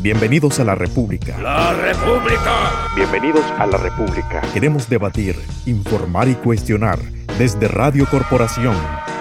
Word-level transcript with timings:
Bienvenidos 0.00 0.60
a 0.60 0.64
la 0.64 0.76
República. 0.76 1.36
¡La 1.40 1.72
República! 1.72 2.86
Bienvenidos 2.94 3.44
a 3.58 3.66
la 3.66 3.78
República. 3.78 4.42
Queremos 4.54 4.88
debatir, 4.88 5.34
informar 5.66 6.28
y 6.28 6.34
cuestionar 6.34 7.00
desde 7.36 7.66
Radio 7.66 8.06
Corporación. 8.08 8.76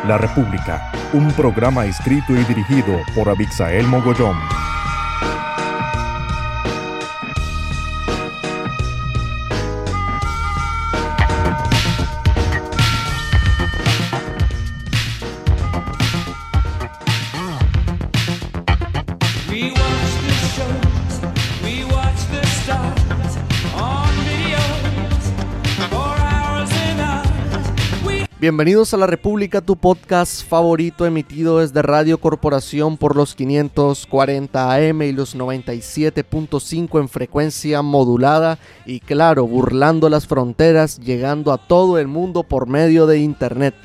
La 0.08 0.20
República, 0.20 0.92
un 1.14 1.32
programa 1.32 1.88
escrito 1.88 2.32
y 2.34 2.44
dirigido 2.44 2.96
por 3.16 3.28
Abixael 3.28 3.88
Mogollón. 3.88 4.38
Bienvenidos 28.48 28.94
a 28.94 28.98
La 28.98 29.08
República, 29.08 29.60
tu 29.60 29.76
podcast 29.76 30.48
favorito 30.48 31.06
emitido 31.06 31.60
desde 31.60 31.82
Radio 31.82 32.18
Corporación 32.18 32.96
por 32.96 33.18
los 33.18 33.36
540 33.36 34.74
AM 34.74 35.02
y 35.02 35.12
los 35.12 35.36
97.5 35.36 37.02
en 37.02 37.10
frecuencia 37.10 37.82
modulada 37.82 38.58
y 38.86 39.02
claro, 39.02 39.46
burlando 39.46 40.10
las 40.10 40.28
fronteras, 40.28 40.98
llegando 40.98 41.52
a 41.52 41.58
todo 41.58 41.98
el 41.98 42.08
mundo 42.08 42.44
por 42.44 42.68
medio 42.68 43.06
de 43.06 43.20
Internet. 43.20 43.76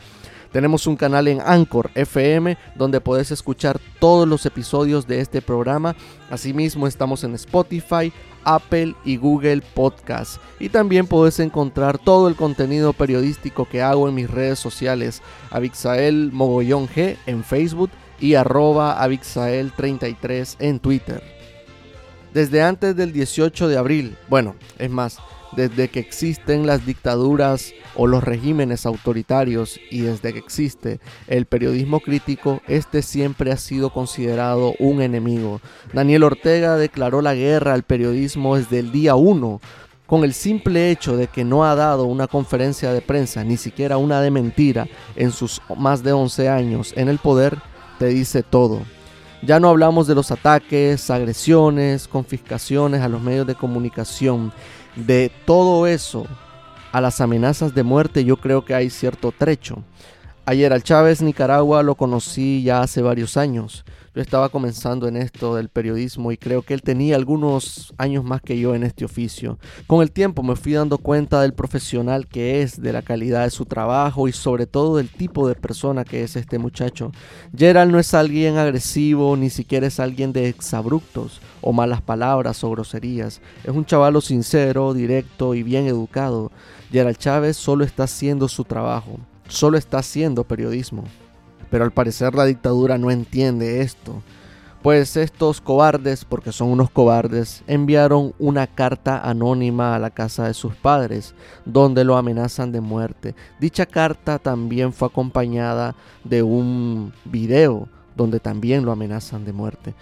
Tenemos 0.53 0.87
un 0.87 0.95
canal 0.95 1.27
en 1.27 1.41
Anchor 1.41 1.91
FM 1.97 2.57
donde 2.77 3.01
puedes 3.01 3.33
escuchar 3.33 3.81
todos 3.99 4.29
los 4.29 4.47
episodios 4.47 5.09
de 5.09 5.19
este 5.19 5.43
programa. 5.43 5.97
Asimismo 6.31 6.87
estamos 6.87 7.25
en 7.25 7.35
Spotify, 7.35 8.13
Apple 8.45 8.95
y 9.05 9.17
Google 9.17 9.63
Podcast. 9.75 10.41
Y 10.59 10.69
también 10.69 11.07
puedes 11.07 11.39
encontrar 11.41 11.99
todo 11.99 12.29
el 12.29 12.37
contenido 12.37 12.93
periodístico 12.93 13.69
que 13.69 13.83
hago 13.83 14.09
en 14.09 14.15
mis 14.15 14.31
redes 14.31 14.59
sociales. 14.59 15.23
Abixael 15.51 16.31
Mogollón 16.33 16.89
G 16.89 17.17
en 17.27 17.45
Facebook 17.45 17.91
y 18.21 18.35
arroba 18.35 19.05
Abixael33 19.05 20.57
en 20.61 20.79
Twitter. 20.79 21.23
Desde 22.33 22.63
antes 22.63 22.97
del 22.97 23.13
18 23.13 23.69
de 23.69 23.77
abril, 23.77 24.17
bueno, 24.29 24.55
es 24.79 24.91
más, 24.91 25.19
desde 25.57 25.89
que 25.89 26.01
existen 26.01 26.67
las 26.67 26.87
dictaduras 26.87 27.73
o 27.95 28.07
los 28.07 28.25
regímenes 28.25 28.87
autoritarios 28.87 29.79
y 29.91 30.01
desde 30.01 30.33
que 30.33 30.39
existe 30.39 31.01
el 31.27 31.47
periodismo 31.47 32.01
crítico, 32.01 32.61
este 32.67 33.03
siempre 33.03 33.53
ha 33.53 33.57
sido 33.57 33.91
considerado 33.91 34.75
un 34.79 35.03
enemigo. 35.03 35.61
Daniel 35.93 36.25
Ortega 36.25 36.77
declaró 36.77 37.23
la 37.23 37.35
guerra 37.35 37.75
al 37.75 37.83
periodismo 37.83 38.57
desde 38.57 38.79
el 38.79 38.93
día 38.93 39.15
1, 39.15 39.61
con 40.07 40.25
el 40.25 40.35
simple 40.35 40.91
hecho 40.91 41.17
de 41.17 41.29
que 41.29 41.45
no 41.45 41.65
ha 41.65 41.75
dado 41.75 42.05
una 42.05 42.27
conferencia 42.27 42.93
de 42.93 43.01
prensa, 43.01 43.45
ni 43.45 43.57
siquiera 43.57 43.97
una 43.97 44.21
de 44.21 44.31
mentira, 44.31 44.87
en 45.17 45.33
sus 45.33 45.63
más 45.77 46.03
de 46.03 46.13
11 46.13 46.49
años 46.49 46.93
en 46.97 47.09
el 47.09 47.19
poder, 47.19 47.59
te 47.99 48.07
dice 48.07 48.43
todo. 48.43 48.83
Ya 49.45 49.59
no 49.59 49.69
hablamos 49.69 50.07
de 50.07 50.15
los 50.15 50.31
ataques, 50.31 51.11
agresiones, 51.11 52.07
confiscaciones 52.07 53.01
a 53.01 53.09
los 53.09 53.21
medios 53.21 53.45
de 53.45 53.57
comunicación. 53.57 54.53
De 54.97 55.31
todo 55.47 55.87
eso 55.87 56.27
a 56.93 57.01
las 57.01 57.21
amenazas 57.21 57.75
de 57.75 57.83
muerte 57.83 58.25
yo 58.25 58.37
creo 58.37 58.65
que 58.65 58.75
hay 58.75 58.91
cierto 58.91 59.33
trecho. 59.37 59.83
Ayer 60.45 60.73
al 60.73 60.83
Chávez 60.83 61.23
Nicaragua 61.23 61.85
lo 61.85 61.95
conocí 61.95 62.65
ya 62.65 62.81
hace 62.81 63.01
varios 63.01 63.37
años. 63.37 63.85
Yo 64.13 64.21
estaba 64.21 64.49
comenzando 64.49 65.07
en 65.07 65.17
esto 65.17 65.55
del 65.55 65.69
periodismo 65.69 66.33
y 66.33 66.37
creo 66.37 66.63
que 66.63 66.75
él 66.75 66.83
tenía 66.83 67.15
algunos 67.15 67.95
años 67.97 68.25
más 68.25 68.43
que 68.43 68.59
yo 68.59 68.75
en 68.75 68.83
este 68.83 69.05
oficio. 69.05 69.61
Con 69.87 70.03
el 70.03 70.11
tiempo 70.11 70.43
me 70.43 70.57
fui 70.57 70.73
dando 70.73 70.99
cuenta 70.99 71.41
del 71.41 71.55
profesional 71.55 72.27
que 72.27 72.61
es, 72.61 72.83
de 72.83 72.93
la 72.93 73.03
calidad 73.03 73.45
de 73.45 73.51
su 73.51 73.67
trabajo 73.67 74.27
y 74.27 74.33
sobre 74.33 74.67
todo 74.67 74.97
del 74.97 75.11
tipo 75.11 75.47
de 75.47 75.55
persona 75.55 76.05
que 76.05 76.25
es 76.25 76.35
este 76.35 76.59
muchacho. 76.59 77.13
Gerald 77.57 77.93
no 77.93 78.01
es 78.01 78.13
alguien 78.13 78.59
agresivo, 78.59 79.37
ni 79.37 79.49
siquiera 79.49 79.87
es 79.87 80.01
alguien 80.01 80.33
de 80.33 80.49
exabruptos 80.49 81.41
o 81.61 81.73
malas 81.73 82.03
palabras 82.03 82.65
o 82.65 82.71
groserías. 82.73 83.41
Es 83.63 83.71
un 83.71 83.87
chavalo 83.87 84.21
sincero, 84.21 84.93
directo 84.93 85.55
y 85.55 85.63
bien 85.63 85.87
educado. 85.87 86.51
Gerald 86.91 87.17
Chávez 87.17 87.57
solo 87.57 87.85
está 87.85 88.03
haciendo 88.03 88.49
su 88.49 88.65
trabajo, 88.65 89.21
solo 89.53 89.79
está 89.79 89.99
haciendo 89.99 90.45
periodismo. 90.45 91.05
Pero 91.71 91.85
al 91.85 91.93
parecer 91.93 92.35
la 92.35 92.45
dictadura 92.45 92.99
no 92.99 93.11
entiende 93.11 93.83
esto. 93.83 94.23
Pues 94.83 95.17
estos 95.17 95.61
cobardes, 95.61 96.25
porque 96.25 96.51
son 96.51 96.69
unos 96.69 96.91
cobardes, 96.91 97.63
enviaron 97.69 98.35
una 98.41 98.67
carta 98.67 99.19
anónima 99.19 99.95
a 99.95 100.01
la 100.01 100.11
casa 100.11 100.49
de 100.49 100.55
sus 100.55 100.75
padres, 100.75 101.35
donde 101.65 102.03
lo 102.03 102.17
amenazan 102.17 102.73
de 102.73 102.81
muerte. 102.81 103.37
Dicha 103.61 103.87
carta 103.87 104.41
también 104.41 104.93
fue 104.93 105.07
acompañada 105.07 105.95
de 106.25 106.43
un 106.43 107.13
video, 107.25 107.89
donde 108.17 108.41
también 108.41 108.85
lo 108.85 108.91
amenazan 108.91 109.45
de 109.45 109.53
muerte. 109.53 109.95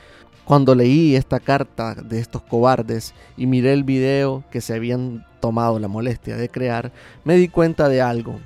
Cuando 0.46 0.74
leí 0.74 1.14
esta 1.14 1.38
carta 1.40 1.94
de 1.94 2.18
estos 2.18 2.42
cobardes 2.42 3.14
y 3.36 3.46
miré 3.46 3.74
el 3.74 3.84
video 3.84 4.44
que 4.50 4.62
se 4.62 4.74
habían 4.74 5.26
tomado 5.40 5.78
la 5.78 5.88
molestia 5.88 6.36
de 6.36 6.48
crear, 6.48 6.90
me 7.22 7.36
di 7.36 7.48
cuenta 7.48 7.88
de 7.88 8.00
algo. 8.00 8.40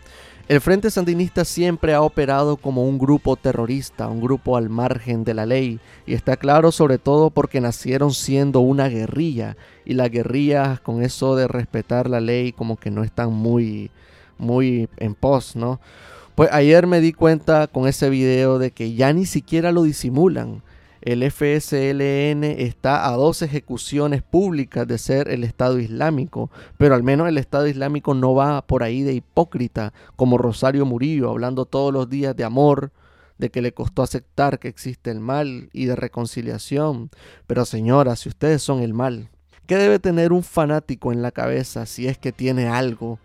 El 0.47 0.61
Frente 0.61 0.91
Sandinista 0.91 1.43
siempre 1.47 1.95
ha 1.95 2.03
operado 2.03 2.59
como 2.59 2.87
un 2.87 2.99
grupo 2.99 3.35
terrorista, 3.37 4.09
un 4.09 4.21
grupo 4.21 4.59
al 4.59 4.69
margen 4.69 5.25
de 5.25 5.33
la 5.33 5.47
ley, 5.47 5.81
y 6.05 6.13
está 6.13 6.37
claro 6.37 6.71
sobre 6.71 6.99
todo 6.99 7.31
porque 7.31 7.63
nacieron 7.63 8.13
siendo 8.13 8.61
una 8.61 8.91
guerrilla, 8.91 9.57
y 9.87 9.95
las 9.95 10.11
guerrillas 10.11 10.81
con 10.81 11.03
eso 11.03 11.35
de 11.35 11.49
respetar 11.49 12.11
la 12.11 12.21
ley 12.21 12.53
como 12.53 12.77
que 12.77 12.91
no 12.91 13.05
están 13.05 13.33
muy, 13.33 13.91
muy 14.37 14.87
en 14.99 15.15
pos, 15.15 15.57
¿no? 15.57 15.81
Pues 16.35 16.51
ayer 16.53 16.87
me 16.87 17.01
di 17.01 17.15
cuenta 17.15 17.67
con 17.67 17.89
ese 17.89 18.11
video 18.11 18.59
de 18.59 18.71
que 18.71 18.93
ya 18.93 19.15
ni 19.15 19.25
siquiera 19.25 19.73
lo 19.73 19.85
disimulan. 19.85 20.61
El 21.05 21.23
FSLN 21.31 22.45
está 22.45 23.07
a 23.07 23.13
dos 23.13 23.43
ejecuciones 23.43 24.23
públicas 24.23 24.89
de 24.89 24.97
ser 24.97 25.29
el 25.29 25.45
Estado 25.45 25.79
Islámico, 25.79 26.51
pero 26.79 26.95
al 26.95 27.03
menos 27.03 27.29
el 27.29 27.37
Estado 27.37 27.67
Islámico 27.67 28.15
no 28.15 28.35
va 28.35 28.67
por 28.67 28.83
ahí 28.83 29.03
de 29.03 29.13
hipócrita 29.13 29.93
como 30.17 30.39
Rosario 30.39 30.87
Murillo, 30.87 31.29
hablando 31.29 31.67
todos 31.67 31.93
los 31.93 32.09
días 32.09 32.35
de 32.35 32.45
amor, 32.45 32.91
de 33.37 33.51
que 33.51 33.61
le 33.61 33.75
costó 33.75 34.03
aceptar 34.03 34.59
que 34.59 34.69
existe 34.69 35.11
el 35.11 35.21
mal 35.21 35.69
y 35.75 35.85
de 35.85 35.95
reconciliación. 35.95 37.11
Pero 37.47 37.67
señora, 37.67 38.17
si 38.17 38.31
ustedes 38.31 38.63
son 38.63 38.81
el 38.81 38.95
mal, 38.95 39.29
¿qué 39.67 39.77
debe 39.77 39.99
tener 39.99 40.33
un 40.33 40.43
fanático 40.43 41.13
en 41.13 41.21
la 41.21 41.33
cabeza 41.33 41.85
si 41.85 42.09
es 42.09 42.17
que 42.17 42.33
tiene 42.33 42.69
algo 42.69 43.19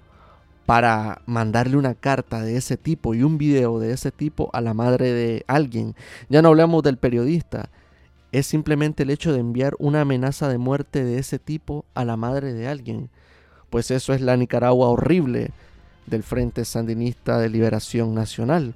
para 0.70 1.24
mandarle 1.26 1.78
una 1.78 1.96
carta 1.96 2.44
de 2.44 2.56
ese 2.56 2.78
tipo 2.78 3.16
y 3.16 3.24
un 3.24 3.40
video 3.40 3.80
de 3.80 3.92
ese 3.92 4.12
tipo 4.12 4.52
a 4.54 4.62
la 4.62 4.76
madre 4.76 5.12
de 5.12 5.44
alguien. 5.48 5.96
Ya 6.30 6.44
no 6.44 6.50
hablamos 6.50 6.84
del 6.84 6.98
periodista. 6.98 7.72
Es 8.32 8.46
simplemente 8.46 9.02
el 9.02 9.10
hecho 9.10 9.34
de 9.34 9.40
enviar 9.40 9.74
una 9.80 10.02
amenaza 10.02 10.48
de 10.48 10.60
muerte 10.60 11.04
de 11.04 11.18
ese 11.18 11.40
tipo 11.40 11.86
a 11.96 12.06
la 12.06 12.18
madre 12.18 12.54
de 12.54 12.68
alguien. 12.68 13.10
Pues 13.72 13.90
eso 13.90 14.14
es 14.14 14.22
la 14.22 14.38
Nicaragua 14.38 14.90
horrible 14.90 15.50
del 16.06 16.22
Frente 16.22 16.64
Sandinista 16.66 17.40
de 17.40 17.50
Liberación 17.50 18.14
Nacional. 18.14 18.76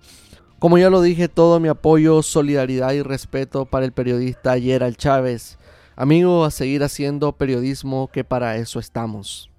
Como 0.58 0.80
ya 0.80 0.90
lo 0.90 1.00
dije, 1.00 1.28
todo 1.28 1.60
mi 1.60 1.68
apoyo, 1.68 2.24
solidaridad 2.24 2.94
y 2.94 3.04
respeto 3.04 3.66
para 3.66 3.86
el 3.86 3.92
periodista 3.92 4.60
Gerald 4.60 4.98
Chávez. 4.98 5.60
Amigo, 5.96 6.44
a 6.44 6.50
seguir 6.50 6.84
haciendo 6.84 7.34
periodismo 7.34 8.10
que 8.12 8.24
para 8.24 8.58
eso 8.58 8.80
estamos. 8.80 9.52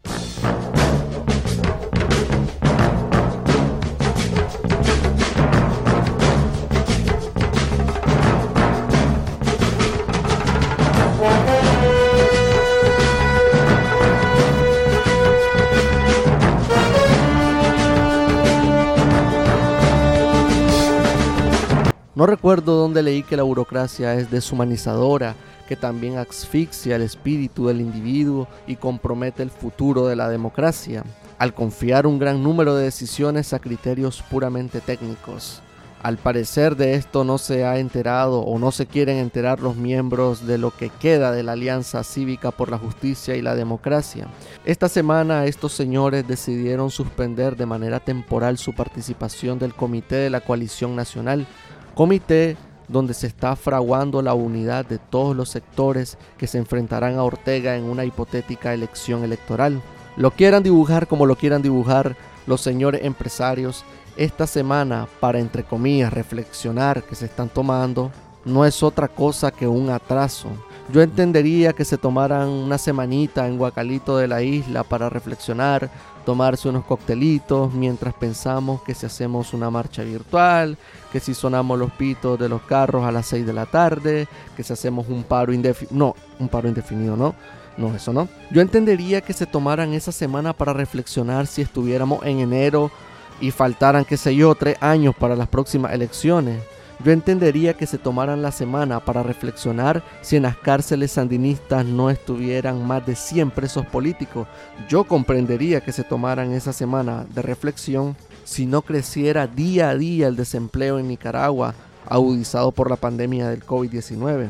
No 22.16 22.26
recuerdo 22.26 22.76
dónde 22.76 23.02
leí 23.02 23.25
que 23.25 23.37
la 23.37 23.43
burocracia 23.43 24.14
es 24.14 24.31
deshumanizadora, 24.31 25.34
que 25.66 25.75
también 25.75 26.16
asfixia 26.16 26.94
el 26.94 27.02
espíritu 27.02 27.66
del 27.66 27.81
individuo 27.81 28.46
y 28.69 28.76
compromete 28.76 29.43
el 29.43 29.50
futuro 29.50 30.06
de 30.06 30.14
la 30.14 30.28
democracia, 30.28 31.02
al 31.38 31.55
confiar 31.55 32.06
un 32.06 32.20
gran 32.20 32.40
número 32.40 32.76
de 32.76 32.84
decisiones 32.84 33.52
a 33.52 33.58
criterios 33.58 34.22
puramente 34.22 34.81
técnicos. 34.81 35.61
Al 36.05 36.19
parecer 36.19 36.76
de 36.76 36.96
esto 36.96 37.25
no 37.25 37.38
se 37.38 37.64
ha 37.64 37.78
enterado 37.78 38.40
o 38.40 38.58
no 38.58 38.72
se 38.72 38.84
quieren 38.84 39.16
enterar 39.16 39.61
los 39.61 39.75
miembros 39.75 40.46
de 40.46 40.58
lo 40.58 40.70
que 40.70 40.90
queda 40.90 41.32
de 41.32 41.43
la 41.43 41.52
Alianza 41.52 42.05
Cívica 42.05 42.50
por 42.50 42.70
la 42.70 42.76
Justicia 42.76 43.37
y 43.37 43.40
la 43.40 43.55
Democracia. 43.55 44.28
Esta 44.66 44.90
semana 44.90 45.46
estos 45.46 45.72
señores 45.72 46.28
decidieron 46.28 46.90
suspender 46.90 47.56
de 47.56 47.64
manera 47.64 48.00
temporal 48.00 48.58
su 48.58 48.75
participación 48.75 49.58
del 49.58 49.72
Comité 49.72 50.16
de 50.16 50.28
la 50.28 50.43
Coalición 50.43 50.94
Nacional, 50.94 51.46
comité 51.94 52.56
donde 52.88 53.14
se 53.14 53.26
está 53.26 53.56
fraguando 53.56 54.20
la 54.20 54.35
unidad 54.35 54.85
de 54.85 54.99
todos 54.99 55.35
los 55.35 55.49
sectores 55.49 56.19
que 56.37 56.46
se 56.46 56.58
enfrentarán 56.58 57.17
a 57.17 57.25
Ortega 57.25 57.76
en 57.76 57.85
una 57.85 58.05
hipotética 58.05 58.75
elección 58.75 59.25
electoral. 59.25 59.81
Lo 60.17 60.31
quieran 60.31 60.62
dibujar 60.62 61.06
como 61.06 61.26
lo 61.26 61.37
quieran 61.37 61.62
dibujar 61.62 62.17
los 62.46 62.61
señores 62.61 63.05
empresarios, 63.05 63.85
esta 64.17 64.46
semana 64.46 65.08
para, 65.19 65.41
entre 65.41 65.64
comillas, 65.64 66.12
reflexionar 66.12 67.02
que 67.02 67.14
se 67.14 67.25
están 67.25 67.49
tomando, 67.49 68.12
no 68.44 68.64
es 68.64 68.82
otra 68.82 69.08
cosa 69.08 69.50
que 69.50 69.67
un 69.67 69.90
atraso. 69.90 70.49
Yo 70.93 71.00
entendería 71.00 71.73
que 71.73 71.85
se 71.85 71.99
tomaran 71.99 72.49
una 72.49 72.79
semanita 72.79 73.49
en 73.49 73.56
Guacalito 73.56 74.17
de 74.19 74.29
la 74.29 74.43
isla 74.43 74.85
para 74.85 75.08
reflexionar, 75.08 75.90
tomarse 76.25 76.69
unos 76.69 76.85
coctelitos 76.85 77.73
mientras 77.73 78.15
pensamos 78.15 78.82
que 78.82 78.94
si 78.94 79.06
hacemos 79.06 79.55
una 79.55 79.71
marcha 79.71 80.03
virtual, 80.03 80.76
que 81.12 81.21
si 81.21 81.35
sonamos 81.35 81.79
los 81.79 81.93
pitos 81.93 82.38
de 82.38 82.49
los 82.49 82.62
carros 82.62 83.05
a 83.05 83.12
las 83.12 83.26
6 83.26 83.47
de 83.47 83.53
la 83.53 83.67
tarde, 83.67 84.26
que 84.56 84.62
si 84.62 84.73
hacemos 84.73 85.09
un 85.09 85.23
paro 85.25 85.53
indefinido, 85.53 85.97
no, 85.97 86.17
un 86.38 86.49
paro 86.49 86.69
indefinido, 86.69 87.17
no. 87.17 87.35
No, 87.76 87.93
eso 87.93 88.12
no. 88.12 88.29
Yo 88.53 88.61
entendería 88.61 89.21
que 89.21 89.32
se 89.32 89.47
tomaran 89.47 89.94
esa 89.94 90.12
semana 90.12 90.53
para 90.53 90.73
reflexionar 90.73 91.49
si 91.49 91.61
estuviéramos 91.61 92.25
en 92.25 92.38
enero 92.38 92.93
y 93.41 93.50
faltaran, 93.50 94.05
qué 94.05 94.17
sé 94.17 94.37
yo, 94.37 94.55
tres 94.55 94.76
años 94.81 95.15
para 95.19 95.35
las 95.35 95.49
próximas 95.49 95.93
elecciones. 95.93 96.62
Yo 97.02 97.12
entendería 97.12 97.75
que 97.75 97.87
se 97.87 97.99
tomaran 97.99 98.41
la 98.41 98.52
semana 98.52 99.00
para 99.00 99.23
reflexionar 99.23 100.02
si 100.23 100.37
en 100.37 100.44
las 100.44 100.56
cárceles 100.56 101.12
sandinistas 101.12 101.85
no 101.85 102.08
estuvieran 102.08 102.87
más 102.87 103.05
de 103.05 103.17
100 103.17 103.50
presos 103.50 103.85
políticos. 103.87 104.46
Yo 104.88 105.05
comprendería 105.05 105.81
que 105.81 105.93
se 105.93 106.05
tomaran 106.05 106.52
esa 106.52 106.73
semana 106.73 107.26
de 107.35 107.43
reflexión 107.43 108.17
si 108.44 108.67
no 108.67 108.82
creciera 108.82 109.46
día 109.46 109.91
a 109.91 109.96
día 109.96 110.29
el 110.29 110.37
desempleo 110.37 110.99
en 110.99 111.08
Nicaragua, 111.08 111.75
agudizado 112.06 112.70
por 112.73 112.88
la 112.88 112.97
pandemia 112.97 113.49
del 113.49 113.64
COVID-19. 113.64 114.49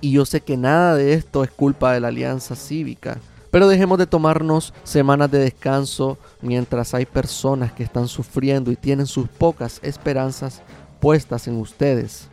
Y 0.00 0.12
yo 0.12 0.24
sé 0.24 0.40
que 0.40 0.56
nada 0.56 0.94
de 0.94 1.12
esto 1.12 1.44
es 1.44 1.50
culpa 1.50 1.92
de 1.92 2.00
la 2.00 2.08
Alianza 2.08 2.56
Cívica. 2.56 3.18
Pero 3.50 3.66
dejemos 3.66 3.98
de 3.98 4.06
tomarnos 4.06 4.72
semanas 4.84 5.30
de 5.30 5.40
descanso 5.40 6.18
mientras 6.40 6.94
hay 6.94 7.04
personas 7.04 7.72
que 7.72 7.82
están 7.82 8.06
sufriendo 8.06 8.70
y 8.70 8.76
tienen 8.76 9.06
sus 9.06 9.28
pocas 9.28 9.80
esperanzas 9.82 10.62
en 11.46 11.56
ustedes. 11.56 12.28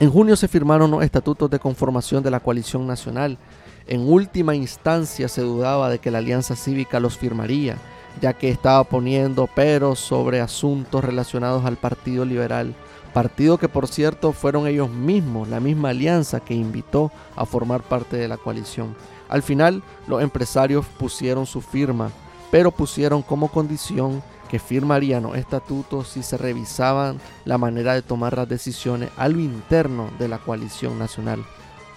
En 0.00 0.10
junio 0.10 0.36
se 0.36 0.46
firmaron 0.46 0.92
los 0.92 1.02
estatutos 1.02 1.50
de 1.50 1.58
conformación 1.58 2.22
de 2.22 2.30
la 2.30 2.38
coalición 2.38 2.86
nacional. 2.86 3.36
En 3.88 4.08
última 4.08 4.54
instancia 4.54 5.26
se 5.26 5.42
dudaba 5.42 5.90
de 5.90 5.98
que 5.98 6.12
la 6.12 6.18
alianza 6.18 6.54
cívica 6.54 7.00
los 7.00 7.18
firmaría, 7.18 7.76
ya 8.20 8.32
que 8.32 8.48
estaba 8.48 8.84
poniendo 8.84 9.48
peros 9.48 9.98
sobre 9.98 10.40
asuntos 10.40 11.04
relacionados 11.04 11.64
al 11.64 11.78
Partido 11.78 12.24
Liberal, 12.24 12.74
partido 13.12 13.58
que 13.58 13.68
por 13.68 13.88
cierto 13.88 14.32
fueron 14.32 14.66
ellos 14.66 14.90
mismos, 14.90 15.48
la 15.48 15.60
misma 15.60 15.90
alianza 15.90 16.40
que 16.40 16.54
invitó 16.54 17.10
a 17.36 17.46
formar 17.46 17.82
parte 17.82 18.16
de 18.16 18.28
la 18.28 18.36
coalición. 18.36 18.94
Al 19.28 19.42
final 19.42 19.82
los 20.06 20.22
empresarios 20.22 20.86
pusieron 20.98 21.46
su 21.46 21.60
firma, 21.60 22.10
pero 22.50 22.70
pusieron 22.70 23.22
como 23.22 23.48
condición 23.48 24.22
que 24.48 24.58
firmarían 24.58 25.24
los 25.24 25.36
estatutos 25.36 26.08
si 26.08 26.22
se 26.22 26.38
revisaban 26.38 27.20
la 27.44 27.58
manera 27.58 27.94
de 27.94 28.02
tomar 28.02 28.36
las 28.36 28.48
decisiones 28.48 29.10
a 29.16 29.28
lo 29.28 29.40
interno 29.40 30.10
de 30.18 30.28
la 30.28 30.38
coalición 30.38 30.98
nacional. 30.98 31.44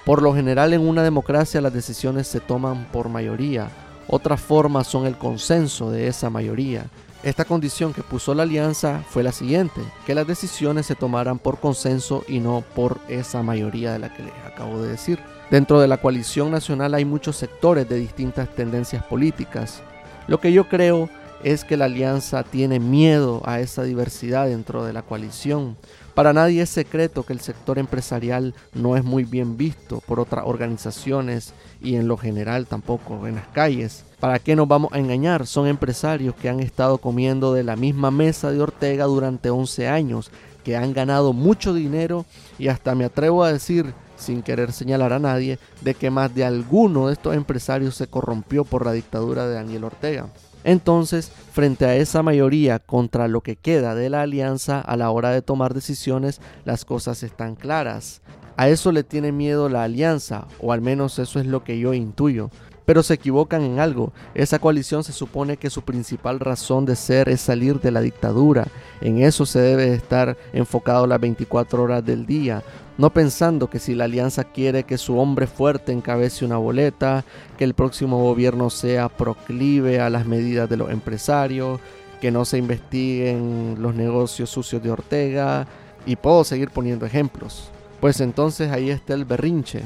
Por 0.05 0.21
lo 0.21 0.33
general 0.33 0.73
en 0.73 0.81
una 0.81 1.03
democracia 1.03 1.61
las 1.61 1.73
decisiones 1.73 2.27
se 2.27 2.39
toman 2.39 2.87
por 2.91 3.07
mayoría, 3.07 3.69
otras 4.07 4.41
formas 4.41 4.87
son 4.87 5.05
el 5.05 5.17
consenso 5.17 5.89
de 5.89 6.07
esa 6.07 6.29
mayoría. 6.29 6.87
Esta 7.23 7.45
condición 7.45 7.93
que 7.93 8.01
puso 8.01 8.33
la 8.33 8.43
alianza 8.43 9.03
fue 9.07 9.21
la 9.21 9.31
siguiente, 9.31 9.79
que 10.07 10.15
las 10.15 10.25
decisiones 10.25 10.87
se 10.87 10.95
tomaran 10.95 11.37
por 11.37 11.59
consenso 11.59 12.23
y 12.27 12.39
no 12.39 12.63
por 12.73 12.97
esa 13.09 13.43
mayoría 13.43 13.93
de 13.93 13.99
la 13.99 14.11
que 14.11 14.23
les 14.23 14.33
acabo 14.43 14.81
de 14.81 14.89
decir. 14.89 15.19
Dentro 15.51 15.79
de 15.79 15.87
la 15.87 15.97
coalición 15.97 16.49
nacional 16.49 16.95
hay 16.95 17.05
muchos 17.05 17.35
sectores 17.35 17.87
de 17.87 17.97
distintas 17.97 18.49
tendencias 18.55 19.03
políticas. 19.03 19.83
Lo 20.27 20.39
que 20.39 20.51
yo 20.51 20.67
creo 20.67 21.09
es 21.43 21.63
que 21.63 21.77
la 21.77 21.85
alianza 21.85 22.43
tiene 22.43 22.79
miedo 22.79 23.43
a 23.45 23.59
esa 23.59 23.83
diversidad 23.83 24.47
dentro 24.47 24.83
de 24.83 24.93
la 24.93 25.03
coalición. 25.03 25.77
Para 26.13 26.33
nadie 26.33 26.61
es 26.61 26.69
secreto 26.69 27.23
que 27.23 27.33
el 27.33 27.39
sector 27.39 27.79
empresarial 27.79 28.53
no 28.73 28.97
es 28.97 29.03
muy 29.03 29.23
bien 29.23 29.57
visto 29.57 30.01
por 30.01 30.19
otras 30.19 30.45
organizaciones 30.45 31.53
y 31.81 31.95
en 31.95 32.07
lo 32.07 32.17
general 32.17 32.67
tampoco 32.67 33.27
en 33.27 33.35
las 33.35 33.47
calles. 33.47 34.03
¿Para 34.19 34.39
qué 34.39 34.55
nos 34.55 34.67
vamos 34.67 34.91
a 34.93 34.99
engañar? 34.99 35.47
Son 35.47 35.67
empresarios 35.67 36.35
que 36.35 36.49
han 36.49 36.59
estado 36.59 36.97
comiendo 36.97 37.53
de 37.53 37.63
la 37.63 37.75
misma 37.75 38.11
mesa 38.11 38.51
de 38.51 38.61
Ortega 38.61 39.05
durante 39.05 39.49
11 39.49 39.87
años, 39.87 40.31
que 40.63 40.75
han 40.75 40.93
ganado 40.93 41.33
mucho 41.33 41.73
dinero 41.73 42.25
y 42.59 42.67
hasta 42.67 42.93
me 42.93 43.05
atrevo 43.05 43.43
a 43.43 43.53
decir 43.53 43.93
sin 44.21 44.43
querer 44.43 44.71
señalar 44.71 45.13
a 45.13 45.19
nadie, 45.19 45.59
de 45.81 45.95
que 45.95 46.11
más 46.11 46.33
de 46.33 46.45
alguno 46.45 47.07
de 47.07 47.13
estos 47.13 47.35
empresarios 47.35 47.95
se 47.95 48.07
corrompió 48.07 48.63
por 48.63 48.85
la 48.85 48.93
dictadura 48.93 49.47
de 49.47 49.55
Daniel 49.55 49.85
Ortega. 49.85 50.27
Entonces, 50.63 51.31
frente 51.51 51.85
a 51.85 51.95
esa 51.95 52.21
mayoría 52.23 52.79
contra 52.79 53.27
lo 53.27 53.41
que 53.41 53.55
queda 53.55 53.95
de 53.95 54.09
la 54.09 54.21
alianza 54.21 54.79
a 54.79 54.95
la 54.95 55.09
hora 55.09 55.31
de 55.31 55.41
tomar 55.41 55.73
decisiones, 55.73 56.39
las 56.65 56.85
cosas 56.85 57.23
están 57.23 57.55
claras. 57.55 58.21
A 58.57 58.69
eso 58.69 58.91
le 58.91 59.03
tiene 59.03 59.31
miedo 59.31 59.69
la 59.69 59.83
alianza, 59.83 60.47
o 60.59 60.71
al 60.71 60.81
menos 60.81 61.17
eso 61.19 61.39
es 61.39 61.47
lo 61.47 61.63
que 61.63 61.79
yo 61.79 61.93
intuyo. 61.93 62.51
Pero 62.85 63.03
se 63.03 63.13
equivocan 63.13 63.61
en 63.61 63.79
algo. 63.79 64.11
Esa 64.33 64.59
coalición 64.59 65.03
se 65.03 65.13
supone 65.13 65.57
que 65.57 65.69
su 65.69 65.83
principal 65.83 66.39
razón 66.39 66.85
de 66.85 66.95
ser 66.95 67.29
es 67.29 67.41
salir 67.41 67.79
de 67.79 67.91
la 67.91 68.01
dictadura. 68.01 68.67
En 69.01 69.21
eso 69.21 69.45
se 69.45 69.59
debe 69.59 69.93
estar 69.93 70.37
enfocado 70.53 71.07
las 71.07 71.19
24 71.19 71.83
horas 71.83 72.05
del 72.05 72.25
día 72.25 72.63
no 73.01 73.09
pensando 73.09 73.67
que 73.67 73.79
si 73.79 73.95
la 73.95 74.03
alianza 74.03 74.43
quiere 74.43 74.83
que 74.83 74.99
su 74.99 75.17
hombre 75.17 75.47
fuerte 75.47 75.91
encabece 75.91 76.45
una 76.45 76.57
boleta, 76.57 77.25
que 77.57 77.63
el 77.63 77.73
próximo 77.73 78.21
gobierno 78.21 78.69
sea 78.69 79.09
proclive 79.09 79.99
a 79.99 80.11
las 80.11 80.27
medidas 80.27 80.69
de 80.69 80.77
los 80.77 80.91
empresarios, 80.91 81.79
que 82.21 82.29
no 82.29 82.45
se 82.45 82.59
investiguen 82.59 83.77
los 83.79 83.95
negocios 83.95 84.51
sucios 84.51 84.83
de 84.83 84.91
Ortega, 84.91 85.67
y 86.05 86.15
puedo 86.15 86.43
seguir 86.43 86.69
poniendo 86.69 87.07
ejemplos. 87.07 87.71
Pues 87.99 88.21
entonces 88.21 88.71
ahí 88.71 88.91
está 88.91 89.15
el 89.15 89.25
berrinche. 89.25 89.81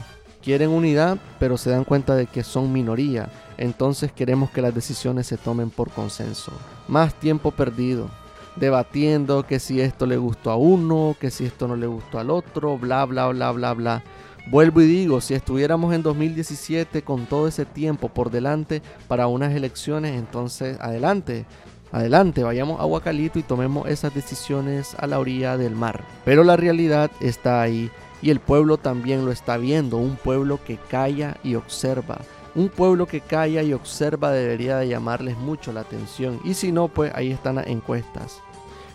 Quieren 0.45 0.69
unidad, 0.69 1.17
pero 1.39 1.57
se 1.57 1.71
dan 1.71 1.83
cuenta 1.83 2.15
de 2.15 2.27
que 2.27 2.43
son 2.43 2.71
minoría, 2.71 3.29
entonces 3.57 4.11
queremos 4.11 4.51
que 4.51 4.61
las 4.61 4.75
decisiones 4.75 5.25
se 5.27 5.37
tomen 5.37 5.71
por 5.71 5.89
consenso. 5.89 6.53
Más 6.87 7.15
tiempo 7.15 7.49
perdido 7.51 8.09
debatiendo 8.55 9.45
que 9.45 9.59
si 9.59 9.81
esto 9.81 10.05
le 10.05 10.17
gustó 10.17 10.51
a 10.51 10.55
uno, 10.55 11.15
que 11.19 11.31
si 11.31 11.45
esto 11.45 11.67
no 11.67 11.75
le 11.75 11.87
gustó 11.87 12.19
al 12.19 12.29
otro, 12.29 12.77
bla, 12.77 13.05
bla, 13.05 13.27
bla, 13.27 13.51
bla, 13.51 13.73
bla. 13.73 14.03
Vuelvo 14.47 14.81
y 14.81 14.85
digo, 14.85 15.21
si 15.21 15.33
estuviéramos 15.33 15.93
en 15.93 16.03
2017 16.03 17.01
con 17.01 17.25
todo 17.25 17.47
ese 17.47 17.65
tiempo 17.65 18.09
por 18.09 18.29
delante 18.29 18.81
para 19.07 19.27
unas 19.27 19.53
elecciones, 19.53 20.15
entonces 20.15 20.77
adelante, 20.79 21.45
adelante, 21.91 22.43
vayamos 22.43 22.79
a 22.79 22.85
Guacalito 22.85 23.39
y 23.39 23.43
tomemos 23.43 23.87
esas 23.87 24.13
decisiones 24.13 24.95
a 24.99 25.07
la 25.07 25.19
orilla 25.19 25.57
del 25.57 25.75
mar. 25.75 26.03
Pero 26.23 26.43
la 26.43 26.55
realidad 26.57 27.09
está 27.19 27.61
ahí 27.61 27.89
y 28.25 28.31
el 28.31 28.39
pueblo 28.39 28.77
también 28.77 29.23
lo 29.23 29.31
está 29.31 29.55
viendo, 29.55 29.97
un 29.97 30.15
pueblo 30.15 30.59
que 30.65 30.77
calla 30.77 31.37
y 31.43 31.53
observa. 31.53 32.21
Un 32.55 32.69
pueblo 32.69 33.05
que 33.05 33.21
calla 33.21 33.61
y 33.61 33.71
observa 33.71 34.31
debería 34.31 34.77
de 34.77 34.87
llamarles 34.87 35.37
mucho 35.37 35.71
la 35.71 35.81
atención 35.81 36.39
y 36.43 36.55
si 36.55 36.71
no, 36.71 36.87
pues 36.87 37.13
ahí 37.13 37.29
están 37.29 37.57
las 37.57 37.67
encuestas. 37.67 38.39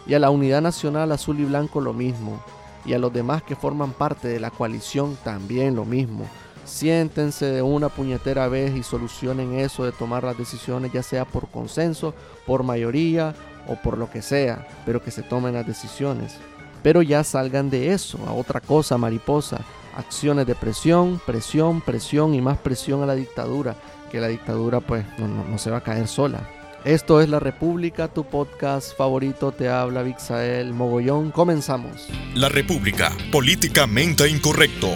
Y 0.04 0.14
a 0.14 0.18
la 0.18 0.30
Unidad 0.30 0.62
Nacional 0.62 1.12
Azul 1.12 1.38
y 1.38 1.44
Blanco 1.44 1.80
lo 1.80 1.92
mismo. 1.92 2.42
Y 2.84 2.92
a 2.94 2.99
los 2.99 3.12
demás 3.12 3.44
que 3.44 3.54
forman 3.54 3.92
parte 3.92 4.26
de 4.26 4.40
la 4.40 4.50
coalición 4.50 5.16
también 5.22 5.76
lo 5.76 5.84
mismo. 5.84 6.26
Siéntense 6.64 7.46
de 7.46 7.62
una 7.62 7.88
puñetera 7.88 8.49
vez 8.49 8.75
y 8.75 8.82
solucionen 8.82 9.60
eso 9.60 9.84
de 9.84 9.92
tomar 9.92 10.25
las 10.25 10.38
decisiones, 10.38 10.92
ya 10.92 11.04
sea 11.04 11.25
por 11.25 11.46
consenso, 11.50 12.14
por 12.49 12.64
mayoría 12.64 13.37
o 13.68 13.76
por 13.76 13.96
lo 13.96 14.10
que 14.10 14.22
sea, 14.22 14.66
pero 14.84 15.00
que 15.00 15.12
se 15.12 15.22
tomen 15.22 15.54
las 15.54 15.68
decisiones. 15.68 16.37
Pero 16.82 17.02
ya 17.02 17.25
salgan 17.25 17.70
de 17.70 17.92
eso, 17.92 18.18
a 18.26 18.32
otra 18.32 18.60
cosa, 18.60 18.99
mariposa. 18.99 19.60
Acciones 19.96 20.46
de 20.46 20.54
presión, 20.54 21.20
presión, 21.26 21.80
presión 21.80 22.34
y 22.34 22.40
más 22.40 22.58
presión 22.58 23.02
a 23.02 23.06
la 23.06 23.14
dictadura, 23.14 23.76
que 24.10 24.20
la 24.20 24.28
dictadura 24.28 24.80
pues 24.80 25.04
no, 25.18 25.26
no 25.26 25.58
se 25.58 25.70
va 25.70 25.78
a 25.78 25.82
caer 25.82 26.08
sola. 26.08 26.49
Esto 26.84 27.20
es 27.20 27.28
La 27.28 27.40
República, 27.40 28.08
tu 28.08 28.25
podcast 28.25 28.96
favorito, 28.96 29.52
te 29.52 29.68
habla 29.68 30.02
Vixael 30.02 30.72
Mogollón. 30.72 31.30
Comenzamos. 31.30 32.08
La 32.34 32.49
República, 32.49 33.12
políticamente 33.30 34.26
incorrecto. 34.30 34.88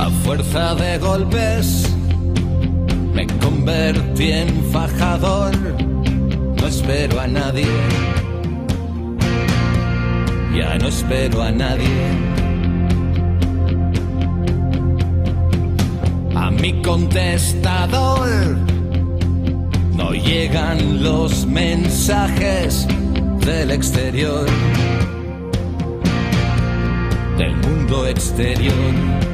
A 0.00 0.10
fuerza 0.24 0.74
de 0.74 0.98
golpes 0.98 1.88
me 3.14 3.28
convertí 3.38 4.32
en 4.32 4.72
fajador, 4.72 5.56
no 5.56 5.89
espero 6.70 7.20
a 7.20 7.26
nadie. 7.26 7.66
Ya 10.56 10.78
no 10.78 10.88
espero 10.88 11.42
a 11.42 11.50
nadie. 11.50 12.02
A 16.36 16.50
mi 16.50 16.80
contestador 16.82 18.56
no 19.96 20.12
llegan 20.12 21.02
los 21.02 21.44
mensajes 21.44 22.86
del 23.44 23.72
exterior, 23.72 24.46
del 27.36 27.56
mundo 27.56 28.06
exterior. 28.06 29.29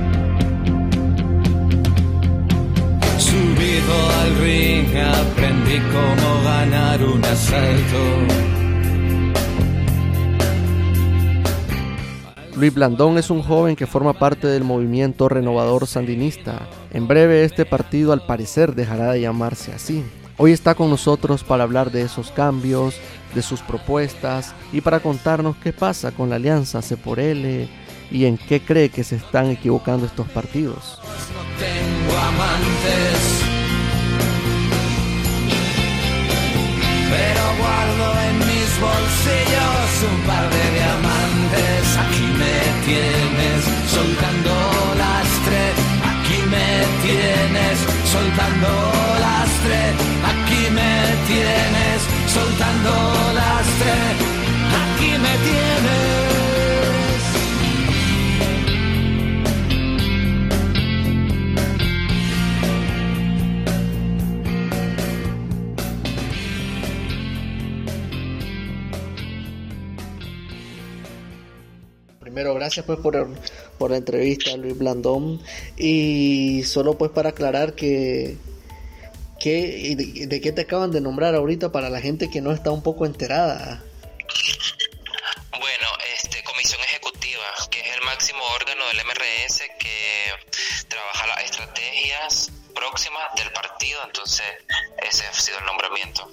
Subido 3.66 4.10
al 4.20 4.36
ring 4.36 4.96
aprendí 4.96 5.78
cómo 5.78 6.44
ganar 6.44 7.02
un 7.02 7.24
asalto. 7.24 7.98
Luis 12.54 12.72
Blandón 12.72 13.18
es 13.18 13.28
un 13.28 13.42
joven 13.42 13.74
que 13.74 13.88
forma 13.88 14.12
parte 14.12 14.46
del 14.46 14.62
movimiento 14.62 15.28
renovador 15.28 15.88
sandinista. 15.88 16.68
En 16.92 17.08
breve 17.08 17.42
este 17.42 17.64
partido 17.64 18.12
al 18.12 18.24
parecer 18.24 18.76
dejará 18.76 19.10
de 19.10 19.22
llamarse 19.22 19.72
así. 19.72 20.04
Hoy 20.36 20.52
está 20.52 20.76
con 20.76 20.88
nosotros 20.88 21.42
para 21.42 21.64
hablar 21.64 21.90
de 21.90 22.02
esos 22.02 22.30
cambios, 22.30 22.94
de 23.34 23.42
sus 23.42 23.62
propuestas 23.62 24.54
y 24.72 24.80
para 24.80 25.00
contarnos 25.00 25.56
qué 25.56 25.72
pasa 25.72 26.12
con 26.12 26.30
la 26.30 26.36
alianza 26.36 26.82
C 26.82 26.96
por 26.96 27.18
L 27.18 27.68
y 28.12 28.26
en 28.26 28.38
qué 28.38 28.60
cree 28.60 28.90
que 28.90 29.02
se 29.02 29.16
están 29.16 29.50
equivocando 29.50 30.06
estos 30.06 30.28
partidos. 30.28 31.00
No 31.34 31.42
tengo 31.58 32.16
amantes, 32.16 33.45
pero 37.10 37.42
guardo 37.62 38.06
en 38.28 38.38
mis 38.38 38.70
bolsillos 38.80 39.88
un 40.10 40.18
par 40.28 40.44
de 40.54 40.64
diamantes. 40.78 41.84
Aquí 42.04 42.26
me 42.40 42.56
tienes 42.88 43.60
soltando 43.96 44.54
lastre, 45.02 45.62
aquí 46.12 46.38
me 46.54 46.68
tienes 47.06 47.76
soltando 48.14 48.70
lastre, 49.26 49.80
aquí 50.32 50.62
me 50.78 50.92
tienes 51.30 51.98
soltando 52.36 52.92
lastre, 53.40 53.94
aquí 54.82 55.10
me 55.24 55.32
tienes. 55.48 56.05
Gracias 72.76 72.86
pues 72.86 72.98
por, 72.98 73.28
por 73.78 73.90
la 73.90 73.96
entrevista, 73.96 74.56
Luis 74.56 74.76
Blandón. 74.76 75.40
Y 75.76 76.62
solo 76.64 76.98
pues 76.98 77.10
para 77.10 77.30
aclarar 77.30 77.74
que, 77.74 78.36
que 79.40 79.58
y 79.78 79.94
de, 79.94 80.26
de 80.26 80.40
qué 80.40 80.52
te 80.52 80.62
acaban 80.62 80.90
de 80.90 81.00
nombrar 81.00 81.34
ahorita 81.34 81.72
para 81.72 81.88
la 81.88 82.00
gente 82.00 82.30
que 82.30 82.40
no 82.40 82.52
está 82.52 82.70
un 82.70 82.82
poco 82.82 83.06
enterada. 83.06 83.82
Bueno, 85.52 85.88
este, 86.14 86.42
Comisión 86.44 86.80
Ejecutiva, 86.82 87.44
que 87.70 87.80
es 87.80 87.96
el 87.96 88.02
máximo 88.02 88.40
órgano 88.54 88.86
del 88.88 88.98
MRS 89.06 89.62
que 89.78 90.86
trabaja 90.88 91.26
las 91.28 91.44
estrategias 91.44 92.52
próximas 92.74 93.24
del 93.36 93.50
partido, 93.52 94.00
entonces 94.04 94.44
ese 95.08 95.26
ha 95.26 95.32
sido 95.32 95.58
el 95.58 95.64
nombramiento. 95.64 96.30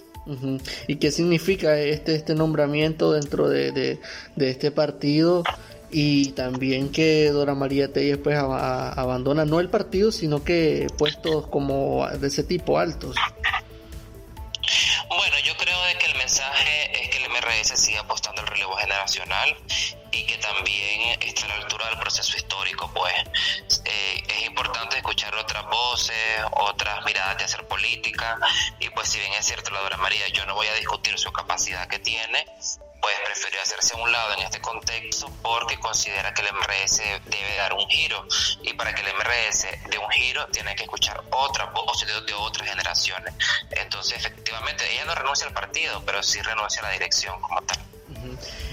¿Y 0.88 0.96
qué 0.98 1.12
significa 1.12 1.78
este, 1.78 2.16
este 2.16 2.34
nombramiento 2.34 3.12
dentro 3.12 3.50
de, 3.50 3.72
de, 3.72 4.00
de 4.36 4.50
este 4.50 4.72
partido? 4.72 5.44
Y 5.96 6.32
también 6.32 6.92
que 6.92 7.30
Dora 7.30 7.54
María 7.54 7.94
Telles 7.94 8.18
pues 8.18 8.36
abandona 8.36 9.46
no 9.46 9.60
el 9.60 9.70
partido, 9.70 10.12
sino 10.12 10.44
que 10.44 10.88
puestos 10.98 11.48
como 11.48 12.08
de 12.10 12.28
ese 12.28 12.44
tipo 12.44 12.80
altos. 12.80 13.16
Bueno, 15.08 15.36
yo 15.46 15.56
creo 15.58 15.80
de 15.84 15.98
que 16.00 16.08
el 16.08 16.18
mensaje 16.18 17.04
es 17.04 17.10
que 17.10 17.18
el 17.18 17.30
MRS 17.30 17.80
sigue 17.80 18.00
apostando 18.00 18.42
al 18.42 18.48
relevo 18.48 18.76
generacional 18.76 19.56
y 20.12 20.26
que 20.26 20.38
también 20.38 21.18
está 21.22 21.46
a 21.46 21.50
la 21.50 21.56
altura 21.56 21.88
del 21.90 22.00
proceso 22.00 22.38
histórico, 22.38 22.90
pues 22.94 23.14
eh, 23.86 24.24
es 24.28 24.46
importante 24.48 24.98
escuchar 24.98 25.36
otras 25.36 25.64
voces, 25.66 26.16
otras 26.52 27.06
miradas 27.06 27.38
de 27.38 27.44
hacer 27.44 27.68
política 27.68 28.40
y 28.80 28.90
pues 28.90 29.10
si 29.10 29.20
bien 29.20 29.34
es 29.34 29.46
cierto 29.46 29.70
la 29.72 29.82
Dora 29.82 29.98
María, 29.98 30.28
yo 30.30 30.46
no 30.48 30.56
voy 30.56 30.68
a 30.68 30.74
discutir 30.74 31.18
su 31.20 31.32
capacidad 31.32 31.88
que 31.88 32.00
tiene, 32.00 32.46
pues 33.04 33.16
prefirió 33.26 33.62
hacerse 33.62 33.98
a 33.98 34.02
un 34.02 34.10
lado 34.10 34.34
en 34.38 34.44
este 34.44 34.62
contexto 34.62 35.30
porque 35.42 35.78
considera 35.78 36.34
que 36.34 36.42
el 36.42 36.54
MRS 36.54 37.00
debe 37.26 37.56
dar 37.58 37.74
un 37.74 37.86
giro 37.90 38.26
y 38.62 38.72
para 38.74 38.96
que 38.96 39.02
el 39.02 39.08
MRS 39.14 39.68
dé 39.92 39.98
un 39.98 40.10
giro 40.10 40.48
tiene 40.48 40.74
que 40.74 40.84
escuchar 40.84 41.22
otras 41.32 41.74
voces 41.74 42.08
de, 42.08 42.22
de 42.22 42.34
otras 42.34 42.70
generaciones. 42.70 43.34
Entonces, 43.72 44.18
efectivamente, 44.20 44.86
ella 44.94 45.04
no 45.04 45.16
renuncia 45.16 45.46
al 45.46 45.54
partido, 45.54 46.02
pero 46.06 46.24
sí 46.24 46.42
renuncia 46.42 46.82
a 46.82 46.86
la 46.86 46.92
dirección 46.92 47.42
como 47.42 47.62
tal. 47.64 47.78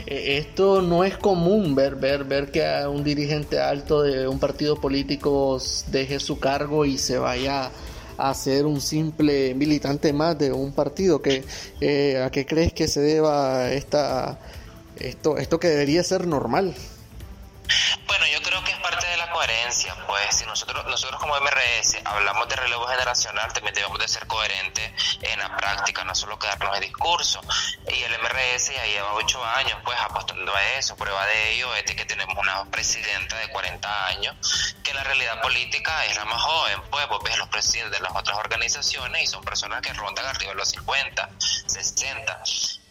Eh, 0.06 0.38
Esto 0.38 0.80
no 0.80 1.02
es 1.02 1.16
común 1.16 1.74
ver, 1.74 1.96
ver, 1.96 2.22
ver 2.22 2.52
que 2.52 2.64
a 2.64 2.88
un 2.88 3.02
dirigente 3.02 3.60
alto 3.60 4.02
de 4.02 4.28
un 4.28 4.38
partido 4.38 4.80
político 4.80 5.60
deje 5.88 6.20
su 6.20 6.38
cargo 6.38 6.84
y 6.84 6.98
se 6.98 7.18
vaya 7.18 7.72
a 8.28 8.34
ser 8.34 8.66
un 8.66 8.80
simple 8.80 9.54
militante 9.54 10.12
más 10.12 10.38
de 10.38 10.52
un 10.52 10.72
partido. 10.72 11.22
Que, 11.22 11.44
eh, 11.80 12.22
¿A 12.22 12.30
qué 12.30 12.44
crees 12.46 12.72
que 12.72 12.88
se 12.88 13.00
deba 13.00 13.70
esta, 13.72 14.38
esto, 14.98 15.38
esto 15.38 15.58
que 15.58 15.68
debería 15.68 16.02
ser 16.02 16.26
normal? 16.26 16.74
Bueno, 18.06 18.26
yo 18.26 18.42
creo 18.42 18.62
que 18.64 18.72
es 18.72 18.78
parte 18.78 19.06
de 19.06 19.16
la 19.16 19.30
coherencia, 19.30 19.94
pues 20.06 20.36
si 20.36 20.46
nosotros 20.46 20.84
nosotros 20.86 21.20
como 21.20 21.38
MRS 21.40 21.98
hablamos 22.04 22.48
de 22.48 22.56
relevo 22.56 22.86
generacional, 22.86 23.52
también 23.52 23.74
debemos 23.74 23.98
de 23.98 24.08
ser 24.08 24.26
coherentes 24.26 24.90
en 25.22 25.38
la 25.38 25.56
práctica, 25.56 26.04
no 26.04 26.14
solo 26.14 26.38
quedarnos 26.38 26.74
en 26.76 26.82
discurso. 26.82 27.40
Y 27.88 28.02
el 28.02 28.12
MRS 28.18 28.74
ya 28.74 28.84
lleva 28.86 29.14
ocho 29.14 29.44
años, 29.44 29.78
pues 29.84 29.98
apostando 30.00 30.54
a 30.54 30.62
eso. 30.72 30.96
Prueba 30.96 31.24
de 31.26 31.52
ello 31.52 31.74
es 31.74 31.84
de 31.86 31.96
que 31.96 32.04
tenemos 32.04 32.36
una 32.36 32.64
presidenta 32.70 33.36
de 33.38 33.48
40 33.48 34.06
años, 34.06 34.74
que 34.82 34.94
la 34.94 35.04
realidad 35.04 35.40
política 35.40 36.04
es 36.06 36.16
la 36.16 36.24
más 36.24 36.40
joven, 36.42 36.82
pues 36.90 37.06
ves 37.24 37.38
los 37.38 37.48
presidentes 37.48 37.98
de 37.98 38.02
las 38.02 38.14
otras 38.14 38.36
organizaciones 38.38 39.22
y 39.22 39.26
son 39.26 39.42
personas 39.44 39.80
que 39.82 39.92
rondan 39.92 40.26
arriba 40.26 40.52
de 40.52 40.56
los 40.56 40.68
50, 40.68 41.30
60. 41.66 42.42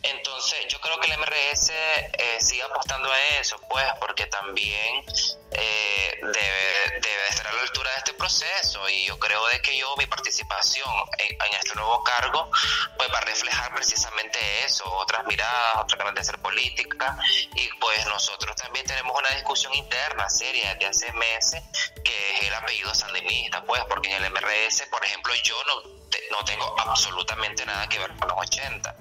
Entonces, 0.02 0.68
yo 0.68 0.80
creo 0.80 1.00
que 1.00 1.08
el 1.12 1.18
MRS 1.20 1.72
eh, 1.72 2.38
sigue 2.40 2.64
apostando 2.64 3.12
a 3.12 3.20
eso, 3.40 3.60
pues, 3.70 3.86
porque 4.00 4.28
también 4.28 5.04
eh, 5.52 6.20
debe, 6.22 7.00
debe 7.02 7.28
estar 7.28 7.48
a 7.48 7.54
la 7.54 7.62
altura 7.62 7.92
de 7.92 7.98
este 7.98 8.14
proceso 8.14 8.88
y 8.90 9.06
yo 9.06 9.20
creo 9.20 9.46
de 9.48 9.62
que 9.62 9.76
yo, 9.78 9.94
mi 9.98 10.06
participación 10.06 10.90
en, 11.18 11.54
este 11.60 11.76
nuevo 11.76 12.04
cargo, 12.04 12.50
pues 12.98 13.12
va 13.12 13.18
a 13.18 13.22
reflejar 13.22 13.74
precisamente 13.76 14.40
eso, 14.64 14.86
otras 14.98 15.26
miradas, 15.26 15.84
otra 15.84 15.98
manera 15.98 16.14
de 16.14 16.22
hacer 16.22 16.40
política 16.40 17.18
y 17.56 17.68
pues 17.80 18.06
nosotros 18.06 18.56
también 18.56 18.86
tenemos 18.86 19.18
una 19.18 19.30
discusión 19.32 19.74
interna 19.74 20.30
seria 20.30 20.76
desde 20.76 20.88
hace 20.88 21.14
meses 21.14 21.62
que 22.04 22.36
es 22.36 22.44
el 22.44 22.54
apellido 22.54 22.94
sandinista, 22.94 23.64
pues, 23.64 23.84
porque 23.90 24.16
en 24.16 24.24
el 24.24 24.32
MRS, 24.32 24.84
por 24.90 25.04
ejemplo, 25.04 25.34
yo 25.44 25.56
no 25.66 25.99
no 26.32 26.44
tengo 26.46 26.66
absolutamente 26.80 27.66
nada 27.66 27.88
que 27.90 28.00
ver 28.00 28.10
con 28.20 28.28
los 28.30 28.38
80. 28.40 28.96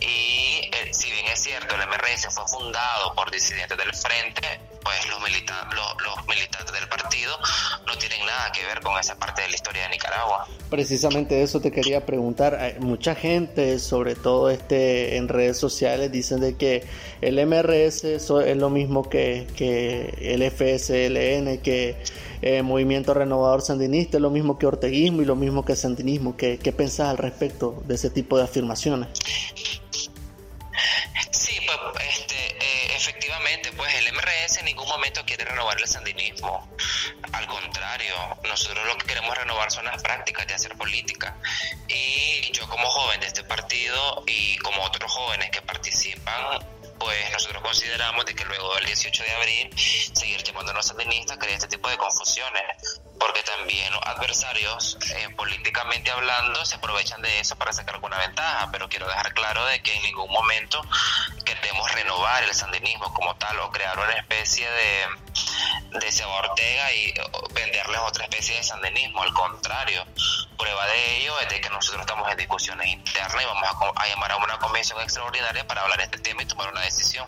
Y 0.00 0.68
eh, 0.72 0.90
si 0.92 1.10
bien 1.10 1.26
es 1.32 1.40
cierto, 1.42 1.74
el 1.74 1.80
MRS 1.88 2.28
fue 2.34 2.44
fundado 2.48 3.14
por 3.14 3.30
disidentes 3.30 3.76
del 3.76 3.94
frente, 3.94 4.60
pues 4.82 5.06
los, 5.08 5.20
milita- 5.20 5.68
los, 5.74 6.26
militantes 6.26 6.72
del 6.72 6.88
partido 6.88 7.36
no 7.86 7.96
tienen 7.98 8.24
nada 8.24 8.50
que 8.52 8.64
ver 8.66 8.80
con 8.80 8.98
esa 8.98 9.14
parte 9.16 9.42
de 9.42 9.48
la 9.48 9.54
historia 9.54 9.82
de 9.84 9.88
Nicaragua. 9.90 10.46
Precisamente 10.70 11.42
eso 11.42 11.60
te 11.60 11.70
quería 11.70 12.04
preguntar. 12.06 12.76
Mucha 12.80 13.14
gente, 13.14 13.78
sobre 13.78 14.14
todo 14.14 14.50
este 14.50 15.16
en 15.16 15.28
redes 15.28 15.58
sociales, 15.58 16.10
dicen 16.10 16.40
de 16.40 16.56
que 16.56 16.86
el 17.20 17.44
MRS 17.46 18.04
es 18.04 18.28
lo 18.56 18.70
mismo 18.70 19.08
que, 19.08 19.46
que 19.56 20.14
el 20.20 20.42
FSLN, 20.50 21.58
que 21.62 21.96
eh, 22.42 22.62
Movimiento 22.62 23.12
Renovador 23.12 23.60
Sandinista, 23.60 24.16
es 24.16 24.22
lo 24.22 24.30
mismo 24.30 24.58
que 24.58 24.66
orteguismo 24.66 25.20
y 25.20 25.24
lo 25.26 25.36
mismo 25.36 25.64
que 25.64 25.76
sandinismo. 25.76 26.36
¿Qué, 26.40 26.58
qué 26.58 26.72
pensás 26.72 27.10
al 27.10 27.18
respecto 27.18 27.82
de 27.84 27.96
ese 27.96 28.08
tipo 28.08 28.38
de 28.38 28.44
afirmaciones? 28.44 29.10
Sí, 31.32 31.60
pues 31.92 32.18
este, 32.18 32.34
eh, 32.34 32.96
efectivamente, 32.96 33.70
pues 33.72 33.94
el 33.96 34.10
MRS 34.14 34.56
en 34.60 34.64
ningún 34.64 34.88
momento 34.88 35.20
quiere 35.26 35.44
renovar 35.44 35.78
el 35.78 35.86
sandinismo. 35.86 36.66
Al 37.32 37.46
contrario, 37.46 38.14
nosotros 38.48 38.86
lo 38.86 38.96
que 38.96 39.08
queremos 39.08 39.36
renovar 39.36 39.70
son 39.70 39.84
las 39.84 40.02
prácticas 40.02 40.46
de 40.46 40.54
hacer 40.54 40.74
política. 40.78 41.36
Y 41.88 42.50
yo 42.52 42.66
como 42.70 42.88
joven 42.88 43.20
de 43.20 43.26
este 43.26 43.44
partido 43.44 44.24
y 44.26 44.56
como 44.60 44.82
otros 44.82 45.12
jóvenes 45.12 45.50
que 45.50 45.60
participan, 45.60 46.66
pues 46.98 47.30
nosotros 47.32 47.62
consideramos 47.62 48.24
de 48.24 48.34
que 48.34 48.46
luego 48.46 48.76
del 48.76 48.86
18 48.86 49.24
de 49.24 49.30
abril 49.32 49.70
seguir 50.14 50.42
llamándonos 50.42 50.86
sandinistas 50.86 51.36
crea 51.36 51.56
este 51.56 51.68
tipo 51.68 51.90
de 51.90 51.98
confusiones 51.98 53.02
porque 53.20 53.42
también 53.42 53.92
los 53.92 54.02
adversarios 54.06 54.98
eh, 55.14 55.28
políticamente 55.36 56.10
hablando 56.10 56.64
se 56.64 56.76
aprovechan 56.76 57.22
de 57.22 57.38
eso 57.38 57.54
para 57.56 57.72
sacar 57.72 57.94
alguna 57.96 58.18
ventaja 58.18 58.68
pero 58.72 58.88
quiero 58.88 59.06
dejar 59.06 59.32
claro 59.34 59.64
de 59.66 59.80
que 59.82 59.94
en 59.94 60.02
ningún 60.02 60.30
momento 60.32 60.80
queremos 61.44 61.92
renovar 61.92 62.42
el 62.44 62.54
sandinismo 62.54 63.12
como 63.12 63.36
tal 63.36 63.58
o 63.60 63.70
crear 63.70 63.98
una 63.98 64.12
especie 64.12 64.66
de, 64.70 65.98
de 65.98 66.12
Seba 66.12 66.34
Ortega 66.38 66.92
y 66.92 67.12
venderles 67.52 68.00
otra 68.06 68.24
especie 68.24 68.56
de 68.56 68.62
sandinismo. 68.62 69.22
Al 69.22 69.32
contrario, 69.32 70.04
prueba 70.56 70.86
de 70.86 71.18
ello 71.18 71.38
es 71.40 71.48
de 71.48 71.60
que 71.60 71.70
nosotros 71.70 72.02
estamos 72.02 72.30
en 72.30 72.38
discusiones 72.38 72.86
internas 72.88 73.42
y 73.42 73.44
vamos 73.44 73.64
a, 73.64 74.02
a 74.02 74.08
llamar 74.08 74.32
a 74.32 74.36
una 74.36 74.58
convención 74.58 75.00
extraordinaria 75.00 75.66
para 75.66 75.82
hablar 75.82 75.98
de 75.98 76.04
este 76.04 76.18
tema 76.18 76.42
y 76.42 76.46
tomar 76.46 76.70
una 76.70 76.82
decisión. 76.82 77.26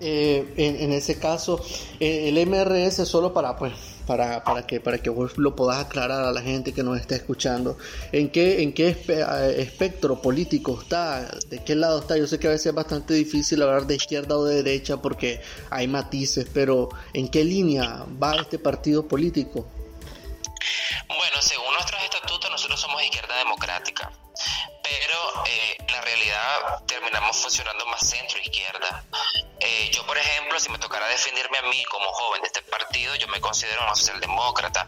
Eh, 0.00 0.54
en, 0.56 0.80
en, 0.82 0.92
ese 0.92 1.18
caso, 1.18 1.60
eh, 1.98 2.28
el 2.28 2.46
MRS 2.46 3.08
solo 3.08 3.34
para 3.34 3.56
pues 3.56 3.72
para, 4.08 4.42
para 4.42 4.66
que 4.66 4.80
para 4.80 4.96
que 4.98 5.10
vos 5.10 5.36
lo 5.36 5.54
puedas 5.54 5.84
aclarar 5.84 6.24
a 6.24 6.32
la 6.32 6.40
gente 6.40 6.72
que 6.72 6.82
nos 6.82 6.98
está 6.98 7.14
escuchando. 7.14 7.76
¿En 8.10 8.30
qué 8.30 8.62
en 8.62 8.72
qué 8.72 8.88
espectro 9.58 10.22
político 10.22 10.80
está? 10.80 11.28
¿De 11.48 11.62
qué 11.62 11.74
lado 11.74 12.00
está? 12.00 12.16
Yo 12.16 12.26
sé 12.26 12.38
que 12.38 12.46
a 12.46 12.50
veces 12.50 12.66
es 12.66 12.74
bastante 12.74 13.12
difícil 13.12 13.60
hablar 13.62 13.86
de 13.86 13.96
izquierda 13.96 14.38
o 14.38 14.44
de 14.46 14.62
derecha 14.62 14.96
porque 14.96 15.42
hay 15.68 15.86
matices, 15.86 16.46
pero 16.54 16.88
¿en 17.12 17.28
qué 17.28 17.44
línea 17.44 18.06
va 18.20 18.36
este 18.36 18.58
partido 18.58 19.06
político? 19.06 19.68
Bueno, 21.06 21.42
según 21.42 21.74
nuestros 21.74 22.02
estatutos 22.02 22.50
nosotros 22.50 22.80
somos 22.80 23.02
izquierda 23.02 23.36
democrática 23.36 24.10
pero 24.88 25.07
eh, 25.46 25.76
la 25.88 26.00
realidad 26.00 26.84
terminamos 26.86 27.36
funcionando 27.36 27.86
más 27.86 28.00
centro-izquierda. 28.08 29.04
Eh, 29.60 29.90
yo, 29.92 30.06
por 30.06 30.16
ejemplo, 30.16 30.58
si 30.60 30.70
me 30.70 30.78
tocara 30.78 31.08
defenderme 31.08 31.58
a 31.58 31.62
mí 31.62 31.84
como 31.84 32.06
joven 32.12 32.42
de 32.42 32.46
este 32.46 32.62
partido, 32.62 33.14
yo 33.16 33.26
me 33.28 33.40
considero 33.40 33.82
un 33.82 33.96
socialdemócrata. 33.96 34.86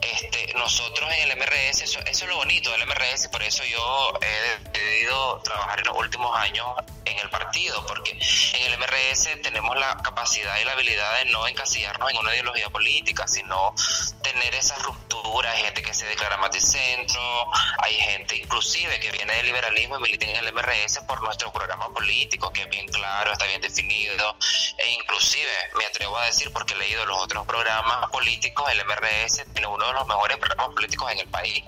Este, 0.00 0.52
nosotros 0.54 1.10
en 1.12 1.30
el 1.30 1.36
MRS, 1.36 1.82
eso, 1.82 2.00
eso 2.00 2.24
es 2.24 2.30
lo 2.30 2.36
bonito 2.36 2.70
del 2.70 2.86
MRS, 2.86 3.28
por 3.28 3.42
eso 3.42 3.64
yo 3.64 4.12
he 4.20 4.68
decidido 4.70 5.40
trabajar 5.42 5.80
en 5.80 5.86
los 5.86 5.96
últimos 5.96 6.36
años 6.36 6.66
en 7.04 7.18
el 7.18 7.30
partido, 7.30 7.84
porque 7.86 8.10
en 8.10 8.72
el 8.72 8.78
MRS 8.78 9.42
tenemos 9.42 9.76
la 9.76 9.96
capacidad 9.98 10.58
y 10.60 10.64
la 10.64 10.72
habilidad 10.72 11.18
de 11.18 11.30
no 11.30 11.46
encasillarnos 11.46 12.10
en 12.10 12.18
una 12.18 12.34
ideología 12.34 12.68
política, 12.70 13.26
sino 13.26 13.74
tener 14.22 14.54
esas 14.54 14.82
rupturas, 14.82 15.54
hay 15.54 15.64
gente 15.64 15.82
que 15.82 15.94
se 15.94 16.06
declara 16.06 16.36
más 16.36 16.50
de 16.52 16.60
centro, 16.60 17.46
hay 17.78 17.94
gente 17.94 18.36
inclusive 18.36 19.00
que 19.00 19.10
viene 19.10 19.34
del 19.34 19.46
liberalismo 19.46 19.81
y 19.82 19.88
milita 19.88 20.26
en 20.26 20.36
el 20.36 20.52
MRS 20.52 21.00
por 21.06 21.20
nuestro 21.22 21.52
programa 21.52 21.92
político, 21.92 22.52
que 22.52 22.62
es 22.62 22.68
bien 22.68 22.86
claro, 22.88 23.32
está 23.32 23.46
bien 23.46 23.60
definido, 23.60 24.36
e 24.78 24.90
inclusive 24.92 25.50
me 25.76 25.84
atrevo 25.86 26.16
a 26.18 26.26
decir, 26.26 26.52
porque 26.52 26.74
he 26.74 26.76
leído 26.76 27.04
los 27.06 27.18
otros 27.18 27.46
programas 27.46 28.10
políticos, 28.10 28.70
el 28.70 28.84
MRS 28.84 29.44
tiene 29.52 29.66
uno 29.66 29.86
de 29.86 29.92
los 29.92 30.06
mejores 30.06 30.36
programas 30.38 30.74
políticos 30.74 31.10
en 31.12 31.18
el 31.18 31.28
país. 31.28 31.64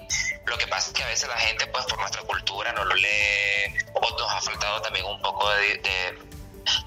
Lo 0.46 0.56
que 0.56 0.66
pasa 0.66 0.88
es 0.88 0.94
que 0.94 1.02
a 1.02 1.06
veces 1.06 1.28
la 1.28 1.38
gente, 1.38 1.66
pues 1.66 1.84
por 1.86 1.98
nuestra 1.98 2.22
cultura, 2.22 2.72
no 2.72 2.84
lo 2.84 2.94
lee, 2.94 3.74
o 3.94 4.00
nos 4.00 4.32
ha 4.32 4.40
faltado 4.40 4.80
también 4.82 5.06
un 5.06 5.20
poco 5.20 5.50
de, 5.50 5.78
de 5.78 6.18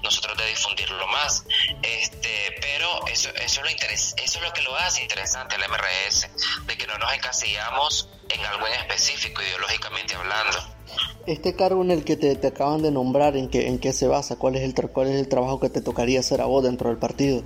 nosotros 0.02 0.36
de 0.36 0.46
difundirlo 0.46 1.06
más. 1.08 1.44
Este, 1.82 2.56
pero 2.60 3.06
eso, 3.06 3.28
eso, 3.30 3.60
es 3.60 3.62
lo 3.62 3.70
interes 3.70 4.14
eso 4.16 4.38
es 4.38 4.44
lo 4.44 4.52
que 4.52 4.62
lo 4.62 4.74
hace 4.76 5.02
interesante 5.02 5.56
el 5.56 5.62
MRS, 5.68 6.28
de 6.64 6.76
que 6.76 6.86
no 6.86 6.96
nos 6.98 7.12
encasillamos 7.12 8.08
en 8.28 8.44
algo 8.46 8.66
en 8.66 8.74
específico, 8.74 9.42
ideológicamente 9.42 10.14
hablando. 10.14 10.77
Este 11.26 11.54
cargo 11.54 11.82
en 11.82 11.90
el 11.90 12.04
que 12.04 12.16
te, 12.16 12.34
te 12.36 12.46
acaban 12.46 12.82
de 12.82 12.90
nombrar, 12.90 13.36
¿en 13.36 13.50
qué, 13.50 13.68
¿en 13.68 13.78
qué 13.78 13.92
se 13.92 14.06
basa? 14.06 14.36
¿Cuál 14.36 14.56
es, 14.56 14.62
el 14.62 14.74
¿Cuál 14.90 15.08
es 15.08 15.16
el 15.16 15.28
trabajo 15.28 15.60
que 15.60 15.68
te 15.68 15.80
tocaría 15.80 16.20
hacer 16.20 16.40
a 16.40 16.46
vos 16.46 16.62
dentro 16.64 16.88
del 16.88 16.98
partido? 16.98 17.42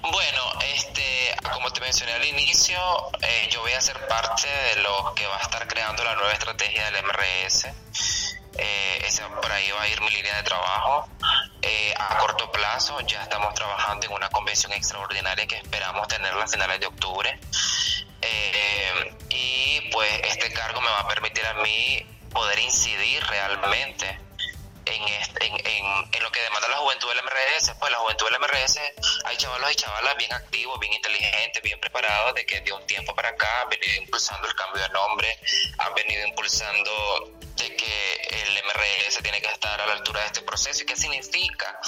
Bueno, 0.00 0.42
este, 0.76 1.34
como 1.52 1.70
te 1.72 1.80
mencioné 1.80 2.12
al 2.12 2.24
inicio, 2.24 2.78
eh, 3.22 3.48
yo 3.50 3.60
voy 3.60 3.72
a 3.72 3.80
ser 3.80 3.96
parte 4.08 4.48
de 4.48 4.82
lo 4.82 5.14
que 5.14 5.26
va 5.26 5.36
a 5.36 5.42
estar 5.42 5.66
creando 5.68 6.04
la 6.04 6.14
nueva 6.14 6.32
estrategia 6.32 6.90
del 6.90 7.04
MRS. 7.04 7.68
Eh, 8.56 9.02
ese, 9.06 9.22
por 9.22 9.50
ahí 9.50 9.70
va 9.70 9.82
a 9.82 9.88
ir 9.88 10.00
mi 10.00 10.10
línea 10.10 10.36
de 10.36 10.42
trabajo. 10.42 11.08
Eh, 11.62 11.94
a 11.96 12.18
corto 12.18 12.50
plazo 12.50 12.98
ya 13.02 13.22
estamos 13.22 13.54
trabajando 13.54 14.06
en 14.06 14.12
una 14.12 14.28
convención 14.30 14.72
extraordinaria 14.72 15.46
que 15.46 15.56
esperamos 15.56 16.08
tenerla 16.08 16.44
a 16.44 16.48
finales 16.48 16.80
de 16.80 16.86
octubre. 16.86 17.38
Eh, 18.22 19.14
y 19.30 19.80
pues 19.90 20.10
este 20.24 20.52
cargo 20.52 20.80
me 20.80 20.90
va 20.90 21.00
a 21.00 21.08
permitir 21.08 21.44
a 21.46 21.54
mí 21.54 22.06
poder 22.32 22.58
incidir 22.58 23.22
realmente 23.26 24.18
en, 24.86 25.02
este, 25.08 25.46
en, 25.46 25.54
en, 25.54 25.84
en, 26.12 26.22
lo 26.22 26.32
que 26.32 26.40
demanda 26.40 26.68
la 26.68 26.76
juventud 26.78 27.08
del 27.08 27.22
MRS. 27.22 27.72
Pues 27.78 27.92
la 27.92 27.98
juventud 27.98 28.26
del 28.26 28.40
MRS, 28.40 28.80
hay 29.24 29.36
chavalos 29.36 29.72
y 29.72 29.74
chavalas 29.76 30.16
bien 30.16 30.32
activos, 30.32 30.78
bien 30.80 30.92
inteligentes, 30.92 31.62
bien 31.62 31.78
preparados, 31.80 32.34
de 32.34 32.44
que 32.46 32.60
de 32.60 32.72
un 32.72 32.84
tiempo 32.86 33.14
para 33.14 33.30
acá 33.30 33.62
han 33.62 33.68
venido 33.68 33.94
impulsando 34.02 34.48
el 34.48 34.54
cambio 34.54 34.82
de 34.82 34.88
nombre, 34.90 35.38
han 35.78 35.94
venido 35.94 36.26
impulsando 36.26 37.38
de 37.56 37.76
que 37.76 38.14
el 38.30 38.64
MRS 38.64 39.22
tiene 39.22 39.40
que 39.40 39.48
estar 39.48 39.80
a 39.80 39.86
la 39.86 39.92
altura 39.92 40.20
de 40.20 40.26
este 40.26 40.42
proceso. 40.42 40.82
¿Y 40.82 40.86
qué 40.86 40.96
significa 40.96 41.78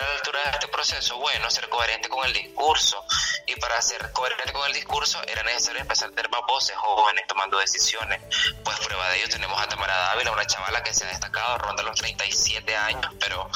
a 0.00 0.08
la 0.08 0.14
altura 0.16 0.40
de 0.44 0.50
este 0.50 0.68
proceso? 0.68 1.18
Bueno, 1.18 1.50
ser 1.50 1.68
coherente 1.68 2.08
con 2.08 2.26
el 2.26 2.32
discurso. 2.32 3.04
Y 3.46 3.56
para 3.56 3.80
ser 3.82 4.10
coherente 4.12 4.52
con 4.52 4.66
el 4.66 4.72
discurso 4.72 5.20
era 5.26 5.42
necesario 5.42 5.80
empezar 5.80 6.08
a 6.08 6.12
tener 6.12 6.30
más 6.30 6.40
voces 6.46 6.76
jóvenes 6.76 7.26
tomando 7.26 7.58
decisiones. 7.58 8.20
Pues 8.64 8.78
prueba 8.78 9.08
de 9.10 9.18
ello 9.18 9.28
tenemos 9.28 9.60
a 9.60 9.66
Tamara 9.68 9.96
Dávila, 9.96 10.32
una 10.32 10.46
chavala 10.46 10.82
que 10.82 10.94
se 10.94 11.04
ha 11.04 11.08
destacado, 11.08 11.58
ronda 11.58 11.82
los 11.82 11.98
37 11.98 12.76
años, 12.76 13.12
pero 13.18 13.48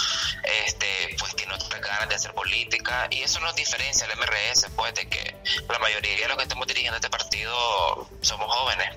este 0.66 1.16
pues 1.18 1.34
tiene 1.36 1.54
otras 1.54 1.80
ganas 1.80 2.08
de 2.08 2.14
hacer 2.16 2.34
política. 2.34 3.08
Y 3.10 3.22
eso 3.22 3.40
nos 3.40 3.54
diferencia 3.54 4.06
el 4.06 4.18
MRS, 4.18 4.68
pues, 4.76 4.94
de 4.94 5.08
que 5.08 5.36
la 5.68 5.78
mayoría 5.78 6.16
de 6.16 6.28
los 6.28 6.36
que 6.36 6.42
estamos 6.42 6.66
dirigiendo 6.66 6.96
este 6.96 7.10
partido 7.10 8.08
somos 8.20 8.52
jóvenes. 8.52 8.96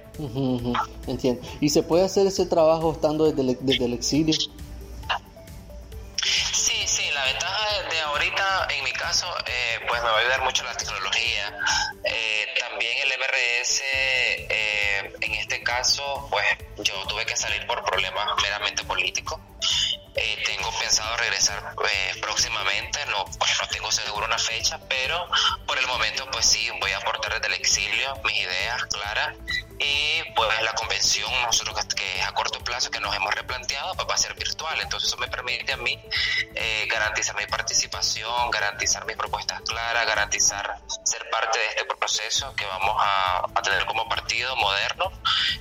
Entiendo. 1.07 1.47
¿Y 1.61 1.69
se 1.69 1.83
puede 1.83 2.05
hacer 2.05 2.27
ese 2.27 2.45
trabajo 2.45 2.91
estando 2.91 3.31
desde 3.31 3.57
desde 3.61 3.85
el 3.85 3.93
exilio? 3.93 4.35
Ahorita, 8.07 8.67
en 8.71 8.83
mi 8.83 8.91
caso, 8.91 9.27
eh, 9.45 9.79
pues 9.87 10.01
me 10.01 10.09
va 10.09 10.17
a 10.17 10.19
ayudar 10.19 10.41
mucho 10.41 10.63
la 10.63 10.75
tecnología. 10.75 11.57
Eh, 12.03 12.47
también 12.59 12.97
el 13.03 13.11
MRS, 13.19 13.81
eh, 13.83 15.13
en 15.21 15.33
este 15.35 15.63
caso, 15.63 16.27
pues 16.29 16.45
yo 16.77 16.93
tuve 17.07 17.25
que 17.25 17.35
salir 17.35 17.65
por 17.67 17.83
problemas 17.83 18.27
meramente 18.41 18.83
políticos. 18.83 19.39
Eh, 20.15 20.43
tengo 20.45 20.71
pensado 20.79 21.15
regresar 21.17 21.75
eh, 21.91 22.13
próximamente, 22.19 23.05
no, 23.07 23.25
pues 23.37 23.51
no 23.61 23.67
tengo 23.67 23.91
seguro 23.91 24.25
una 24.25 24.39
fecha, 24.39 24.79
pero 24.89 25.27
por 25.67 25.77
el 25.77 25.85
momento 25.85 26.27
pues 26.31 26.45
sí, 26.47 26.69
voy 26.81 26.91
a 26.91 26.97
aportar 26.97 27.33
desde 27.35 27.47
el 27.47 27.53
exilio 27.53 28.15
mis 28.23 28.39
ideas 28.39 28.83
claras 28.85 29.35
y 29.79 30.23
pues 30.35 30.61
la 30.63 30.73
convención 30.73 31.31
nosotros 31.43 31.85
que, 31.95 32.19
es 32.19 32.25
a 32.25 32.31
corto 32.33 32.59
plazo 32.63 32.89
que 32.89 32.99
nos 32.99 33.15
hemos 33.15 33.33
replanteado 33.33 33.93
pues 33.95 34.07
va 34.07 34.15
a 34.15 34.17
ser 34.17 34.33
virtual, 34.33 34.79
entonces 34.81 35.09
eso 35.09 35.17
me 35.17 35.27
permite 35.27 35.73
a 35.73 35.77
mí 35.77 35.99
eh, 36.55 36.87
garantizar 36.89 37.35
mi 37.35 37.45
participación, 37.45 38.51
garantizar 38.51 39.05
mis 39.05 39.15
propuestas 39.15 39.61
claras, 39.61 40.05
garantizar 40.05 40.79
ser 41.03 41.29
parte 41.29 41.59
de 41.59 41.67
este 41.67 41.85
proceso 41.85 42.53
que 42.55 42.65
vamos 42.65 42.95
a, 42.99 43.45
a 43.53 43.61
tener 43.61 43.85
como 43.85 44.07
partido 44.09 44.55
moderno 44.55 45.11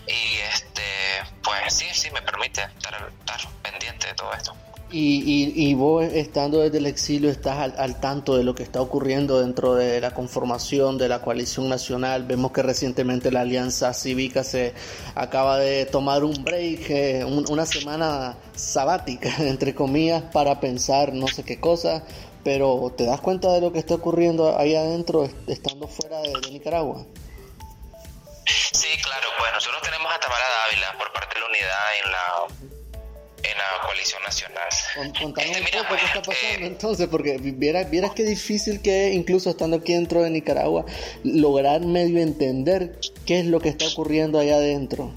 y 0.06 0.38
este 0.38 1.22
pues 1.42 1.74
sí, 1.74 1.88
sí 1.92 2.10
me 2.10 2.22
permite 2.22 2.62
estar 2.62 3.10
pendiente 3.62 4.08
de 4.08 4.14
todo 4.14 4.32
esto. 4.32 4.56
Y, 4.92 5.52
y, 5.56 5.68
y, 5.68 5.74
vos 5.74 6.04
estando 6.04 6.60
desde 6.60 6.78
el 6.78 6.86
exilio 6.86 7.28
estás 7.28 7.58
al, 7.58 7.74
al, 7.76 7.98
tanto 7.98 8.36
de 8.36 8.44
lo 8.44 8.54
que 8.54 8.62
está 8.62 8.80
ocurriendo 8.80 9.40
dentro 9.40 9.74
de 9.74 10.00
la 10.00 10.12
conformación 10.12 10.96
de 10.96 11.08
la 11.08 11.22
coalición 11.22 11.68
nacional. 11.68 12.22
Vemos 12.22 12.52
que 12.52 12.62
recientemente 12.62 13.32
la 13.32 13.40
Alianza 13.40 13.92
Cívica 13.92 14.44
se 14.44 14.74
acaba 15.16 15.58
de 15.58 15.86
tomar 15.86 16.22
un 16.22 16.44
break, 16.44 16.90
eh, 16.90 17.24
un, 17.24 17.44
una 17.50 17.66
semana 17.66 18.36
sabática, 18.54 19.28
entre 19.40 19.74
comillas, 19.74 20.22
para 20.32 20.60
pensar 20.60 21.12
no 21.12 21.26
sé 21.26 21.42
qué 21.42 21.58
cosa. 21.58 22.04
Pero 22.44 22.94
¿te 22.96 23.06
das 23.06 23.20
cuenta 23.20 23.52
de 23.52 23.60
lo 23.60 23.72
que 23.72 23.80
está 23.80 23.96
ocurriendo 23.96 24.56
ahí 24.56 24.76
adentro 24.76 25.28
estando 25.48 25.88
fuera 25.88 26.20
de, 26.20 26.28
de 26.28 26.50
Nicaragua? 26.52 27.04
Sí, 28.46 28.88
claro, 29.02 29.26
pues 29.36 29.52
nosotros 29.52 29.82
tenemos 29.82 30.06
a 30.14 30.20
Tamara 30.20 30.44
Dávila 30.62 30.96
por 30.96 31.12
parte 31.12 31.34
de 31.34 31.40
la 31.40 31.46
unidad 31.46 31.86
en 32.04 32.12
la 32.12 32.75
en 33.50 33.58
la 33.58 33.84
coalición 33.84 34.22
nacional. 34.22 34.68
Contanos 35.20 35.56
este, 35.56 35.76
un 35.78 35.84
poco 35.84 35.96
qué 35.98 36.06
está 36.06 36.22
pasando 36.22 36.64
eh, 36.64 36.66
entonces, 36.66 37.08
porque 37.08 37.38
vieras, 37.38 37.90
vieras 37.90 38.12
qué 38.14 38.24
difícil 38.24 38.80
que 38.80 39.08
es, 39.08 39.14
incluso 39.14 39.50
estando 39.50 39.76
aquí 39.76 39.94
dentro 39.94 40.22
de 40.22 40.30
Nicaragua, 40.30 40.84
lograr 41.24 41.80
medio 41.82 42.20
entender 42.20 42.98
qué 43.24 43.40
es 43.40 43.46
lo 43.46 43.60
que 43.60 43.68
está 43.68 43.86
ocurriendo 43.86 44.38
allá 44.38 44.56
adentro. 44.56 45.12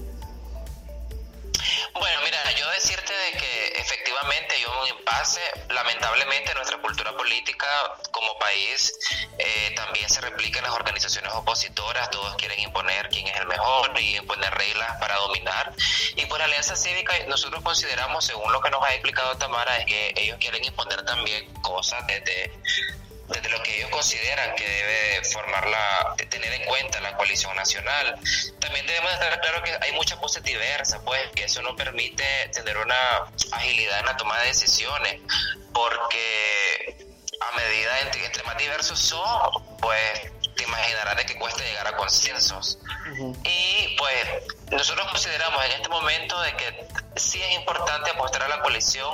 Lamentablemente 5.68 6.54
nuestra 6.54 6.78
cultura 6.78 7.16
política 7.16 7.66
como 8.10 8.38
país 8.38 8.98
eh, 9.38 9.72
también 9.76 10.08
se 10.08 10.20
replica 10.20 10.58
en 10.58 10.64
las 10.64 10.74
organizaciones 10.74 11.32
opositoras, 11.34 12.10
todos 12.10 12.34
quieren 12.36 12.60
imponer 12.60 13.08
quién 13.08 13.26
es 13.26 13.36
el 13.36 13.46
mejor 13.46 13.92
y 14.00 14.16
imponer 14.16 14.52
reglas 14.54 14.96
para 14.98 15.16
dominar. 15.16 15.72
Y 16.16 16.26
por 16.26 16.40
Alianza 16.40 16.76
Cívica 16.76 17.14
nosotros 17.28 17.62
consideramos, 17.62 18.24
según 18.24 18.52
lo 18.52 18.60
que 18.60 18.70
nos 18.70 18.82
ha 18.82 18.92
explicado 18.94 19.36
Tamara, 19.36 19.76
es 19.78 19.86
que 19.86 20.14
ellos 20.16 20.38
quieren 20.40 20.64
imponer 20.64 21.04
también 21.04 21.52
cosas 21.62 22.06
desde 22.06 22.52
desde 23.30 23.48
lo 23.48 23.62
que 23.62 23.76
ellos 23.76 23.90
consideran 23.90 24.54
que 24.54 24.68
debe 24.68 25.24
formar 25.24 25.66
la, 25.68 26.14
tener 26.28 26.52
en 26.52 26.64
cuenta 26.64 27.00
la 27.00 27.16
coalición 27.16 27.54
nacional. 27.56 28.18
También 28.58 28.86
debemos 28.86 29.12
estar 29.12 29.40
claro 29.40 29.62
que 29.62 29.76
hay 29.80 29.92
muchas 29.92 30.18
voces 30.20 30.42
diversas, 30.42 31.00
pues, 31.04 31.20
que 31.34 31.44
eso 31.44 31.62
no 31.62 31.76
permite 31.76 32.24
tener 32.52 32.76
una 32.76 33.24
agilidad 33.52 34.00
en 34.00 34.06
la 34.06 34.16
toma 34.16 34.38
de 34.40 34.48
decisiones. 34.48 35.20
porque 35.72 36.96
a 37.40 37.56
medida 37.56 38.00
entre, 38.00 38.26
entre 38.26 38.42
más 38.42 38.58
diversos 38.58 38.98
son, 38.98 39.78
pues 39.80 40.30
te 40.56 40.64
imaginarás 40.64 41.16
de 41.16 41.24
que 41.24 41.38
cuesta 41.38 41.62
llegar 41.62 41.86
a 41.86 41.96
consensos. 41.96 42.78
Y 43.44 43.96
pues 43.96 44.26
nosotros 44.70 45.08
consideramos 45.08 45.64
en 45.64 45.72
este 45.72 45.88
momento 45.88 46.40
de 46.42 46.54
que 46.56 46.86
sí 47.16 47.42
es 47.42 47.52
importante 47.52 48.10
apostar 48.10 48.42
a 48.42 48.48
la 48.48 48.60
coalición 48.60 49.10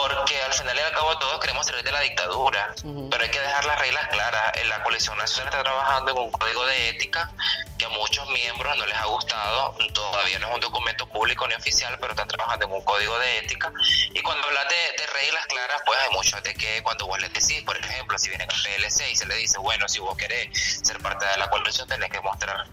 porque 0.00 0.40
al 0.40 0.52
final 0.52 0.76
y 0.76 0.80
al 0.80 0.92
cabo 0.92 1.18
todos 1.18 1.38
queremos 1.40 1.66
salir 1.66 1.84
de 1.84 1.92
la 1.92 2.00
dictadura, 2.00 2.74
pero 3.10 3.22
hay 3.22 3.30
que 3.30 3.40
dejar 3.40 3.64
las 3.64 3.78
reglas 3.78 4.08
claras. 4.08 4.52
La 4.66 4.82
coalición 4.82 5.18
nacional 5.18 5.52
está 5.52 5.62
trabajando 5.62 6.12
en 6.12 6.18
un 6.18 6.30
código 6.30 6.64
de 6.66 6.88
ética 6.90 7.30
que 7.76 7.84
a 7.84 7.88
muchos 7.90 8.28
miembros 8.30 8.76
no 8.76 8.86
les 8.86 8.96
ha 8.96 9.06
gustado, 9.06 9.76
todavía 9.92 10.38
no 10.38 10.48
es 10.48 10.54
un 10.54 10.60
documento 10.60 11.06
público 11.06 11.46
ni 11.48 11.54
oficial, 11.54 11.96
pero 12.00 12.12
están 12.12 12.28
trabajando 12.28 12.66
en 12.66 12.72
un 12.72 12.82
código 12.82 13.18
de 13.18 13.38
ética. 13.38 13.72
Y 14.14 14.20
cuando 14.20 14.46
hablas 14.46 14.68
de, 14.68 15.06
reglas 15.06 15.46
claras, 15.46 15.82
pues 15.84 15.98
hay 15.98 16.14
muchos 16.14 16.42
de 16.42 16.54
que 16.54 16.82
cuando 16.82 17.06
vos 17.06 17.20
les 17.20 17.32
decís, 17.32 17.62
por 17.62 17.76
ejemplo, 17.76 18.18
si 18.18 18.28
viene 18.28 18.44
el 18.44 18.50
PLC 18.50 19.10
y 19.10 19.16
se 19.16 19.26
le 19.26 19.34
dice, 19.36 19.58
bueno, 19.58 19.88
si 19.88 19.98
vos 19.98 20.16
querés 20.16 20.48
ser 20.82 20.98
parte 21.00 21.26
de 21.26 21.36
la 21.36 21.50
coalición, 21.50 21.86
tenés 21.88 22.10
que 22.10 22.20
mostrar 22.20 22.66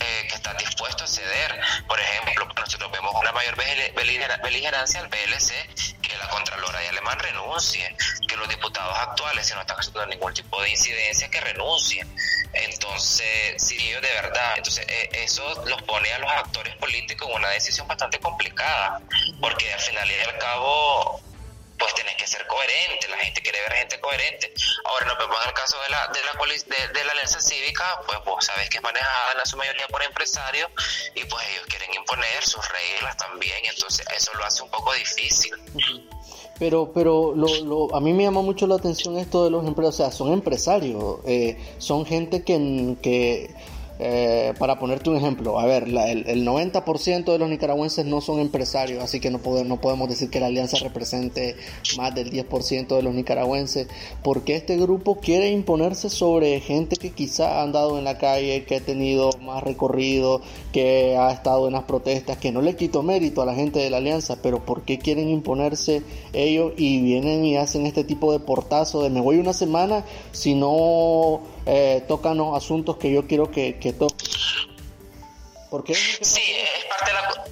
eh, 0.00 0.26
que 0.28 0.34
están 0.34 0.56
dispuestos 0.56 1.02
a 1.02 1.14
ceder. 1.14 1.60
Por 1.86 1.98
ejemplo, 2.00 2.46
nosotros 2.56 2.90
vemos 2.90 3.14
una 3.14 3.32
mayor 3.32 3.56
beligerancia 4.42 5.00
al 5.00 5.08
PLC 5.08 5.54
la 6.18 6.28
Contralora 6.28 6.78
de 6.80 6.88
Alemán 6.88 7.18
renuncie, 7.18 7.96
que 8.28 8.36
los 8.36 8.48
diputados 8.48 8.96
actuales, 8.98 9.46
si 9.46 9.54
no 9.54 9.60
están 9.60 9.78
haciendo 9.78 10.06
ningún 10.06 10.34
tipo 10.34 10.60
de 10.62 10.70
incidencia, 10.70 11.30
que 11.30 11.40
renuncien. 11.40 12.08
Entonces, 12.52 13.62
si 13.62 13.76
ellos 13.88 14.02
de 14.02 14.12
verdad, 14.12 14.54
entonces 14.56 14.86
eh, 14.88 15.08
eso 15.12 15.64
los 15.66 15.82
pone 15.82 16.12
a 16.12 16.18
los 16.18 16.30
actores 16.30 16.74
políticos 16.76 17.28
en 17.30 17.36
una 17.36 17.50
decisión 17.50 17.86
bastante 17.86 18.18
complicada, 18.20 19.00
porque 19.40 19.72
al 19.72 19.80
final 19.80 20.10
y 20.10 20.20
al 20.20 20.38
cabo 20.38 21.20
pues 21.78 21.94
tenés 21.94 22.16
coherente, 22.46 23.08
la 23.08 23.18
gente 23.18 23.42
quiere 23.42 23.60
ver 23.60 23.72
gente 23.72 24.00
coherente. 24.00 24.52
Ahora, 24.84 25.06
no, 25.06 25.14
pero 25.18 25.42
en 25.42 25.48
el 25.48 25.54
caso 25.54 25.80
de 25.82 25.88
la, 25.90 26.08
de 26.08 26.20
la, 26.22 26.92
de, 26.92 27.04
la 27.04 27.12
alianza 27.12 27.40
cívica, 27.40 28.00
pues 28.06 28.18
vos 28.24 28.44
sabés 28.44 28.68
que 28.70 28.78
es 28.78 28.82
manejada 28.82 29.32
en 29.38 29.46
su 29.46 29.56
mayoría 29.56 29.86
por 29.88 30.02
empresarios 30.02 30.70
y 31.14 31.24
pues 31.24 31.44
ellos 31.50 31.66
quieren 31.66 31.94
imponer 31.94 32.42
sus 32.44 32.66
reglas 32.68 33.16
también, 33.16 33.64
entonces 33.64 34.06
eso 34.16 34.32
lo 34.34 34.44
hace 34.44 34.62
un 34.62 34.70
poco 34.70 34.92
difícil. 34.94 35.52
Pero, 36.58 36.92
pero 36.92 37.34
lo, 37.34 37.46
lo, 37.64 37.94
a 37.94 38.00
mí 38.00 38.12
me 38.12 38.24
llama 38.24 38.42
mucho 38.42 38.66
la 38.66 38.74
atención 38.76 39.16
esto 39.16 39.44
de 39.44 39.50
los 39.50 39.64
empresarios, 39.66 39.94
o 39.94 40.04
sea, 40.04 40.10
son 40.10 40.32
empresarios, 40.32 41.20
eh, 41.24 41.56
son 41.78 42.04
gente 42.04 42.42
que 42.42 43.54
eh, 44.00 44.54
para 44.58 44.78
ponerte 44.78 45.10
un 45.10 45.16
ejemplo, 45.16 45.58
a 45.58 45.66
ver, 45.66 45.84
el, 45.84 46.46
90% 46.46 47.32
de 47.32 47.38
los 47.38 47.48
nicaragüenses 47.50 48.06
no 48.06 48.20
son 48.20 48.38
empresarios, 48.38 49.02
así 49.02 49.18
que 49.18 49.28
no, 49.30 49.38
podemos 49.40 50.08
decir 50.08 50.30
que 50.30 50.38
la 50.38 50.46
alianza 50.46 50.76
represente 50.78 51.56
más 51.96 52.14
del 52.14 52.30
10% 52.30 52.94
de 52.94 53.02
los 53.02 53.12
nicaragüenses, 53.12 53.88
porque 54.22 54.54
este 54.54 54.76
grupo 54.76 55.16
quiere 55.16 55.50
imponerse 55.50 56.10
sobre 56.10 56.60
gente 56.60 56.94
que 56.94 57.10
quizá 57.10 57.58
ha 57.58 57.62
andado 57.62 57.98
en 57.98 58.04
la 58.04 58.18
calle, 58.18 58.64
que 58.64 58.76
ha 58.76 58.80
tenido 58.80 59.30
más 59.42 59.64
recorrido, 59.64 60.42
que 60.72 61.16
ha 61.16 61.32
estado 61.32 61.66
en 61.66 61.72
las 61.72 61.82
protestas, 61.82 62.36
que 62.36 62.52
no 62.52 62.62
le 62.62 62.76
quito 62.76 63.02
mérito 63.02 63.42
a 63.42 63.46
la 63.46 63.54
gente 63.54 63.80
de 63.80 63.90
la 63.90 63.96
alianza, 63.96 64.38
pero 64.40 64.64
¿por 64.64 64.82
qué 64.82 64.98
quieren 64.98 65.28
imponerse 65.28 66.02
ellos 66.32 66.72
y 66.76 67.02
vienen 67.02 67.44
y 67.44 67.56
hacen 67.56 67.84
este 67.84 68.04
tipo 68.04 68.30
de 68.30 68.38
portazo 68.38 69.02
de 69.02 69.10
me 69.10 69.20
voy 69.20 69.38
una 69.38 69.52
semana 69.52 70.04
si 70.30 70.54
no 70.54 71.40
eh, 71.70 72.02
tocan 72.08 72.38
los 72.38 72.56
asuntos 72.56 72.96
que 72.96 73.12
yo 73.12 73.26
quiero 73.26 73.50
que, 73.50 73.78
que 73.78 73.92
toquen. 73.92 74.26
porque 75.70 75.94
sí, 75.94 76.42
es 76.56 76.84
parte 76.86 77.10
de 77.10 77.12
la 77.12 77.44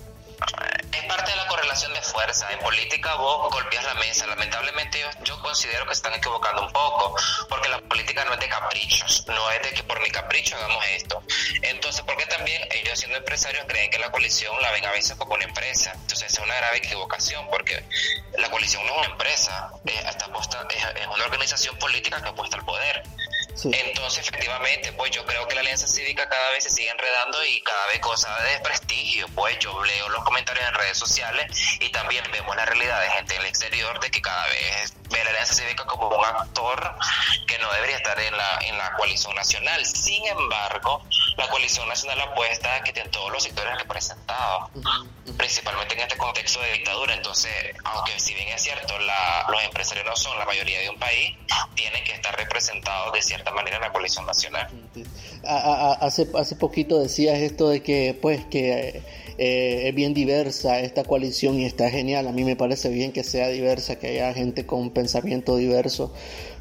es 0.92 1.04
parte 1.04 1.30
de 1.30 1.36
la 1.36 1.46
correlación 1.48 1.92
de 1.92 2.00
fuerza. 2.00 2.50
En 2.50 2.58
política 2.60 3.14
vos 3.16 3.52
golpeas 3.52 3.84
la 3.84 3.94
mesa. 3.94 4.26
Lamentablemente 4.26 5.00
yo, 5.00 5.24
yo, 5.24 5.42
considero 5.42 5.86
que 5.86 5.92
están 5.92 6.14
equivocando 6.14 6.62
un 6.62 6.72
poco, 6.72 7.14
porque 7.50 7.68
la 7.68 7.78
política 7.80 8.24
no 8.24 8.32
es 8.32 8.40
de 8.40 8.48
caprichos, 8.48 9.26
no 9.28 9.50
es 9.50 9.62
de 9.62 9.70
que 9.72 9.82
por 9.82 10.00
mi 10.00 10.10
capricho 10.10 10.56
hagamos 10.56 10.82
esto. 10.94 11.22
Entonces, 11.60 12.02
porque 12.06 12.24
también 12.24 12.62
ellos 12.70 12.98
siendo 12.98 13.18
empresarios 13.18 13.66
creen 13.68 13.90
que 13.90 13.98
la 13.98 14.10
coalición 14.10 14.54
la 14.62 14.72
ven 14.72 14.86
a 14.86 14.92
veces 14.92 15.16
como 15.16 15.34
una 15.34 15.44
empresa. 15.44 15.92
Entonces 15.94 16.32
es 16.32 16.38
una 16.38 16.54
grave 16.54 16.78
equivocación, 16.78 17.46
porque 17.50 17.84
la 18.38 18.50
coalición 18.50 18.86
no 18.86 18.92
es 18.92 18.98
una 18.98 19.08
empresa, 19.08 19.72
está 19.84 20.24
apuesta, 20.24 20.66
es 20.70 21.06
una 21.06 21.24
organización 21.24 21.76
política 21.76 22.22
que 22.22 22.28
apuesta 22.30 22.56
al 22.56 22.64
poder. 22.64 23.02
Entonces, 23.64 24.28
efectivamente, 24.28 24.92
pues 24.92 25.10
yo 25.10 25.24
creo 25.24 25.48
que 25.48 25.54
la 25.54 25.62
alianza 25.62 25.86
cívica 25.86 26.28
cada 26.28 26.50
vez 26.50 26.64
se 26.64 26.70
sigue 26.70 26.90
enredando 26.90 27.44
y 27.46 27.60
cada 27.62 27.86
vez 27.86 28.00
cosa 28.00 28.34
de 28.42 28.50
desprestigio. 28.50 29.26
Pues 29.34 29.58
yo 29.58 29.82
leo 29.82 30.08
los 30.10 30.22
comentarios 30.24 30.66
en 30.68 30.74
redes 30.74 30.98
sociales 30.98 31.46
y 31.80 31.88
también 31.90 32.24
vemos 32.32 32.54
la 32.54 32.66
realidad 32.66 33.00
de 33.00 33.10
gente 33.10 33.34
en 33.34 33.40
el 33.40 33.46
exterior 33.46 33.98
de 34.00 34.10
que 34.10 34.20
cada 34.20 34.46
vez 34.48 34.92
ve 35.10 35.24
la 35.24 35.30
alianza 35.30 35.54
cívica 35.54 35.84
como 35.86 36.08
un 36.08 36.24
actor 36.24 36.94
que 37.46 37.58
no 37.58 37.72
debería 37.72 37.96
estar 37.96 38.18
en 38.20 38.36
la, 38.36 38.58
en 38.62 38.76
la 38.76 38.92
coalición 38.92 39.34
nacional. 39.34 39.84
Sin 39.86 40.26
embargo, 40.26 41.02
la 41.36 41.48
coalición 41.48 41.86
nacional 41.88 42.20
apuesta 42.20 42.82
que 42.82 42.92
tiene 42.92 43.10
todos 43.10 43.30
los 43.30 43.42
sectores 43.42 43.76
representados, 43.78 44.70
principalmente 45.36 45.94
en 45.94 46.00
este 46.00 46.16
contexto 46.16 46.60
de 46.60 46.72
dictadura. 46.72 47.14
Entonces, 47.14 47.52
aunque 47.84 48.18
si 48.18 48.34
bien 48.34 48.48
es 48.48 48.62
cierto, 48.62 48.98
la, 49.00 49.46
los 49.50 49.62
empresarios 49.64 50.06
no 50.06 50.16
son 50.16 50.38
la 50.38 50.46
mayoría 50.46 50.80
de 50.80 50.90
un 50.90 50.98
país, 50.98 51.36
tienen 51.74 52.02
que 52.04 52.12
estar 52.12 52.34
representados 52.36 53.12
de 53.12 53.22
cierta 53.22 53.50
manera 53.52 53.76
en 53.76 53.82
la 53.82 53.92
coalición 53.92 54.24
nacional. 54.24 54.68
hace, 55.44 56.26
hace 56.34 56.56
poquito 56.56 57.00
decías 57.00 57.38
esto 57.38 57.68
de 57.68 57.82
que, 57.82 58.18
pues, 58.20 58.44
que 58.46 59.02
eh, 59.38 59.88
es 59.88 59.94
bien 59.94 60.14
diversa 60.14 60.80
esta 60.80 61.04
coalición 61.04 61.60
y 61.60 61.66
está 61.66 61.90
genial. 61.90 62.26
A 62.28 62.32
mí 62.32 62.44
me 62.44 62.56
parece 62.56 62.88
bien 62.88 63.12
que 63.12 63.24
sea 63.24 63.48
diversa, 63.48 63.98
que 63.98 64.08
haya 64.08 64.32
gente 64.32 64.64
con 64.64 64.90
pensamiento 64.90 65.56
diverso 65.56 66.14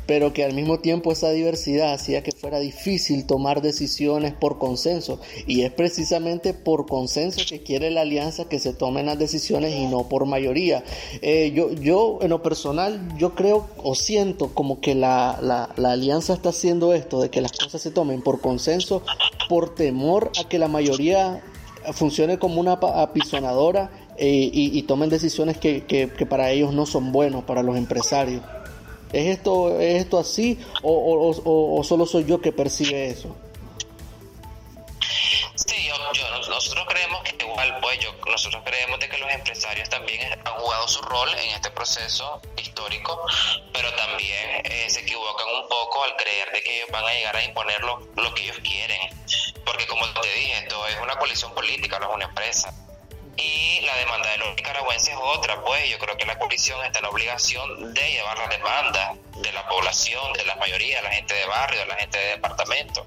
pero 0.05 0.33
que 0.33 0.43
al 0.43 0.53
mismo 0.53 0.79
tiempo 0.79 1.11
esa 1.11 1.31
diversidad 1.31 1.93
hacía 1.93 2.23
que 2.23 2.31
fuera 2.31 2.59
difícil 2.59 3.25
tomar 3.25 3.61
decisiones 3.61 4.33
por 4.33 4.57
consenso. 4.57 5.19
Y 5.47 5.61
es 5.61 5.71
precisamente 5.71 6.53
por 6.53 6.85
consenso 6.85 7.41
que 7.47 7.63
quiere 7.63 7.89
la 7.91 8.01
alianza 8.01 8.47
que 8.47 8.59
se 8.59 8.73
tomen 8.73 9.07
las 9.07 9.17
decisiones 9.17 9.73
y 9.73 9.87
no 9.87 10.07
por 10.07 10.25
mayoría. 10.25 10.83
Eh, 11.21 11.51
yo, 11.55 11.71
yo, 11.73 12.19
en 12.21 12.29
lo 12.29 12.41
personal, 12.41 13.07
yo 13.17 13.33
creo 13.35 13.67
o 13.77 13.95
siento 13.95 14.53
como 14.53 14.79
que 14.79 14.95
la, 14.95 15.39
la, 15.41 15.91
alianza 15.91 16.33
está 16.33 16.49
haciendo 16.49 16.93
esto, 16.93 17.21
de 17.21 17.29
que 17.29 17.41
las 17.41 17.51
cosas 17.51 17.81
se 17.81 17.91
tomen 17.91 18.21
por 18.21 18.41
consenso, 18.41 19.01
por 19.49 19.73
temor 19.75 20.31
a 20.39 20.47
que 20.47 20.59
la 20.59 20.67
mayoría 20.67 21.43
funcione 21.93 22.39
como 22.39 22.59
una 22.59 22.73
apisonadora 22.73 23.91
eh, 24.17 24.49
y, 24.51 24.81
tomen 24.83 25.09
decisiones 25.09 25.57
que, 25.57 25.83
que, 25.85 26.09
que 26.09 26.25
para 26.25 26.49
ellos 26.51 26.73
no 26.73 26.85
son 26.85 27.11
buenos, 27.11 27.43
para 27.43 27.63
los 27.63 27.77
empresarios. 27.77 28.41
¿Es 29.13 29.37
esto, 29.37 29.79
es 29.79 30.03
esto 30.03 30.19
así 30.19 30.59
o, 30.81 30.91
o, 30.91 31.79
o, 31.79 31.83
solo 31.83 32.05
soy 32.05 32.25
yo 32.25 32.41
que 32.41 32.51
percibe 32.51 33.09
eso? 33.09 33.35
Sí, 35.55 35.87
yo, 36.13 36.49
nosotros 36.49 36.85
creemos 36.87 37.23
que 37.23 37.45
igual, 37.45 37.77
pues 37.81 37.99
yo, 37.99 38.13
nosotros 38.29 38.61
creemos 38.65 38.99
de 38.99 39.07
que 39.07 39.17
los 39.17 39.31
empresarios 39.31 39.89
también 39.89 40.21
han 40.33 40.53
jugado 40.59 40.87
su 40.87 41.01
rol 41.03 41.29
en 41.29 41.49
este 41.51 41.71
proceso 41.71 42.41
histórico, 42.57 43.21
pero 43.71 43.93
también 43.95 44.61
eh, 44.65 44.89
se 44.89 45.01
equivocan 45.01 45.47
un 45.61 45.69
poco 45.69 46.03
al 46.03 46.15
creer 46.17 46.51
de 46.51 46.61
que 46.61 46.77
ellos 46.77 46.89
van 46.91 47.05
a 47.05 47.13
llegar 47.13 47.35
a 47.35 47.43
imponer 47.43 47.81
lo, 47.83 47.99
lo 48.15 48.33
que 48.33 48.43
ellos 48.43 48.57
quieren, 48.63 48.99
porque 49.65 49.87
como 49.87 50.05
te 50.21 50.27
dije, 50.33 50.57
esto 50.59 50.87
es 50.87 50.99
una 51.01 51.15
coalición 51.15 51.53
política, 51.53 51.99
no 51.99 52.09
es 52.09 52.15
una 52.15 52.25
empresa. 52.25 52.84
Y 53.37 53.81
la 53.81 53.95
demanda 53.95 54.29
de 54.29 54.37
los 54.37 54.55
nicaragüenses 54.55 55.09
es 55.09 55.19
otra, 55.21 55.61
pues 55.61 55.89
yo 55.89 55.99
creo 55.99 56.15
que 56.17 56.25
la 56.25 56.37
coalición 56.37 56.83
está 56.85 56.99
en 56.99 57.03
la 57.03 57.09
obligación 57.09 57.93
de 57.93 58.11
llevar 58.11 58.37
la 58.37 58.47
demanda 58.47 59.15
de 59.35 59.51
la 59.51 59.67
población, 59.67 60.33
de 60.33 60.45
la 60.45 60.55
mayoría, 60.55 60.97
de 60.97 61.03
la 61.03 61.11
gente 61.11 61.33
de 61.33 61.45
barrio, 61.45 61.79
de 61.81 61.85
la 61.87 61.95
gente 61.95 62.17
de 62.17 62.27
departamento. 62.27 63.05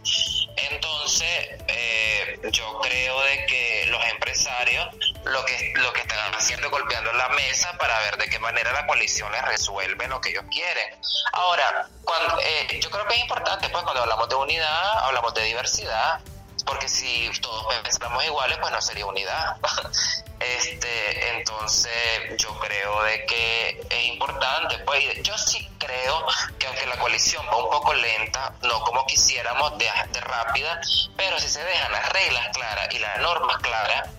Entonces, 0.71 1.49
eh, 1.69 2.39
yo 2.53 2.79
creo 2.81 3.21
de 3.23 3.47
que 3.47 3.87
los 3.89 4.05
empresarios 4.07 4.89
lo 5.25 5.45
que, 5.45 5.73
lo 5.77 5.93
que 5.93 6.01
están 6.01 6.35
haciendo 6.35 6.67
es 6.67 6.71
golpeando 6.71 7.13
la 7.13 7.29
mesa 7.31 7.77
para 7.79 7.99
ver 8.01 8.17
de 8.17 8.29
qué 8.29 8.39
manera 8.39 8.73
la 8.73 8.87
coalición 8.87 9.31
les 9.33 9.43
resuelve 9.45 10.09
lo 10.09 10.21
que 10.21 10.31
ellos 10.31 10.45
quieren. 10.51 10.95
Ahora, 11.33 11.89
cuando, 12.05 12.39
eh, 12.41 12.81
yo 12.81 12.91
creo 12.91 13.07
que 13.07 13.15
es 13.15 13.21
importante, 13.21 13.69
pues 13.69 13.83
cuando 13.85 14.03
hablamos 14.03 14.29
de 14.29 14.35
unidad, 14.35 14.99
hablamos 15.05 15.35
de 15.35 15.43
diversidad, 15.45 16.21
porque 16.69 16.87
si 16.87 17.31
todos 17.41 17.75
pensamos 17.83 18.23
iguales, 18.27 18.59
pues 18.61 18.71
no 18.71 18.81
sería 18.83 19.07
unidad. 19.07 19.57
este, 20.41 21.39
entonces 21.39 21.93
yo 22.37 22.57
creo 22.59 23.03
de 23.05 23.25
que 23.25 23.87
es 23.89 24.05
importante, 24.05 24.79
pues 24.81 25.23
yo 25.23 25.37
sí 25.39 25.67
creo 25.79 26.27
que 26.59 26.67
aunque 26.67 26.87
la 26.87 26.99
coalición 26.99 27.45
va 27.47 27.57
un 27.57 27.71
poco 27.71 27.95
lenta, 27.95 28.53
no 28.63 28.81
como 28.83 29.07
quisiéramos 29.07 29.79
de, 29.79 29.87
de 30.13 30.21
rápida, 30.21 30.79
pero 31.17 31.39
si 31.41 31.49
se 31.49 31.65
dejan 31.65 31.91
las 31.91 32.09
reglas 32.11 32.49
claras 32.53 32.95
y 32.95 32.99
las 32.99 33.19
normas 33.19 33.57
claras, 33.63 34.11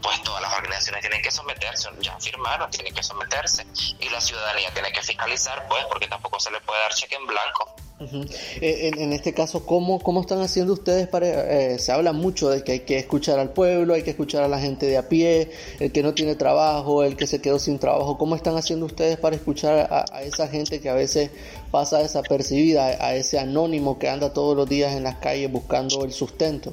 pues 0.00 0.22
todas 0.22 0.40
las 0.40 0.52
organizaciones 0.52 1.00
tienen 1.00 1.20
que 1.20 1.32
someterse, 1.32 1.88
ya 1.98 2.16
firmaron, 2.20 2.70
tienen 2.70 2.94
que 2.94 3.02
someterse 3.02 3.66
y 3.98 4.08
la 4.08 4.20
ciudadanía 4.20 4.72
tiene 4.72 4.92
que 4.92 5.02
fiscalizar, 5.02 5.66
pues 5.66 5.84
porque 5.86 6.06
tampoco 6.06 6.38
se 6.38 6.52
le 6.52 6.60
puede 6.60 6.80
dar 6.80 6.94
cheque 6.94 7.16
en 7.16 7.26
blanco. 7.26 7.74
Eh, 8.00 8.92
en, 8.96 9.12
este 9.12 9.34
caso, 9.34 9.66
¿cómo, 9.66 9.98
¿cómo 9.98 10.20
están 10.20 10.40
haciendo 10.40 10.72
ustedes 10.72 11.08
para... 11.08 11.26
Eh, 11.26 11.78
se 11.78 11.90
habla 11.90 12.12
mucho 12.12 12.48
de 12.48 12.62
que 12.62 12.72
hay 12.72 12.80
que 12.80 12.96
escuchar 12.98 13.40
al 13.40 13.52
pueblo, 13.52 13.94
hay 13.94 14.02
que 14.02 14.10
escuchar 14.10 14.44
a 14.44 14.48
la 14.48 14.60
gente 14.60 14.86
de 14.86 14.96
a 14.96 15.08
pie, 15.08 15.50
el 15.80 15.90
que 15.90 16.02
no 16.02 16.14
tiene 16.14 16.36
trabajo, 16.36 17.02
el 17.02 17.16
que 17.16 17.26
se 17.26 17.40
quedó 17.40 17.58
sin 17.58 17.78
trabajo. 17.78 18.16
¿Cómo 18.16 18.36
están 18.36 18.56
haciendo 18.56 18.86
ustedes 18.86 19.18
para 19.18 19.34
escuchar 19.34 19.88
a, 19.90 20.22
esa 20.22 20.46
gente 20.46 20.80
que 20.80 20.88
a 20.88 20.94
veces 20.94 21.30
pasa 21.72 21.98
desapercibida, 21.98 22.86
a, 22.86 23.14
ese 23.16 23.38
anónimo 23.38 23.98
que 23.98 24.08
anda 24.08 24.32
todos 24.32 24.56
los 24.56 24.68
días 24.68 24.94
en 24.94 25.02
las 25.02 25.16
calles 25.16 25.50
buscando 25.50 26.04
el 26.04 26.12
sustento? 26.12 26.72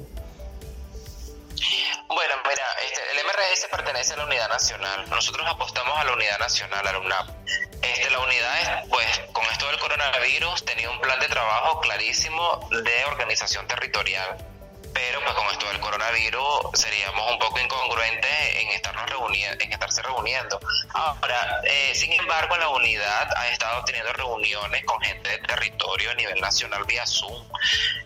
Bueno, 2.08 2.34
mira, 2.48 2.65
pertenece 3.68 4.14
a 4.14 4.16
la 4.18 4.24
Unidad 4.24 4.48
Nacional. 4.48 5.08
Nosotros 5.10 5.46
apostamos 5.48 5.98
a 5.98 6.04
la 6.04 6.12
Unidad 6.12 6.38
Nacional, 6.38 6.86
a 6.86 6.92
la 6.92 6.98
UNAP. 6.98 7.28
Este, 7.82 8.10
la 8.10 8.18
unidad, 8.20 8.84
pues, 8.88 9.06
con 9.32 9.44
esto 9.46 9.66
del 9.68 9.78
coronavirus, 9.78 10.64
tenía 10.64 10.90
un 10.90 11.00
plan 11.00 11.18
de 11.20 11.28
trabajo 11.28 11.80
clarísimo 11.80 12.68
de 12.70 13.04
organización 13.06 13.66
territorial 13.66 14.36
pero 14.96 15.20
pues 15.20 15.34
con 15.34 15.46
esto 15.48 15.68
del 15.68 15.78
coronavirus 15.78 16.70
seríamos 16.72 17.30
un 17.30 17.38
poco 17.38 17.60
incongruentes 17.60 18.30
en 18.54 18.68
estarnos 18.68 19.04
reuniendo, 19.10 19.62
en 19.62 19.70
estarse 19.70 20.00
reuniendo. 20.00 20.58
Ahora, 20.94 21.60
eh, 21.64 21.92
sin 21.94 22.12
embargo, 22.14 22.56
la 22.56 22.70
unidad 22.70 23.28
ha 23.36 23.48
estado 23.50 23.84
teniendo 23.84 24.10
reuniones 24.14 24.82
con 24.86 24.98
gente 25.02 25.28
de 25.28 25.38
territorio 25.40 26.12
a 26.12 26.14
nivel 26.14 26.40
nacional 26.40 26.82
vía 26.84 27.04
Zoom. 27.04 27.46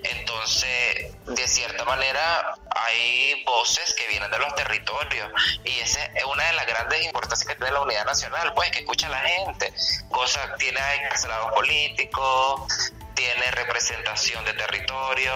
Entonces, 0.03 1.15
de 1.27 1.47
cierta 1.47 1.85
manera, 1.85 2.57
hay 2.75 3.45
voces 3.45 3.95
que 3.95 4.09
vienen 4.09 4.29
de 4.33 4.39
los 4.41 4.53
territorios 4.57 5.31
y 5.65 5.79
esa 5.79 6.05
es 6.07 6.25
una 6.25 6.43
de 6.45 6.55
las 6.55 6.67
grandes 6.67 7.05
importancias 7.05 7.47
que 7.47 7.55
tiene 7.55 7.71
la 7.71 7.83
unidad 7.83 8.05
nacional, 8.05 8.53
pues 8.55 8.69
que 8.73 8.81
escucha 8.81 9.07
a 9.07 9.11
la 9.11 9.21
gente. 9.21 9.73
Cosa, 10.11 10.57
tiene 10.59 10.81
encarcelados 10.97 11.53
políticos, 11.53 12.93
tiene 13.21 13.51
representación 13.51 14.45
de 14.47 14.55
territorio 14.55 15.33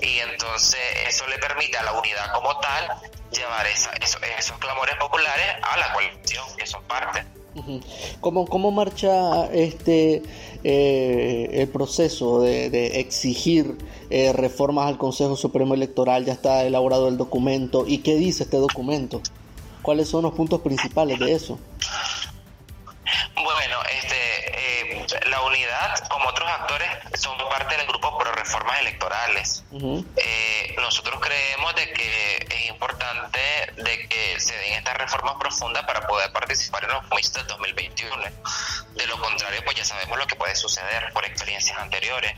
y 0.00 0.18
entonces 0.30 0.80
eso 1.08 1.26
le 1.26 1.38
permite 1.38 1.76
a 1.76 1.82
la 1.82 1.92
unidad 1.92 2.32
como 2.32 2.56
tal 2.60 2.88
llevar 3.32 3.66
esa, 3.66 3.90
esos 4.38 4.58
clamores 4.58 4.94
populares 4.96 5.46
a 5.62 5.76
la 5.76 5.92
coalición, 5.92 6.44
que 6.56 6.66
son 6.66 6.82
parte. 6.84 7.24
¿Cómo, 8.20 8.46
cómo 8.46 8.70
marcha 8.70 9.46
este 9.46 10.22
eh, 10.62 11.48
el 11.52 11.68
proceso 11.68 12.42
de, 12.42 13.00
exigir 13.00 13.76
eh, 14.08 14.32
reformas 14.32 14.86
al 14.86 14.98
Consejo 14.98 15.36
Supremo 15.36 15.74
Electoral? 15.74 16.24
Ya 16.24 16.32
está 16.32 16.62
elaborado 16.62 17.08
el 17.08 17.16
documento. 17.16 17.84
¿Y 17.88 17.98
qué 17.98 18.14
dice 18.14 18.44
este 18.44 18.58
documento? 18.58 19.20
¿Cuáles 19.82 20.08
son 20.08 20.22
los 20.22 20.34
puntos 20.34 20.60
principales 20.60 21.18
de 21.18 21.32
eso? 21.32 21.58
Bueno, 23.34 23.76
este, 24.00 24.29
la 25.26 25.40
unidad, 25.42 26.08
como 26.08 26.28
otros 26.28 26.48
actores, 26.48 26.88
son 27.14 27.36
parte 27.48 27.76
del 27.76 27.86
grupo 27.86 28.16
pro 28.18 28.32
reformas 28.32 28.80
electorales. 28.80 29.64
Eh, 30.16 30.74
nosotros 30.78 31.20
creemos 31.20 31.74
de 31.74 31.92
que 31.92 32.46
es 32.48 32.68
importante 32.68 33.40
de 33.76 34.08
que 34.08 34.40
se 34.40 34.56
den 34.56 34.74
estas 34.74 34.96
reformas 34.96 35.36
profundas 35.38 35.84
para 35.84 36.06
poder 36.06 36.32
participar 36.32 36.84
en 36.84 36.90
los 36.90 37.06
comicios 37.06 37.34
del 37.34 37.46
2021. 37.46 38.16
De 38.94 39.06
lo 39.06 39.20
contrario, 39.20 39.62
pues 39.64 39.76
ya 39.76 39.84
sabemos 39.84 40.18
lo 40.18 40.26
que 40.26 40.36
puede 40.36 40.54
suceder 40.54 41.12
por 41.12 41.24
experiencias 41.24 41.78
anteriores. 41.78 42.34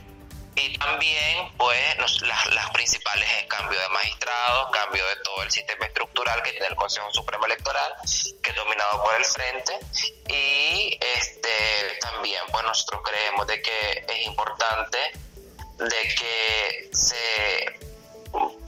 Y 0.55 0.79
también, 0.79 1.51
pues, 1.57 2.23
las, 2.23 2.71
principales 2.73 3.29
es 3.39 3.47
cambio 3.47 3.79
de 3.79 3.89
magistrados, 3.89 4.71
cambio 4.73 5.07
de 5.07 5.17
todo 5.17 5.43
el 5.43 5.51
sistema 5.51 5.87
estructural 5.87 6.43
que 6.43 6.51
tiene 6.53 6.67
el 6.67 6.77
Consejo 6.77 7.11
Supremo 7.11 7.47
Electoral, 7.47 7.95
que 8.43 8.51
es 8.51 8.57
dominado 8.57 9.03
por 9.03 9.15
el 9.17 9.25
Frente. 9.25 9.79
Y 10.29 10.99
este 11.01 11.99
también, 12.01 12.43
pues, 12.51 12.65
nosotros 12.65 13.03
creemos 13.05 13.47
de 13.47 13.63
que 13.63 14.05
es 14.09 14.27
importante 14.27 14.99
de 15.79 16.15
que 16.15 16.91
se 16.93 17.92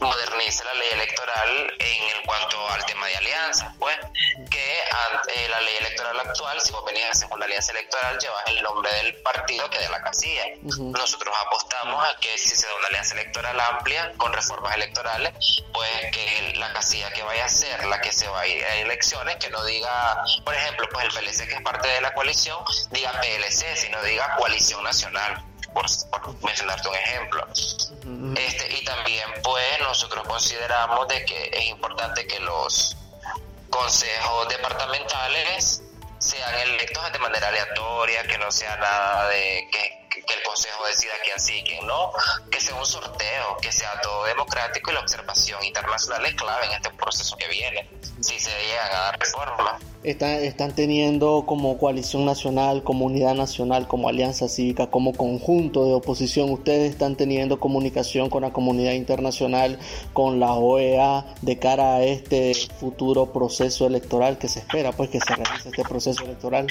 modernice 0.01 0.65
la 0.65 0.75
ley 0.75 0.89
electoral 0.93 1.75
en, 1.79 2.27
cuanto 2.27 2.69
al 2.69 2.85
tema 2.87 3.07
de 3.07 3.17
alianzas, 3.17 3.73
pues 3.79 3.97
que 4.51 4.79
eh, 4.79 5.49
la 5.49 5.61
ley 5.61 5.77
electoral 5.81 6.21
actual, 6.21 6.61
si 6.61 6.73
vos 6.73 6.85
venís 6.85 7.05
a 7.05 7.11
hacer 7.11 7.29
una 7.31 7.45
alianza 7.45 7.73
electoral, 7.73 8.19
llevas 8.19 8.43
el 8.47 8.63
nombre 8.63 8.93
del 8.95 9.15
partido 9.23 9.69
que 9.71 9.79
de 9.79 9.89
la 9.89 10.03
casilla. 10.03 10.43
Nosotros 10.63 11.35
apostamos 11.47 12.05
a 12.05 12.17
que 12.21 12.37
si 12.39 12.51
se 12.51 12.67
da 12.67 12.75
una 12.77 12.89
alianza 12.89 13.15
electoral 13.15 13.59
amplia 13.61 14.13
con 14.17 14.33
reformas 14.33 14.75
electorales, 14.75 15.33
pues 15.73 15.91
que 16.13 16.55
la 16.57 16.73
casilla 16.73 17.11
que 17.13 17.23
vaya 17.23 17.45
a 17.45 17.49
ser 17.49 17.85
la 17.87 18.01
que 18.01 18.13
se 18.13 18.29
va 18.29 18.41
a 18.41 18.47
ir 18.47 18.65
a 18.65 18.77
elecciones, 18.77 19.37
que 19.37 19.51
no 19.51 19.65
diga, 19.65 20.23
por 20.45 20.55
ejemplo, 20.55 20.89
pues 20.93 21.07
el 21.07 21.13
PLC 21.13 21.49
que 21.49 21.55
es 21.55 21.63
parte 21.63 21.89
de 21.89 22.01
la 22.01 22.13
coalición, 22.15 22.59
diga 22.91 23.13
PLC, 23.21 23.77
sino 23.77 24.03
diga 24.03 24.37
coalición 24.37 24.83
nacional 24.85 25.45
por, 25.75 25.85
mencionarte 26.43 26.89
un 26.89 26.95
ejemplo. 26.95 27.47
este, 28.37 28.77
y 28.77 28.85
también 28.85 29.29
pues 29.43 29.81
nosotros 29.81 30.27
consideramos 30.27 31.09
de 31.09 31.25
que 31.25 31.51
es 31.53 31.67
importante 31.67 32.27
que 32.27 32.41
los 32.41 32.97
consejos 33.69 34.49
departamentales 34.49 35.83
sean 36.19 36.55
electos 36.61 37.13
de 37.13 37.19
manera 37.19 37.49
aleatoria, 37.49 38.23
que 38.27 38.39
no 38.39 38.51
sea 38.51 38.77
nada 38.77 39.29
de 39.29 39.69
que, 39.71 40.04
el 40.17 40.43
consejo 40.43 40.87
decida 40.87 41.13
quién 41.25 41.41
sí 41.41 41.55
y 41.59 41.65
quién 41.65 41.87
no, 41.87 42.13
que 42.51 42.61
sea 42.61 42.75
un 42.75 42.87
sorteo, 42.87 43.57
que 43.61 43.73
sea 43.73 44.01
todo 44.03 44.25
democrático 44.25 44.91
y 44.91 44.95
la 44.95 45.01
observación 45.01 45.65
internacional 45.65 46.25
es 46.27 46.35
clave 46.35 46.67
en 46.67 46.73
este 46.73 46.91
proceso 46.91 47.37
que 47.37 47.49
viene, 47.49 47.91
si 48.21 48.39
se 48.39 48.51
llega 48.51 48.87
a 48.87 49.01
dar 49.05 49.19
reforma 49.19 49.79
están 50.05 50.75
teniendo 50.75 51.45
como 51.47 51.79
coalición 51.79 52.27
nacional, 52.27 52.83
como 52.83 53.07
unidad 53.07 53.35
nacional, 53.35 53.89
como 53.89 54.09
alianza 54.09 54.49
cívica, 54.49 54.89
como 54.89 55.15
conjunto 55.15 55.87
de 55.87 55.95
oposición. 55.95 56.51
Ustedes 56.51 56.91
están 56.91 57.17
teniendo 57.17 57.59
comunicación 57.59 58.29
con 58.29 58.43
la 58.43 58.53
comunidad 58.53 58.93
internacional, 58.93 59.79
con 60.13 60.41
la 60.41 60.53
OEA, 60.53 61.25
de 61.41 61.59
cara 61.59 61.97
a 61.97 62.03
este 62.03 62.55
futuro 62.55 63.33
proceso 63.33 63.87
electoral 63.87 64.37
que 64.37 64.49
se 64.49 64.59
espera, 64.61 64.93
pues 64.93 65.09
que 65.09 65.21
se 65.21 65.35
realice 65.35 65.71
este 65.71 65.85
proceso 65.85 66.25
electoral. 66.25 66.67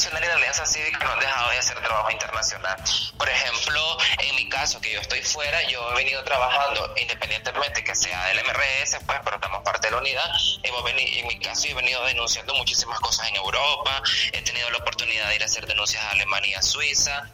Nacional 0.00 0.24
y 0.24 0.28
la 0.28 0.34
alianza 0.36 0.64
cívica 0.64 1.04
no 1.04 1.12
han 1.12 1.20
dejado 1.20 1.50
de 1.50 1.58
hacer 1.58 1.78
trabajo 1.82 2.10
internacional. 2.10 2.76
Por 3.18 3.28
ejemplo, 3.28 3.98
en 4.18 4.34
mi 4.34 4.48
caso, 4.48 4.80
que 4.80 4.90
yo 4.94 4.98
estoy 4.98 5.20
fuera, 5.20 5.62
yo 5.68 5.92
he 5.92 5.94
venido 5.94 6.24
trabajando 6.24 6.94
independientemente 6.96 7.84
que 7.84 7.94
sea 7.94 8.28
del 8.28 8.38
MRS, 8.38 8.96
pues, 9.04 9.18
pero 9.22 9.36
estamos 9.36 9.62
parte 9.62 9.88
de 9.88 9.90
la 9.90 9.98
unidad. 9.98 10.30
Hemos 10.62 10.84
venido, 10.84 11.20
en 11.20 11.26
mi 11.26 11.38
caso, 11.38 11.68
he 11.68 11.74
venido 11.74 12.02
denunciando 12.06 12.54
muchísimas 12.54 12.98
cosas 13.00 13.28
en 13.28 13.36
Europa, 13.36 14.02
he 14.32 14.40
tenido 14.40 14.70
la 14.70 14.78
oportunidad 14.78 15.28
de 15.28 15.36
ir 15.36 15.42
a 15.42 15.44
hacer 15.44 15.66
denuncias 15.66 16.02
a 16.02 16.10
Alemania, 16.12 16.62
Suiza, 16.62 17.30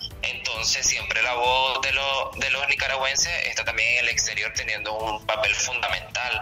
entonces 0.56 0.86
siempre 0.86 1.22
la 1.22 1.34
voz 1.34 1.82
de, 1.82 1.90
de 1.90 2.50
los 2.50 2.68
nicaragüenses 2.68 3.30
está 3.44 3.62
también 3.62 3.90
en 3.90 4.04
el 4.04 4.08
exterior 4.08 4.50
teniendo 4.56 4.94
un 4.94 5.26
papel 5.26 5.54
fundamental. 5.54 6.40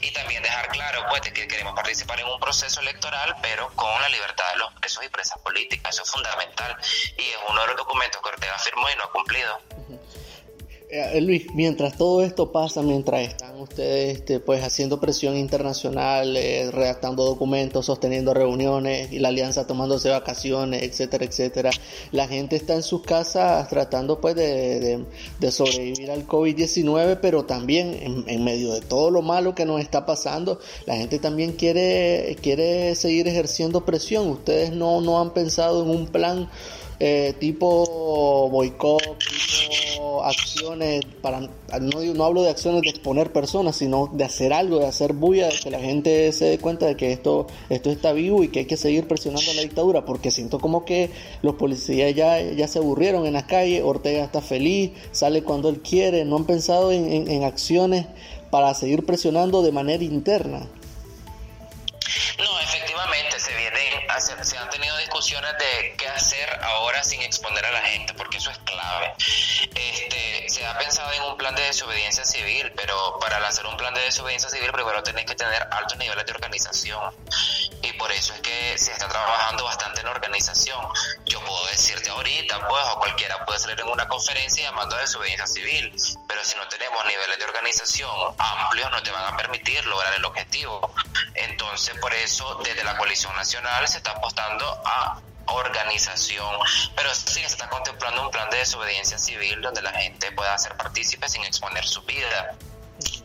Y 0.00 0.10
también 0.12 0.42
dejar 0.42 0.68
claro, 0.68 1.04
pues, 1.10 1.20
que 1.20 1.46
queremos 1.46 1.74
participar 1.74 2.18
en 2.20 2.26
un 2.26 2.40
proceso 2.40 2.80
electoral, 2.80 3.36
pero 3.42 3.68
con 3.76 4.00
la 4.00 4.08
libertad 4.08 4.50
de 4.52 4.60
los 4.60 4.72
presos 4.80 5.04
y 5.04 5.10
presas 5.10 5.38
políticas, 5.40 5.92
eso 5.94 6.04
es 6.04 6.10
fundamental. 6.10 6.74
Y 7.18 7.22
es 7.22 7.36
uno 7.50 7.60
de 7.60 7.66
los 7.66 7.76
documentos 7.76 8.22
que 8.22 8.28
Ortega 8.30 8.58
firmó 8.58 8.88
y 8.88 8.96
no 8.96 9.04
ha 9.04 9.12
cumplido. 9.12 9.60
Eh, 10.92 11.20
Luis, 11.20 11.46
mientras 11.54 11.96
todo 11.96 12.20
esto 12.20 12.50
pasa, 12.50 12.82
mientras 12.82 13.20
están 13.20 13.60
ustedes 13.60 14.18
este, 14.18 14.40
pues 14.40 14.64
haciendo 14.64 14.98
presión 14.98 15.36
internacional, 15.36 16.36
eh, 16.36 16.68
redactando 16.72 17.24
documentos, 17.24 17.86
sosteniendo 17.86 18.34
reuniones 18.34 19.12
y 19.12 19.20
la 19.20 19.28
alianza 19.28 19.68
tomándose 19.68 20.10
vacaciones, 20.10 20.82
etcétera, 20.82 21.24
etcétera, 21.24 21.70
la 22.10 22.26
gente 22.26 22.56
está 22.56 22.74
en 22.74 22.82
sus 22.82 23.02
casas 23.02 23.68
tratando 23.68 24.20
pues 24.20 24.34
de, 24.34 25.04
sobrevivir 25.52 26.10
al 26.10 26.26
COVID-19, 26.26 27.18
pero 27.22 27.44
también 27.44 28.24
en, 28.26 28.42
medio 28.42 28.72
de 28.72 28.80
todo 28.80 29.12
lo 29.12 29.22
malo 29.22 29.54
que 29.54 29.66
nos 29.66 29.80
está 29.80 30.04
pasando, 30.06 30.58
la 30.86 30.96
gente 30.96 31.20
también 31.20 31.52
quiere, 31.52 32.36
quiere 32.42 32.96
seguir 32.96 33.28
ejerciendo 33.28 33.84
presión. 33.84 34.26
Ustedes 34.26 34.72
no, 34.72 35.00
no 35.00 35.20
han 35.20 35.30
pensado 35.34 35.84
en 35.84 35.90
un 35.90 36.08
plan 36.08 36.48
eh, 37.00 37.34
tipo 37.40 38.48
boicot, 38.50 39.18
tipo 39.18 40.22
acciones, 40.22 41.02
para 41.22 41.40
no, 41.40 41.48
no 42.14 42.24
hablo 42.24 42.42
de 42.42 42.50
acciones 42.50 42.82
de 42.82 42.90
exponer 42.90 43.32
personas, 43.32 43.76
sino 43.76 44.10
de 44.12 44.24
hacer 44.24 44.52
algo, 44.52 44.80
de 44.80 44.86
hacer 44.86 45.14
bulla, 45.14 45.48
de 45.48 45.58
que 45.58 45.70
la 45.70 45.80
gente 45.80 46.30
se 46.32 46.44
dé 46.44 46.58
cuenta 46.58 46.86
de 46.86 46.96
que 46.96 47.12
esto, 47.12 47.46
esto 47.70 47.90
está 47.90 48.12
vivo 48.12 48.44
y 48.44 48.48
que 48.48 48.60
hay 48.60 48.66
que 48.66 48.76
seguir 48.76 49.08
presionando 49.08 49.50
a 49.50 49.54
la 49.54 49.62
dictadura, 49.62 50.04
porque 50.04 50.30
siento 50.30 50.58
como 50.58 50.84
que 50.84 51.10
los 51.40 51.54
policías 51.54 52.14
ya, 52.14 52.40
ya 52.40 52.68
se 52.68 52.78
aburrieron 52.78 53.26
en 53.26 53.32
la 53.32 53.46
calle, 53.46 53.82
Ortega 53.82 54.22
está 54.22 54.42
feliz, 54.42 54.92
sale 55.10 55.42
cuando 55.42 55.70
él 55.70 55.80
quiere, 55.80 56.24
no 56.24 56.36
han 56.36 56.44
pensado 56.44 56.92
en, 56.92 57.30
en 57.30 57.44
acciones 57.44 58.06
para 58.50 58.74
seguir 58.74 59.06
presionando 59.06 59.62
de 59.62 59.72
manera 59.72 60.04
interna. 60.04 60.68
No, 62.38 62.60
efectivamente, 62.60 63.29
se 64.44 64.58
han 64.58 64.70
tenido 64.70 64.96
discusiones 64.98 65.52
de 65.58 65.94
qué 65.96 66.08
hacer 66.08 66.48
ahora 66.62 67.02
sin 67.02 67.22
exponer 67.22 67.64
a 67.64 67.72
la 67.72 67.80
gente, 67.82 68.14
porque 68.14 68.38
eso 68.38 68.50
es 68.50 68.58
clave. 68.58 69.14
Este, 69.74 70.29
se 70.50 70.66
ha 70.66 70.76
pensado 70.76 71.12
en 71.12 71.22
un 71.22 71.36
plan 71.36 71.54
de 71.54 71.62
desobediencia 71.62 72.24
civil, 72.24 72.72
pero 72.74 73.18
para 73.20 73.38
lanzar 73.38 73.66
un 73.66 73.76
plan 73.76 73.94
de 73.94 74.00
desobediencia 74.00 74.48
civil 74.48 74.72
primero 74.72 75.00
tenés 75.00 75.24
que 75.24 75.36
tener 75.36 75.62
altos 75.70 75.96
niveles 75.96 76.26
de 76.26 76.32
organización. 76.32 77.14
Y 77.82 77.92
por 77.92 78.10
eso 78.10 78.34
es 78.34 78.40
que 78.40 78.76
se 78.76 78.90
está 78.90 79.08
trabajando 79.08 79.64
bastante 79.64 80.00
en 80.00 80.08
organización. 80.08 80.84
Yo 81.26 81.40
puedo 81.44 81.66
decirte 81.66 82.10
ahorita, 82.10 82.66
pues, 82.66 82.84
o 82.92 82.98
cualquiera 82.98 83.44
puede 83.46 83.60
salir 83.60 83.80
en 83.80 83.88
una 83.88 84.08
conferencia 84.08 84.64
llamando 84.64 84.96
a 84.96 85.00
desobediencia 85.00 85.46
civil, 85.46 85.94
pero 86.26 86.44
si 86.44 86.56
no 86.56 86.66
tenemos 86.66 87.04
niveles 87.06 87.38
de 87.38 87.44
organización 87.44 88.10
amplios, 88.36 88.90
no 88.90 89.02
te 89.04 89.12
van 89.12 89.32
a 89.32 89.36
permitir 89.36 89.86
lograr 89.86 90.12
el 90.14 90.24
objetivo. 90.24 90.92
Entonces, 91.34 91.96
por 92.00 92.12
eso, 92.12 92.56
desde 92.64 92.82
la 92.82 92.96
coalición 92.96 93.34
nacional 93.36 93.86
se 93.86 93.98
está 93.98 94.10
apostando 94.10 94.66
a 94.84 95.20
organización, 95.52 96.56
pero 96.94 97.14
sí 97.14 97.40
está 97.40 97.68
contemplando 97.68 97.89
un 98.18 98.30
plan 98.30 98.48
de 98.50 98.58
desobediencia 98.58 99.18
civil 99.18 99.60
donde 99.60 99.82
la 99.82 99.92
gente 99.92 100.32
pueda 100.32 100.56
ser 100.58 100.76
partícipe 100.76 101.28
sin 101.28 101.44
exponer 101.44 101.86
su 101.86 102.02
vida. 102.02 102.56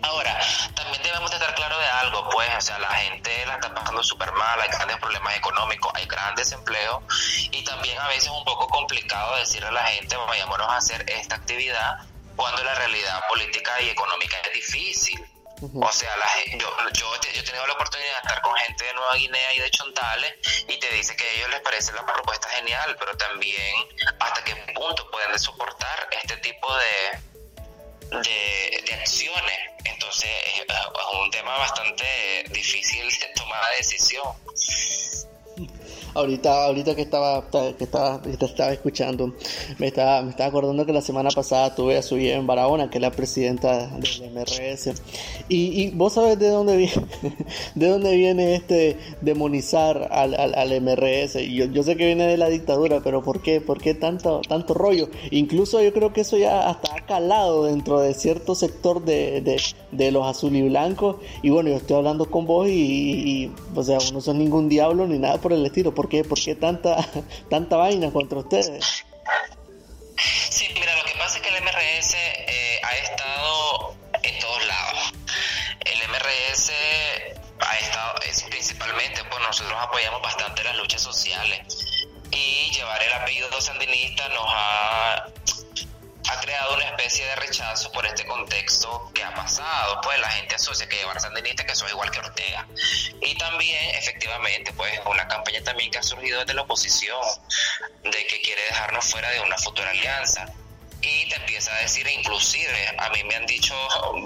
Ahora, 0.01 0.39
también 0.75 1.01
debemos 1.03 1.31
estar 1.33 1.53
claros 1.55 1.79
de 1.79 1.87
algo, 1.87 2.29
pues, 2.29 2.49
o 2.57 2.61
sea, 2.61 2.79
la 2.79 2.89
gente 2.89 3.45
la 3.45 3.55
está 3.55 3.73
pasando 3.73 4.03
súper 4.03 4.31
mal, 4.33 4.61
hay 4.61 4.69
grandes 4.69 4.97
problemas 4.97 5.35
económicos, 5.35 5.91
hay 5.95 6.05
gran 6.05 6.35
desempleo 6.35 7.01
y 7.51 7.63
también 7.63 7.99
a 7.99 8.07
veces 8.07 8.25
es 8.25 8.29
un 8.29 8.45
poco 8.45 8.67
complicado 8.67 9.35
decirle 9.37 9.67
a 9.67 9.71
la 9.71 9.83
gente, 9.83 10.15
vayámonos 10.15 10.67
a 10.69 10.77
hacer 10.77 11.05
esta 11.09 11.35
actividad 11.35 11.99
cuando 12.35 12.63
la 12.63 12.75
realidad 12.75 13.21
política 13.29 13.81
y 13.81 13.89
económica 13.89 14.37
es 14.45 14.53
difícil. 14.53 15.34
O 15.61 15.91
sea, 15.91 16.15
la, 16.17 16.57
yo, 16.57 16.67
yo, 16.93 17.15
he 17.15 17.43
tenido 17.43 17.65
la 17.65 17.73
oportunidad 17.73 18.11
de 18.11 18.17
estar 18.17 18.41
con 18.41 18.55
gente 18.55 18.83
de 18.83 18.93
Nueva 18.93 19.15
Guinea 19.15 19.53
y 19.53 19.59
de 19.59 19.71
Chontales 19.71 20.33
y 20.67 20.77
te 20.77 20.91
dice 20.91 21.15
que 21.15 21.23
a 21.23 21.31
ellos 21.31 21.49
les 21.49 21.61
parece 21.61 21.93
la 21.93 22.05
propuesta 22.05 22.49
genial, 22.49 22.95
pero 22.99 23.15
también 23.15 23.75
hasta 24.19 24.43
qué 24.43 24.55
punto 24.73 25.09
pueden 25.11 25.39
soportar 25.39 26.09
este 26.11 26.37
tipo 26.37 26.67
de, 26.75 28.21
de, 28.21 28.93
acciones. 28.95 29.59
Entonces 29.85 30.29
es, 30.55 30.65
un 31.13 31.31
tema 31.31 31.57
bastante 31.57 32.43
difícil 32.49 33.07
de 33.09 33.27
tomar 33.35 33.61
la 33.63 33.69
decisión. 33.77 34.27
Ahorita, 36.15 36.65
ahorita 36.65 36.95
que 36.95 37.03
estaba, 37.03 37.43
que 37.49 37.83
estaba, 37.83 38.21
que 38.21 38.31
estaba 38.31 38.71
escuchando, 38.71 39.33
me 39.77 39.87
estaba, 39.87 40.21
me 40.21 40.31
estaba 40.31 40.49
acordando 40.49 40.85
que 40.85 40.93
la 40.93 41.01
semana 41.01 41.29
pasada 41.29 41.75
tuve 41.75 41.97
a 41.97 42.01
su 42.01 42.15
en 42.17 42.47
Barahona, 42.47 42.89
que 42.89 42.97
es 42.97 43.01
la 43.01 43.11
presidenta 43.11 43.87
del 43.87 44.31
MRS. 44.31 44.93
Y, 45.49 45.83
y 45.83 45.91
vos 45.91 46.13
sabes 46.13 46.39
de 46.39 46.49
dónde 46.49 46.77
viene, 46.77 47.05
de 47.75 47.87
dónde 47.87 48.15
viene 48.15 48.55
este 48.55 48.97
demonizar 49.21 50.07
al, 50.11 50.33
al, 50.35 50.55
al 50.55 50.81
MRS. 50.81 51.35
Yo, 51.51 51.65
yo 51.65 51.83
sé 51.83 51.95
que 51.95 52.05
viene 52.05 52.25
de 52.27 52.37
la 52.37 52.49
dictadura, 52.49 53.01
pero 53.03 53.21
¿por 53.21 53.41
qué? 53.41 53.61
¿Por 53.61 53.81
qué 53.81 53.93
tanto, 53.93 54.41
tanto 54.47 54.73
rollo? 54.73 55.09
Incluso 55.31 55.81
yo 55.81 55.93
creo 55.93 56.13
que 56.13 56.21
eso 56.21 56.37
ya 56.37 56.69
hasta 56.69 56.95
ha 56.95 57.05
calado 57.05 57.65
dentro 57.65 57.99
de 57.99 58.13
cierto 58.13 58.55
sector 58.55 59.03
de, 59.03 59.41
de, 59.41 59.61
de 59.91 60.11
los 60.11 60.25
azul 60.25 60.55
y 60.55 60.67
blancos. 60.67 61.17
Y 61.43 61.49
bueno, 61.49 61.69
yo 61.69 61.75
estoy 61.75 61.97
hablando 61.97 62.29
con 62.29 62.45
vos 62.45 62.67
y, 62.67 62.71
y 62.71 63.51
o 63.75 63.83
sea, 63.83 63.97
no 64.13 64.21
son 64.21 64.39
ningún 64.39 64.69
diablo 64.69 65.07
ni 65.07 65.19
nada 65.19 65.39
por 65.39 65.53
el 65.53 65.65
estilo. 65.65 65.93
¿Por 65.93 66.04
qué? 66.09 66.23
¿Por 66.23 66.39
qué 66.39 66.55
tanta, 66.55 66.97
tanta 67.49 67.77
vaina 67.77 68.11
contra 68.11 68.39
ustedes? 68.39 69.05
Sí, 70.49 70.67
mira, 70.73 70.95
lo 70.95 71.03
que 71.03 71.13
pasa 71.17 71.37
es 71.37 71.41
que 71.41 71.49
el 71.49 71.63
MRS 71.63 72.13
eh, 72.13 72.79
ha 72.83 72.95
estado 72.97 73.95
en 74.23 74.39
todos 74.39 74.67
lados. 74.67 75.13
El 75.81 76.09
MRS 76.09 76.71
ha 77.59 77.77
estado, 77.77 78.19
es 78.27 78.43
principalmente, 78.43 79.23
pues 79.29 79.41
nosotros 79.41 79.77
apoyamos 79.79 80.21
bastante 80.21 80.63
las 80.63 80.77
luchas 80.77 81.01
sociales 81.01 81.59
y 82.31 82.71
llevar 82.71 83.01
el 83.03 83.13
apellido 83.13 83.61
sandinista 83.61 84.27
nos 84.29 84.45
ha 84.47 85.25
ha 86.29 86.39
creado 86.39 86.75
una 86.75 86.85
especie 86.85 87.25
de 87.25 87.35
rechazo 87.35 87.91
por 87.91 88.05
este 88.05 88.25
contexto 88.25 89.11
que 89.13 89.23
ha 89.23 89.33
pasado. 89.33 89.99
Pues 90.01 90.19
la 90.19 90.29
gente 90.29 90.55
asocia 90.55 90.87
que 90.87 90.97
llevar 90.97 91.19
sandinista 91.19 91.65
que 91.65 91.75
soy 91.75 91.89
igual 91.91 92.11
que 92.11 92.19
Ortega. 92.19 92.67
Y 93.21 93.35
también, 93.35 93.95
efectivamente, 93.95 94.73
pues 94.73 94.99
una 95.05 95.27
campaña 95.27 95.61
también 95.63 95.91
que 95.91 95.99
ha 95.99 96.03
surgido 96.03 96.39
desde 96.39 96.53
la 96.53 96.63
oposición, 96.63 97.21
de 98.03 98.27
que 98.27 98.41
quiere 98.41 98.61
dejarnos 98.63 99.05
fuera 99.05 99.29
de 99.29 99.41
una 99.41 99.57
futura 99.57 99.89
alianza 99.89 100.45
y 101.05 101.29
te 101.29 101.35
empieza 101.35 101.73
a 101.75 101.79
decir, 101.81 102.07
inclusive 102.07 102.95
a 102.97 103.09
mí 103.09 103.23
me 103.25 103.35
han 103.35 103.45
dicho 103.45 103.75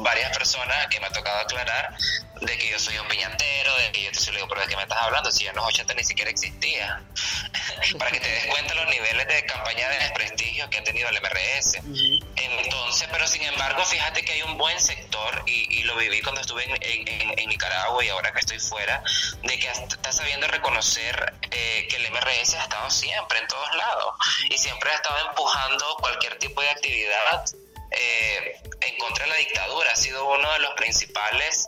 varias 0.02 0.36
personas 0.38 0.88
que 0.88 1.00
me 1.00 1.08
ha 1.08 1.12
tocado 1.12 1.40
aclarar 1.40 1.96
de 2.42 2.58
que 2.58 2.70
yo 2.70 2.80
soy 2.80 2.98
un 2.98 3.08
piñatero, 3.08 3.76
de 3.78 3.92
que 3.92 4.04
yo 4.04 4.12
te 4.12 4.32
digo, 4.32 4.48
pero 4.48 4.62
de 4.62 4.68
qué 4.68 4.76
me 4.76 4.84
estás 4.84 5.00
hablando 5.00 5.32
si 5.32 5.44
yo 5.44 5.50
en 5.50 5.58
los 5.58 5.66
80 5.66 5.94
ni 5.94 6.04
siquiera 6.04 6.32
existía. 6.32 7.04
Para 7.98 8.12
que 8.12 8.20
te 8.20 8.30
des 8.30 8.46
cuenta 8.46 8.74
los 8.76 8.88
niveles 8.88 9.28
de 9.28 9.46
campaña 9.46 9.90
de 9.90 9.98
desprestigio 10.00 10.70
que 10.70 10.78
ha 10.80 10.84
tenido 10.84 11.10
el 11.10 11.20
MRS. 11.22 11.80
Entonces, 12.36 13.08
pero 13.12 13.28
sin 13.28 13.44
embargo, 13.44 13.84
fíjate 13.86 14.24
que 14.24 14.34
hay 14.34 14.42
un 14.44 14.58
buen 14.58 14.80
sector, 14.80 15.44
y, 15.46 15.80
y 15.80 15.84
lo 15.84 15.96
viví 15.96 16.22
cuando 16.22 16.42
estuve 16.42 16.64
en, 16.64 16.78
en, 16.82 17.40
en, 17.40 17.50
Nicaragua 17.50 18.04
y 18.04 18.10
ahora 18.10 18.32
que 18.32 18.40
estoy 18.40 18.60
fuera, 18.60 19.04
de 19.44 19.60
que 19.60 19.68
está 19.68 20.12
sabiendo 20.12 20.48
reconocer 20.48 21.34
eh, 21.52 21.88
que 21.90 21.96
el 21.96 22.12
MRS 22.12 22.56
ha 22.56 22.64
estado 22.64 22.90
siempre 22.90 23.40
en 23.40 23.48
todos 23.48 23.76
lados. 23.76 24.16
Y 24.50 24.58
siempre 24.58 24.92
ha 24.92 24.96
estado 24.96 25.30
empujando 25.30 25.98
cualquier 26.00 26.38
tipo 26.38 26.62
de 26.62 26.70
actividad 26.70 27.44
eh, 27.92 28.56
en 28.82 28.98
contra 28.98 29.26
de 29.26 29.32
la 29.32 29.38
dictadura, 29.38 29.92
ha 29.92 29.96
sido 29.96 30.28
uno 30.28 30.52
de 30.54 30.60
los 30.60 30.74
principales 30.74 31.68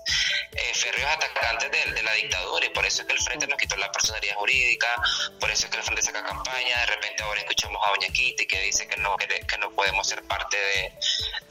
eh, 0.51 0.73
férreos 0.73 1.09
atacantes 1.09 1.71
de, 1.71 1.93
de, 1.93 2.03
la 2.03 2.13
dictadura 2.13 2.65
y 2.65 2.69
por 2.69 2.85
eso 2.85 3.01
es 3.01 3.07
que 3.07 3.13
el 3.13 3.19
Frente 3.21 3.47
nos 3.47 3.57
quitó 3.57 3.75
la 3.77 3.91
personalidad 3.91 4.35
jurídica, 4.35 4.87
por 5.39 5.49
eso 5.49 5.65
es 5.65 5.71
que 5.71 5.77
el 5.77 5.83
Frente 5.83 6.01
saca 6.01 6.23
campaña, 6.23 6.79
de 6.81 6.85
repente 6.87 7.23
ahora 7.23 7.39
escuchamos 7.41 7.81
a 7.85 7.89
Doña 7.89 8.13
Kitty 8.13 8.45
que 8.45 8.61
dice 8.61 8.87
que 8.87 8.97
no, 8.97 9.15
que, 9.17 9.27
que 9.27 9.57
no 9.57 9.71
podemos 9.71 10.05
ser 10.05 10.21
parte 10.23 10.57
de, 10.57 10.93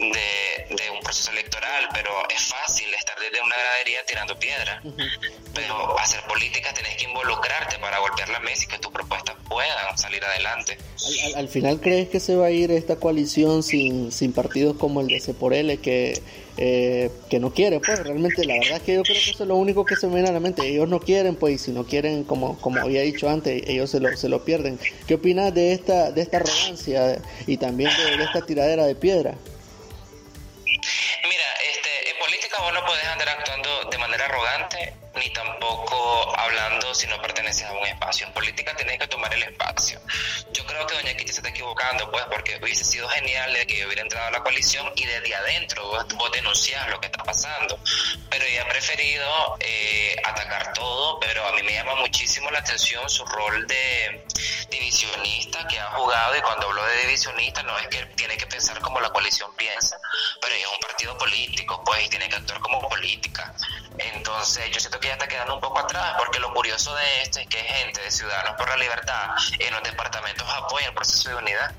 de, 0.07 0.77
de, 0.77 0.91
un 0.91 1.01
proceso 1.01 1.31
electoral, 1.33 1.89
pero 1.93 2.29
es 2.29 2.43
fácil 2.43 2.93
estar 2.95 3.19
desde 3.19 3.43
una 3.43 3.57
gradería 3.57 4.05
tirando 4.07 4.39
piedra, 4.39 4.83
pero 5.55 5.99
hacer 5.99 6.23
política 6.27 6.73
tenés 6.75 6.97
que 6.97 7.05
involucrarte 7.05 7.79
para 7.79 7.99
golpear 7.99 8.29
la 8.29 8.41
mesa 8.41 8.65
y 8.65 8.67
que 8.69 8.79
tus 8.79 8.93
propuestas 8.93 9.37
puedan 9.49 9.99
salir 9.99 10.25
adelante. 10.25 10.79
Al, 11.07 11.33
al, 11.33 11.39
al 11.41 11.49
final 11.49 11.81
crees 11.81 12.09
que 12.09 12.21
se 12.21 12.37
va 12.37 12.47
a 12.47 12.51
ir 12.51 12.71
esta 12.71 12.97
coalición 12.97 13.63
sin, 13.63 14.13
sin 14.13 14.33
partido 14.33 14.60
como 14.79 15.01
el 15.01 15.09
de 15.09 15.21
C 15.21 15.35
por 15.35 15.55
L 15.55 15.77
que, 15.79 16.21
eh, 16.57 17.11
que 17.29 17.41
no 17.41 17.53
quiere, 17.53 17.81
pues 17.81 17.99
realmente 18.03 18.45
la 18.45 18.55
verdad 18.55 18.77
es 18.77 18.83
que 18.83 18.95
yo 18.95 19.03
creo 19.03 19.15
que 19.15 19.31
eso 19.31 19.43
es 19.43 19.49
lo 19.49 19.57
único 19.57 19.85
que 19.85 19.97
se 19.97 20.07
me 20.07 20.15
viene 20.15 20.29
a 20.29 20.33
la 20.33 20.41
mente. 20.41 20.67
Ellos 20.67 20.89
no 20.89 21.01
quieren, 21.01 21.37
pues, 21.37 21.55
y 21.55 21.59
si 21.59 21.71
no 21.73 21.85
quieren, 21.85 22.25
como, 22.25 22.59
como 22.61 22.81
había 22.81 23.03
dicho 23.03 23.29
antes, 23.29 23.63
ellos 23.67 23.91
se 23.91 24.01
lo, 24.01 24.17
se 24.17 24.29
lo 24.29 24.45
pierden. 24.45 24.79
¿Qué 25.07 25.15
opinas 25.15 25.55
de 25.55 25.73
esta, 25.73 26.11
de 26.13 26.23
esta 26.23 26.39
arrogancia 26.39 27.21
y 27.47 27.57
también 27.57 27.91
de, 27.97 28.17
de 28.17 28.25
esta 28.25 28.45
tiradera 28.45 28.85
de 28.87 28.95
piedra? 28.95 29.35
Mira, 30.65 31.47
este, 31.71 32.11
en 32.11 32.19
política 32.19 32.57
vos 32.63 32.73
no 32.75 32.85
podés 32.87 33.05
andar 33.07 33.29
actuando 33.29 33.69
de 33.91 33.99
manera 33.99 34.25
arrogante 34.27 35.00
ni 35.15 35.31
tampoco 35.33 36.39
hablando 36.39 36.95
si 36.95 37.07
no 37.07 37.21
perteneces 37.21 37.65
a 37.65 37.73
un 37.73 37.87
espacio. 37.87 38.27
En 38.27 38.33
política 38.33 38.75
tenés 38.77 38.99
que 38.99 39.09
tomar 39.09 39.33
el 39.35 39.43
espacio. 39.43 40.01
Yo 40.53 40.65
creo 40.67 40.87
que 40.87 40.95
doña 40.95 41.15
Kitty 41.17 41.33
se 41.33 41.39
está 41.39 41.51
equivocando, 41.51 42.11
pues, 42.11 42.25
porque 42.31 42.59
hubiese 42.63 42.85
sido 42.85 43.09
genial 43.09 43.53
de 43.53 43.67
que 43.67 43.79
yo 43.79 43.87
hubiera 43.87 44.03
entrado 44.03 44.29
a 44.29 44.31
la 44.31 44.43
coalición 44.43 44.91
y 44.97 45.05
desde 45.05 45.35
adentro 45.35 45.87
vos, 45.87 46.07
vos 46.17 46.33
denunciás 46.33 46.89
lo 46.91 47.01
que 47.01 47.07
está 47.07 47.23
pasando. 47.25 47.79
Pero 48.31 48.45
ella 48.45 48.63
ha 48.63 48.69
preferido 48.69 49.57
eh, 49.61 50.17
atacar 50.25 50.73
todo, 50.73 51.19
pero 51.21 51.47
a 51.47 51.53
mí 51.53 51.63
me 51.63 51.73
llama 51.73 51.95
muchísimo 51.97 52.51
la 52.51 52.61
atención 52.61 53.09
su 53.09 53.25
rol 53.27 53.67
de 53.67 54.25
divisionista 54.71 55.67
que 55.67 55.79
ha 55.79 55.91
jugado 55.93 56.37
y 56.37 56.41
cuando 56.41 56.69
hablo 56.69 56.85
de 56.85 56.97
divisionista 57.07 57.63
no 57.63 57.77
es 57.79 57.89
que 57.89 58.05
tiene 58.17 58.37
que 58.37 58.47
pensar 58.47 58.81
como 58.81 59.01
la 59.01 59.11
coalición 59.11 59.51
piensa, 59.57 59.99
pero 60.41 60.55
ella 60.55 60.67
es 60.67 60.73
un 60.73 60.79
partido 60.79 61.19
político, 61.19 61.83
pues, 61.85 62.05
y 62.07 62.09
tiene 62.09 62.29
que 62.29 62.37
actuar 62.37 62.61
como 62.61 62.89
política. 62.89 63.55
Entonces, 63.99 64.71
yo 64.71 64.81
siento 64.81 65.00
que 65.01 65.09
ya 65.09 65.15
está 65.15 65.27
quedando 65.27 65.55
un 65.55 65.61
poco 65.61 65.79
atrás, 65.79 66.15
porque 66.19 66.39
lo 66.39 66.53
curioso 66.53 66.95
de 66.95 67.23
esto 67.23 67.41
es 67.41 67.49
que 67.49 67.59
gente 67.59 68.01
de 68.01 68.11
Ciudadanos 68.11 68.55
por 68.57 68.69
la 68.69 68.77
Libertad 68.77 69.31
en 69.59 69.73
los 69.73 69.83
departamentos 69.83 70.49
apoya 70.49 70.87
el 70.87 70.95
proceso 70.95 71.31
de 71.31 71.35
unidad. 71.37 71.75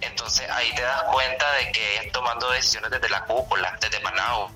Entonces 0.00 0.48
ahí 0.50 0.72
te 0.74 0.82
das 0.82 1.02
cuenta 1.04 1.50
de 1.52 1.72
que 1.72 1.96
es 1.96 2.12
tomando 2.12 2.50
decisiones 2.50 2.90
desde 2.90 3.08
la 3.08 3.24
cúpula, 3.24 3.76
desde 3.80 4.00
Managua. 4.00 4.50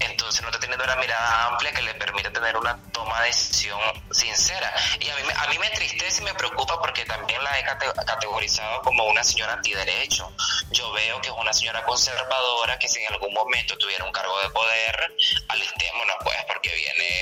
Entonces 0.00 0.42
no 0.42 0.48
está 0.48 0.60
teniendo 0.60 0.84
una 0.84 0.96
mirada 0.96 1.46
amplia 1.46 1.72
que 1.72 1.82
le 1.82 1.94
permite 1.94 2.30
tener 2.30 2.56
una 2.56 2.78
toma 2.92 3.20
de 3.20 3.26
decisión 3.28 3.80
sincera. 4.10 4.72
Y 5.00 5.08
a 5.08 5.16
mí, 5.16 5.22
a 5.36 5.46
mí 5.48 5.58
me 5.58 5.66
entristece 5.66 6.22
y 6.22 6.24
me 6.24 6.34
preocupa 6.34 6.78
porque 6.80 7.04
también 7.04 7.42
la 7.42 7.58
he 7.58 7.64
categorizado 7.64 8.80
como 8.82 9.04
una 9.04 9.24
señora 9.24 9.54
antiderecho. 9.54 10.32
Yo 10.70 10.92
veo 10.92 11.20
que 11.20 11.28
es 11.28 11.34
una 11.34 11.52
señora 11.52 11.82
conservadora 11.84 12.78
que 12.78 12.88
si 12.88 13.00
en 13.00 13.12
algún 13.12 13.34
momento 13.34 13.76
tuviera 13.76 14.04
un 14.04 14.12
cargo 14.12 14.38
de 14.40 14.50
poder, 14.50 15.16
alistémonos 15.48 16.16
pues, 16.22 16.36
porque 16.46 16.74
viene 16.74 17.17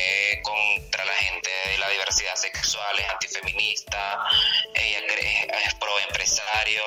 contra 0.46 1.04
la 1.04 1.14
gente 1.14 1.50
de 1.50 1.78
la 1.78 1.88
diversidad 1.90 2.36
sexual, 2.36 2.98
es 2.98 3.08
antifeminista, 3.10 4.24
ella 4.74 4.98
es 5.66 5.74
pro 5.74 5.98
empresario 6.08 6.82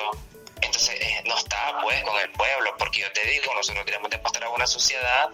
entonces 0.62 1.00
eh, 1.00 1.22
no 1.26 1.36
está 1.36 1.78
pues 1.82 2.02
con 2.04 2.18
el 2.20 2.30
pueblo, 2.32 2.74
porque 2.78 3.00
yo 3.00 3.12
te 3.12 3.24
digo, 3.24 3.54
nosotros 3.54 3.84
queremos 3.84 4.10
demostrar 4.10 4.44
a 4.44 4.50
una 4.50 4.66
sociedad 4.66 5.30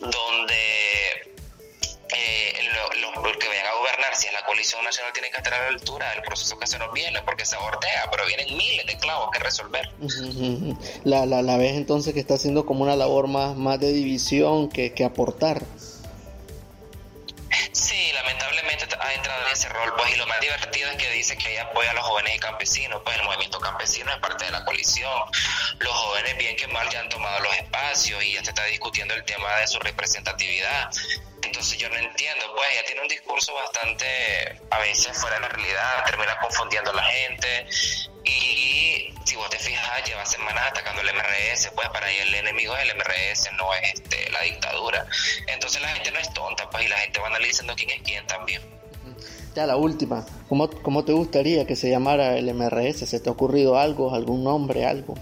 donde 0.00 1.34
eh, 2.16 2.68
los 2.72 3.14
lo, 3.16 3.38
que 3.38 3.48
vayan 3.48 3.66
a 3.66 3.74
gobernar, 3.74 4.14
si 4.16 4.26
es 4.26 4.32
la 4.32 4.44
coalición 4.44 4.84
nacional, 4.84 5.12
tiene 5.12 5.30
que 5.30 5.36
estar 5.36 5.54
a 5.54 5.58
la 5.58 5.68
altura 5.68 6.10
del 6.10 6.22
proceso 6.22 6.58
que 6.58 6.66
se 6.66 6.78
nos 6.78 6.92
viene, 6.92 7.22
porque 7.22 7.44
se 7.44 7.56
abortea, 7.56 8.10
pero 8.10 8.26
vienen 8.26 8.56
miles 8.56 8.86
de 8.86 8.96
clavos 8.98 9.30
que 9.32 9.38
resolver. 9.38 9.88
La, 11.04 11.26
la, 11.26 11.42
la 11.42 11.56
vez 11.56 11.74
entonces 11.74 12.14
que 12.14 12.20
está 12.20 12.34
haciendo 12.34 12.66
como 12.66 12.82
una 12.82 12.96
labor 12.96 13.28
más, 13.28 13.56
más 13.56 13.78
de 13.78 13.92
división 13.92 14.68
que, 14.68 14.92
que 14.92 15.04
aportar. 15.04 15.62
Sí, 17.72 18.12
lamentablemente 18.12 18.86
ha 19.00 19.12
entrado 19.12 19.46
en 19.46 19.52
ese 19.52 19.68
rol, 19.68 19.94
pues, 19.96 20.10
y 20.12 20.16
lo 20.16 20.26
más 20.26 20.40
divertido 20.40 20.90
es 20.90 20.96
que 20.96 21.10
dice 21.10 21.36
que 21.36 21.52
ella 21.52 21.64
apoya 21.64 21.90
a 21.90 21.94
los 21.94 22.04
jóvenes 22.04 22.36
y 22.36 22.38
campesinos, 22.38 23.00
pues 23.04 23.16
el 23.16 23.24
movimiento 23.24 23.58
campesino 23.60 24.10
es 24.12 24.18
parte 24.18 24.44
de 24.44 24.50
la 24.50 24.64
coalición. 24.64 25.22
Los 25.78 25.92
jóvenes, 25.92 26.36
bien 26.36 26.56
que 26.56 26.66
mal, 26.68 26.88
ya 26.90 27.00
han 27.00 27.08
tomado 27.08 27.40
los 27.40 27.54
espacios 27.56 28.22
y 28.24 28.32
ya 28.34 28.44
se 28.44 28.50
está 28.50 28.64
discutiendo 28.64 29.14
el 29.14 29.24
tema 29.24 29.54
de 29.56 29.66
su 29.66 29.78
representatividad. 29.80 30.90
Entonces 31.54 31.78
yo 31.78 31.88
no 31.88 31.94
entiendo, 31.94 32.46
pues 32.56 32.66
ella 32.72 32.84
tiene 32.84 33.02
un 33.02 33.06
discurso 33.06 33.54
bastante, 33.54 34.04
a 34.70 34.78
veces 34.80 35.16
fuera 35.16 35.36
de 35.36 35.42
la 35.42 35.48
realidad, 35.50 36.04
termina 36.04 36.36
confundiendo 36.40 36.90
a 36.90 36.94
la 36.94 37.04
gente 37.04 37.66
y 38.24 39.14
si 39.24 39.36
vos 39.36 39.48
te 39.50 39.58
fijas, 39.60 40.04
lleva 40.04 40.26
semanas 40.26 40.64
atacando 40.66 41.02
el 41.02 41.14
MRS, 41.14 41.70
pues 41.76 41.88
para 41.90 42.10
ella 42.10 42.24
el 42.24 42.34
enemigo 42.34 42.74
es 42.76 42.82
el 42.82 42.96
MRS, 42.96 43.52
no 43.56 43.72
es 43.72 43.94
este, 43.94 44.32
la 44.32 44.40
dictadura. 44.42 45.06
Entonces 45.46 45.80
la 45.80 45.90
gente 45.90 46.10
no 46.10 46.18
es 46.18 46.34
tonta, 46.34 46.68
pues 46.70 46.86
y 46.86 46.88
la 46.88 46.98
gente 46.98 47.20
va 47.20 47.28
analizando 47.28 47.72
quién 47.76 47.90
es 47.90 48.02
quién 48.02 48.26
también. 48.26 48.60
Ya 49.54 49.64
la 49.64 49.76
última, 49.76 50.26
¿cómo, 50.48 50.68
¿cómo 50.68 51.04
te 51.04 51.12
gustaría 51.12 51.68
que 51.68 51.76
se 51.76 51.88
llamara 51.88 52.36
el 52.36 52.52
MRS? 52.52 53.08
¿Se 53.08 53.20
te 53.20 53.28
ha 53.28 53.32
ocurrido 53.32 53.78
algo, 53.78 54.12
algún 54.12 54.42
nombre, 54.42 54.86
algo? 54.86 55.14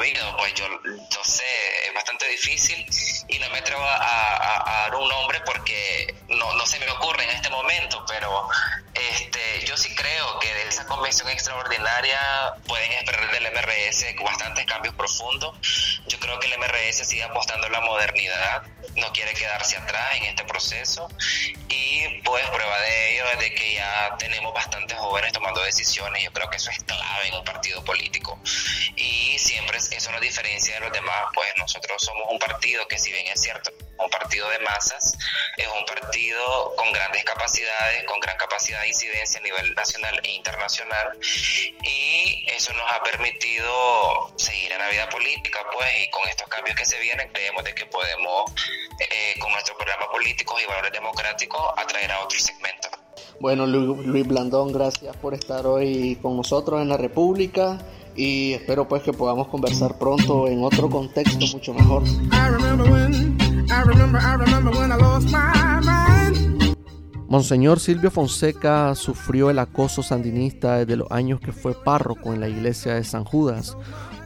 Movido, 0.00 0.34
pues 0.38 0.54
yo, 0.54 0.64
yo 1.10 1.24
sé, 1.24 1.44
es 1.86 1.92
bastante 1.94 2.26
difícil 2.28 2.86
y 3.28 3.38
no 3.38 3.50
me 3.50 3.58
atrevo 3.58 3.82
a, 3.84 3.96
a- 3.96 4.78
a 4.78 4.82
dar 4.84 4.94
un 4.94 5.06
nombre 5.08 5.40
porque 5.44 6.14
no, 6.28 6.54
no 6.54 6.64
se 6.66 6.78
me 6.78 6.90
ocurre 6.90 7.24
en 7.24 7.30
este 7.30 7.50
momento, 7.50 8.02
pero 8.08 8.48
este, 8.94 9.62
yo 9.66 9.76
sí 9.76 9.94
creo 9.94 10.38
que 10.38 10.52
de 10.54 10.68
esa 10.68 10.86
convención 10.86 11.28
extraordinaria 11.28 12.18
pueden 12.66 12.90
esperar 12.92 13.30
del 13.30 13.52
MRS 13.52 14.06
bastantes 14.24 14.64
cambios 14.64 14.94
profundos. 14.94 15.54
Yo 16.08 16.18
creo 16.18 16.38
que 16.40 16.46
el 16.46 16.58
MRS 16.58 17.06
sigue 17.06 17.22
apostando 17.24 17.66
a 17.66 17.70
la 17.70 17.80
modernidad, 17.80 18.62
no 18.96 19.12
quiere 19.12 19.34
quedarse 19.34 19.76
atrás 19.76 20.14
en 20.16 20.24
este 20.24 20.44
proceso 20.44 21.08
y 21.68 22.20
pues 22.22 22.44
prueba 22.48 22.80
de 22.80 23.14
ello 23.14 23.30
es 23.32 23.38
de 23.38 23.54
que 23.54 23.74
ya 23.74 24.16
tenemos 24.18 24.54
bastantes 24.54 24.96
jóvenes 24.98 25.32
tomando 25.32 25.60
decisiones. 25.62 26.22
Yo 26.24 26.32
creo 26.32 26.48
que 26.48 26.56
eso 26.56 26.70
es 26.70 26.78
clave 26.84 27.28
en 27.28 27.34
un 27.34 27.44
partido 27.44 27.84
político 27.84 28.40
y 28.96 29.29
siempre 29.40 29.78
es- 29.78 29.90
eso 29.92 30.10
nos 30.12 30.20
diferencia 30.20 30.74
de 30.74 30.80
los 30.80 30.92
demás, 30.92 31.26
pues 31.34 31.48
nosotros 31.56 32.02
somos 32.02 32.24
un 32.30 32.38
partido 32.38 32.86
que 32.88 32.98
si 32.98 33.12
bien 33.12 33.26
es 33.28 33.40
cierto, 33.40 33.70
un 33.98 34.08
partido 34.10 34.48
de 34.48 34.58
masas, 34.60 35.16
es 35.56 35.66
un 35.68 35.84
partido 35.84 36.74
con 36.76 36.90
grandes 36.92 37.22
capacidades, 37.24 38.04
con 38.04 38.18
gran 38.20 38.36
capacidad 38.38 38.80
de 38.80 38.88
incidencia 38.88 39.40
a 39.40 39.42
nivel 39.42 39.74
nacional 39.74 40.20
e 40.24 40.30
internacional 40.30 41.18
y 41.82 42.44
eso 42.50 42.72
nos 42.74 42.90
ha 42.92 43.02
permitido 43.02 44.32
seguir 44.36 44.72
en 44.72 44.78
la 44.78 44.88
vida 44.88 45.08
política, 45.08 45.60
pues 45.72 45.86
y 46.02 46.10
con 46.10 46.26
estos 46.28 46.48
cambios 46.48 46.76
que 46.76 46.84
se 46.84 46.98
vienen 47.00 47.28
creemos 47.32 47.64
de 47.64 47.74
que 47.74 47.86
podemos 47.86 48.50
eh, 48.98 49.34
con 49.38 49.52
nuestros 49.52 49.76
programas 49.76 50.08
políticos 50.08 50.60
y 50.62 50.66
valores 50.66 50.92
democráticos 50.92 51.60
atraer 51.76 52.10
a 52.12 52.20
otros 52.20 52.42
segmentos. 52.42 52.90
Bueno, 53.38 53.66
Lu- 53.66 54.02
Luis 54.02 54.26
Blandón, 54.26 54.72
gracias 54.72 55.16
por 55.16 55.32
estar 55.34 55.66
hoy 55.66 56.16
con 56.20 56.36
nosotros 56.36 56.80
en 56.82 56.88
la 56.90 56.96
República 56.98 57.78
y 58.16 58.52
espero 58.52 58.86
pues 58.88 59.02
que 59.02 59.12
podamos 59.12 59.48
conversar 59.48 59.98
pronto 59.98 60.48
en 60.48 60.62
otro 60.62 60.88
contexto 60.88 61.46
mucho 61.52 61.74
mejor. 61.74 62.02
I 62.04 62.50
remember 62.50 62.90
when, 62.90 63.36
I 63.70 63.82
remember, 63.86 64.20
I 64.20 64.36
remember 64.36 64.72
when 64.72 64.92
I 64.92 64.96
lost 64.96 65.28
my 65.30 65.80
mind. 65.80 66.76
Monseñor 67.30 67.78
Silvio 67.78 68.10
Fonseca 68.10 68.92
sufrió 68.96 69.50
el 69.50 69.60
acoso 69.60 70.02
sandinista 70.02 70.78
desde 70.78 70.96
los 70.96 71.08
años 71.12 71.38
que 71.38 71.52
fue 71.52 71.74
párroco 71.74 72.34
en 72.34 72.40
la 72.40 72.48
iglesia 72.48 72.94
de 72.94 73.04
San 73.04 73.24
Judas. 73.24 73.76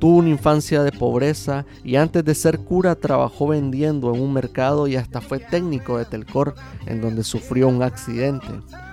Tuvo 0.04 0.18
una 0.18 0.28
infancia 0.28 0.82
de 0.82 0.92
pobreza 0.92 1.64
y 1.82 1.96
antes 1.96 2.22
de 2.26 2.34
ser 2.34 2.58
cura 2.58 2.94
trabajó 2.94 3.46
vendiendo 3.46 4.14
en 4.14 4.20
un 4.20 4.34
mercado 4.34 4.86
y 4.86 4.96
hasta 4.96 5.22
fue 5.22 5.38
técnico 5.38 5.96
de 5.96 6.04
Telcor 6.04 6.54
en 6.84 7.00
donde 7.00 7.24
sufrió 7.24 7.68
un 7.68 7.82
accidente. 7.82 8.48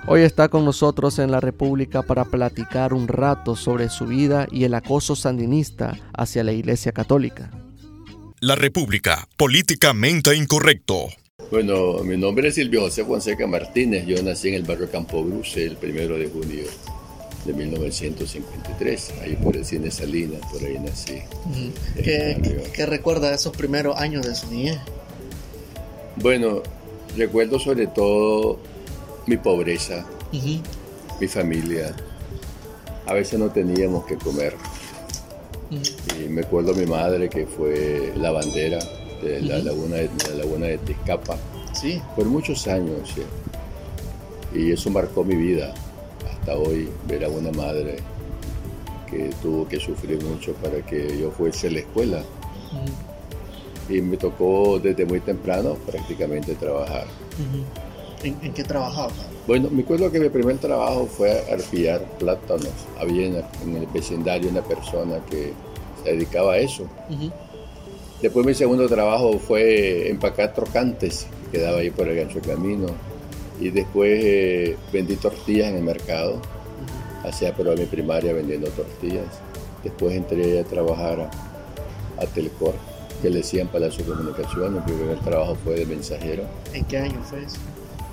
Hoy 0.07 0.21
está 0.21 0.47
con 0.47 0.63
nosotros 0.63 1.19
en 1.19 1.29
la 1.29 1.41
República 1.41 2.01
para 2.01 2.23
platicar 2.23 2.93
un 2.93 3.09
rato 3.09 3.57
sobre 3.57 3.89
su 3.89 4.05
vida 4.05 4.47
y 4.53 4.63
el 4.63 4.73
acoso 4.73 5.17
sandinista 5.17 5.99
hacia 6.13 6.45
la 6.45 6.53
Iglesia 6.53 6.93
Católica. 6.93 7.51
La 8.39 8.55
República, 8.55 9.27
políticamente 9.35 10.33
incorrecto. 10.33 11.09
Bueno, 11.51 12.05
mi 12.05 12.15
nombre 12.15 12.47
es 12.47 12.55
Silvio 12.55 12.83
José 12.83 13.03
Fonseca 13.03 13.47
Martínez. 13.47 14.05
Yo 14.05 14.23
nací 14.23 14.47
en 14.47 14.53
el 14.53 14.63
barrio 14.63 14.89
Campo 14.89 15.21
Bruce 15.25 15.61
el 15.61 15.75
primero 15.75 16.17
de 16.17 16.29
junio 16.29 16.63
de 17.45 17.53
1953, 17.53 19.13
ahí 19.21 19.35
por 19.35 19.55
el 19.57 19.65
Cine 19.65 19.89
Salinas, 19.91 20.41
por 20.51 20.63
ahí 20.63 20.77
nací. 20.79 21.21
¿Qué, 21.95 22.61
qué 22.73 22.85
recuerda 22.85 23.29
de 23.29 23.35
esos 23.35 23.55
primeros 23.55 23.97
años 23.97 24.25
de 24.25 24.35
su 24.35 24.49
niñez? 24.51 24.77
Bueno, 26.17 26.61
recuerdo 27.17 27.59
sobre 27.59 27.87
todo 27.87 28.59
mi 29.27 29.37
pobreza, 29.37 30.05
mi 31.19 31.27
familia. 31.27 31.95
A 33.07 33.13
veces 33.13 33.39
no 33.39 33.49
teníamos 33.49 34.05
que 34.05 34.15
comer. 34.15 34.55
Y 36.19 36.27
me 36.27 36.41
acuerdo 36.41 36.73
mi 36.73 36.85
madre 36.85 37.29
que 37.29 37.45
fue 37.45 38.13
lavandera 38.17 38.79
de 39.21 39.41
la, 39.41 39.59
laguna, 39.59 39.97
de 39.97 40.09
la 40.29 40.35
laguna 40.35 40.67
de 40.67 40.77
Tizcapa. 40.79 41.37
Sí. 41.73 42.01
por 42.15 42.25
muchos 42.25 42.67
años. 42.67 43.09
sí. 43.15 43.21
Y 44.53 44.71
eso 44.73 44.89
marcó 44.89 45.23
mi 45.23 45.35
vida. 45.35 45.73
Hasta 46.29 46.55
hoy 46.55 46.89
ver 47.07 47.25
a 47.25 47.29
una 47.29 47.51
madre 47.51 47.97
que 49.09 49.29
tuvo 49.41 49.67
que 49.67 49.79
sufrir 49.79 50.23
mucho 50.23 50.53
para 50.53 50.85
que 50.85 51.17
yo 51.19 51.31
fuese 51.31 51.67
a 51.67 51.71
la 51.71 51.79
escuela. 51.79 52.23
Y 53.89 54.01
me 54.01 54.15
tocó 54.17 54.79
desde 54.79 55.05
muy 55.05 55.19
temprano 55.19 55.75
prácticamente 55.85 56.55
trabajar. 56.55 57.05
¿En, 58.23 58.37
en 58.41 58.53
qué 58.53 58.63
trabajaba? 58.63 59.11
Bueno, 59.47 59.69
me 59.71 59.81
acuerdo 59.81 60.11
que 60.11 60.19
mi 60.19 60.29
primer 60.29 60.59
trabajo 60.59 61.07
fue 61.07 61.43
arpillar 61.51 62.05
plátanos. 62.19 62.71
Había 62.99 63.25
en, 63.27 63.43
en 63.63 63.75
el 63.77 63.87
vecindario 63.87 64.49
una 64.49 64.61
persona 64.61 65.17
que 65.29 65.51
se 66.03 66.13
dedicaba 66.13 66.53
a 66.53 66.57
eso. 66.59 66.85
Después 68.21 68.45
mi 68.45 68.53
segundo 68.53 68.87
trabajo 68.87 69.39
fue 69.39 70.09
empacar 70.09 70.53
trocantes, 70.53 71.25
que 71.51 71.57
quedaba 71.57 71.79
ahí 71.79 71.89
por 71.89 72.07
el 72.07 72.15
gancho 72.15 72.39
de 72.39 72.47
camino. 72.47 72.87
Y 73.61 73.69
después 73.69 74.19
eh, 74.23 74.75
vendí 74.91 75.15
tortillas 75.15 75.69
en 75.69 75.77
el 75.77 75.83
mercado. 75.83 76.41
Hacía 77.23 77.55
pero 77.55 77.75
mi 77.77 77.85
primaria 77.85 78.33
vendiendo 78.33 78.67
tortillas. 78.71 79.25
Después 79.83 80.15
entré 80.15 80.59
a 80.59 80.63
trabajar 80.63 81.21
a, 81.21 82.21
a 82.21 82.25
Telcor, 82.25 82.73
que 83.21 83.29
le 83.29 83.37
decían 83.37 83.67
Palacio 83.67 84.03
de 84.03 84.11
Comunicaciones. 84.11 84.83
Mi 84.85 84.93
primer 84.93 85.19
trabajo 85.19 85.55
fue 85.63 85.75
de 85.75 85.85
mensajero. 85.85 86.43
¿En 86.73 86.83
qué 86.85 86.97
año 86.97 87.21
fue 87.23 87.43
eso? 87.43 87.57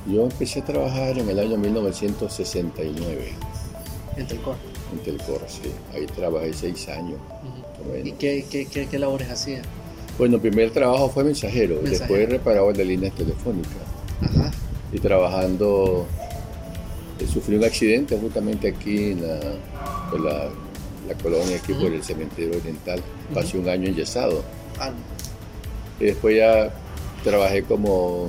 Yo 0.06 0.24
empecé 0.24 0.60
a 0.60 0.64
trabajar 0.64 1.18
en 1.18 1.28
el 1.28 1.38
año 1.38 1.56
1969 1.58 3.32
En 4.16 4.26
Telcor. 4.26 4.56
en 4.92 4.98
Telcor, 5.00 5.40
sí. 5.48 5.70
Ahí 5.94 6.06
trabajé 6.06 6.52
seis 6.52 6.88
años. 6.88 7.18
¿Y 8.04 8.12
qué, 8.12 8.44
qué, 8.50 8.66
qué, 8.66 8.86
qué 8.86 8.98
labores 8.98 9.30
hacía? 9.30 9.62
Bueno, 10.18 10.36
el 10.36 10.40
primer 10.42 10.70
trabajo 10.72 11.08
fue 11.10 11.24
mensajero, 11.24 11.76
Mensajero. 11.76 11.98
después 12.00 12.28
reparaba 12.28 12.72
de 12.72 12.84
líneas 12.84 13.14
telefónicas. 13.14 13.72
Ajá. 14.20 14.50
Y 14.92 14.98
trabajando, 15.00 16.06
eh, 17.20 17.26
sufrí 17.26 17.56
un 17.56 17.64
accidente 17.64 18.18
justamente 18.18 18.68
aquí 18.68 19.12
en 19.12 19.26
la, 19.26 19.40
por 20.10 20.20
la, 20.20 20.48
la 21.06 21.14
colonia, 21.22 21.56
aquí 21.56 21.74
por 21.74 21.92
el 21.92 22.02
cementerio 22.02 22.58
oriental. 22.58 23.00
Pasé 23.34 23.58
un 23.58 23.68
año 23.68 23.88
enyesado. 23.88 24.42
Ah, 24.78 24.92
Y 26.00 26.04
después 26.04 26.36
ya 26.36 26.72
trabajé 27.24 27.62
como 27.64 28.28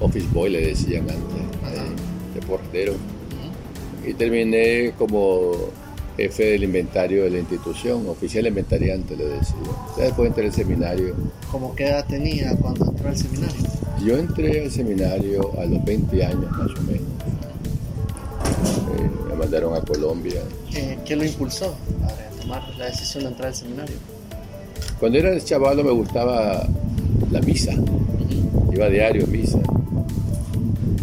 office 0.00 0.26
boy, 0.32 0.50
le 0.50 0.66
decían 0.68 1.02
antes, 1.02 1.76
eh, 1.78 2.34
de 2.34 2.46
portero. 2.46 2.94
Y 4.06 4.14
terminé 4.14 4.92
como 4.98 5.52
jefe 6.16 6.44
del 6.52 6.64
inventario 6.64 7.24
de 7.24 7.30
la 7.30 7.38
institución, 7.38 8.06
oficial 8.08 8.46
inventariante, 8.46 9.16
le 9.16 9.24
decía. 9.24 9.56
Ya 9.98 10.04
después 10.04 10.28
entré 10.28 10.46
al 10.46 10.52
seminario. 10.52 11.14
¿Cómo 11.50 11.74
qué 11.74 11.86
edad 11.88 12.06
tenía 12.06 12.54
cuando 12.56 12.84
entró 12.86 13.08
al 13.08 13.16
seminario? 13.16 13.62
Yo 14.02 14.16
entré 14.18 14.64
al 14.64 14.70
seminario 14.70 15.52
a 15.58 15.64
los 15.64 15.84
20 15.84 16.24
años 16.24 16.50
más 16.50 16.70
o 16.70 16.82
menos. 16.82 17.02
Eh, 18.98 19.10
me 19.28 19.34
mandaron 19.34 19.74
a 19.74 19.80
Colombia. 19.80 20.40
¿Qué, 20.70 20.98
qué 21.04 21.16
lo 21.16 21.24
impulsó 21.24 21.74
a 22.04 22.40
tomar 22.40 22.62
la 22.76 22.86
decisión 22.86 23.24
de 23.24 23.30
entrar 23.30 23.48
al 23.48 23.54
seminario? 23.54 23.96
Cuando 24.98 25.18
era 25.18 25.38
chaval 25.40 25.82
me 25.84 25.90
gustaba 25.90 26.66
la 27.30 27.40
misa. 27.40 27.72
Iba 28.72 28.86
a 28.86 28.90
diario 28.90 29.24
a 29.24 29.26
misa. 29.26 29.58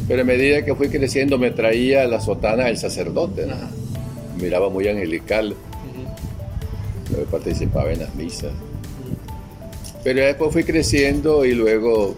Pero 0.08 0.22
a 0.22 0.26
medida 0.26 0.64
que 0.66 0.76
fui 0.76 0.90
creciendo 0.90 1.38
me 1.38 1.52
traía 1.52 2.06
la 2.06 2.20
sotana 2.20 2.66
del 2.66 2.78
sacerdote. 2.78 3.46
¿no? 3.46 3.56
Miraba 4.42 4.70
muy 4.70 4.88
angelical. 4.88 5.56
Yo 7.10 7.26
participaba 7.26 7.92
en 7.92 8.00
las 8.00 8.16
misas. 8.16 8.52
Pero 10.04 10.22
después 10.22 10.52
fui 10.52 10.64
creciendo 10.64 11.46
y 11.46 11.54
luego 11.54 12.16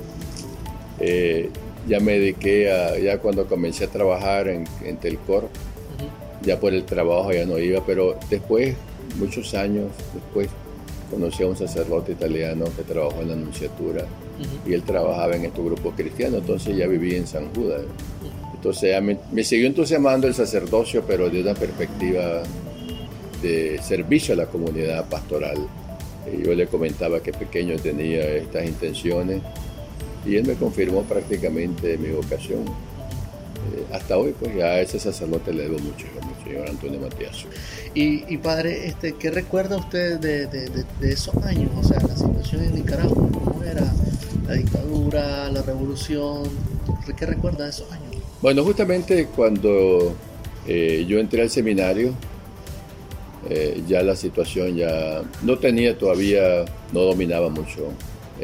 eh, 1.05 1.49
ya 1.87 1.99
me 1.99 2.13
dediqué 2.13 2.71
a, 2.71 2.97
ya 2.97 3.17
cuando 3.17 3.45
comencé 3.45 3.85
a 3.85 3.87
trabajar 3.87 4.47
en, 4.47 4.63
en 4.85 4.97
Telcor, 4.97 5.49
ya 6.41 6.59
por 6.59 6.73
el 6.73 6.85
trabajo 6.85 7.33
ya 7.33 7.45
no 7.45 7.59
iba, 7.59 7.85
pero 7.85 8.17
después, 8.29 8.75
muchos 9.19 9.53
años 9.53 9.91
después, 10.13 10.47
conocí 11.11 11.43
a 11.43 11.47
un 11.47 11.57
sacerdote 11.57 12.13
italiano 12.13 12.65
que 12.75 12.83
trabajó 12.83 13.21
en 13.21 13.27
la 13.27 13.33
Anunciatura 13.33 14.05
y 14.65 14.73
él 14.73 14.83
trabajaba 14.83 15.35
en 15.35 15.45
estos 15.45 15.63
grupos 15.63 15.93
cristianos, 15.95 16.41
entonces 16.41 16.75
ya 16.77 16.87
vivía 16.87 17.17
en 17.17 17.27
San 17.27 17.53
Judas. 17.53 17.81
Entonces 18.55 18.91
ya 18.91 19.01
me, 19.01 19.17
me 19.31 19.43
siguió 19.43 19.67
entusiasmando 19.67 20.25
el 20.27 20.33
sacerdocio, 20.33 21.03
pero 21.05 21.29
de 21.29 21.41
una 21.41 21.53
perspectiva 21.53 22.43
de 23.41 23.79
servicio 23.83 24.33
a 24.33 24.37
la 24.37 24.45
comunidad 24.45 25.05
pastoral. 25.09 25.57
Y 26.31 26.45
yo 26.45 26.53
le 26.55 26.67
comentaba 26.67 27.19
que 27.21 27.33
pequeño 27.33 27.75
tenía 27.75 28.25
estas 28.35 28.65
intenciones 28.65 29.41
y 30.25 30.35
él 30.37 30.45
me 30.45 30.55
confirmó 30.55 31.03
prácticamente 31.03 31.97
mi 31.97 32.09
vocación. 32.09 32.61
Eh, 32.61 33.85
hasta 33.93 34.17
hoy, 34.17 34.33
pues 34.37 34.55
ya 34.55 34.65
a 34.65 34.81
ese 34.81 34.99
sacerdote 34.99 35.53
le 35.53 35.63
debo 35.63 35.79
mucho, 35.79 36.05
mucho 36.21 36.43
señor 36.43 36.69
Antonio 36.69 36.99
Matías. 36.99 37.45
Y, 37.93 38.23
y, 38.33 38.37
padre, 38.37 38.87
este, 38.87 39.13
¿qué 39.13 39.31
recuerda 39.31 39.77
usted 39.77 40.19
de, 40.19 40.47
de, 40.47 40.69
de, 40.69 40.85
de, 40.99 41.11
esos 41.11 41.35
años? 41.43 41.71
O 41.77 41.83
sea, 41.83 41.99
la 42.01 42.15
situación 42.15 42.63
en 42.63 42.75
Nicaragua, 42.75 43.29
¿cómo 43.31 43.63
era 43.63 43.93
la 44.47 44.53
dictadura, 44.53 45.49
la 45.49 45.61
revolución? 45.61 46.43
¿Qué 47.17 47.25
recuerda 47.25 47.65
de 47.65 47.69
esos 47.69 47.91
años? 47.91 48.03
Bueno, 48.41 48.63
justamente 48.63 49.27
cuando 49.27 50.13
eh, 50.67 51.05
yo 51.07 51.19
entré 51.19 51.41
al 51.41 51.49
seminario, 51.49 52.13
eh, 53.49 53.81
ya 53.87 54.01
la 54.03 54.15
situación 54.15 54.75
ya 54.75 55.21
no 55.43 55.57
tenía 55.57 55.97
todavía, 55.97 56.65
no 56.91 57.01
dominaba 57.01 57.49
mucho 57.49 57.89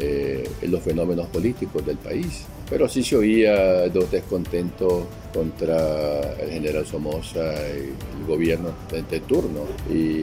eh, 0.01 0.49
los 0.61 0.81
fenómenos 0.81 1.27
políticos 1.27 1.85
del 1.85 1.97
país, 1.97 2.45
pero 2.69 2.87
sí 2.87 3.03
se 3.03 3.17
oía 3.17 3.89
dos 3.89 4.09
descontentos 4.11 5.03
contra 5.33 6.19
el 6.39 6.49
general 6.51 6.85
Somoza 6.85 7.53
y 7.75 7.89
el 8.19 8.25
gobierno 8.27 8.69
de 8.91 9.19
turno. 9.21 9.61
Y 9.93 10.21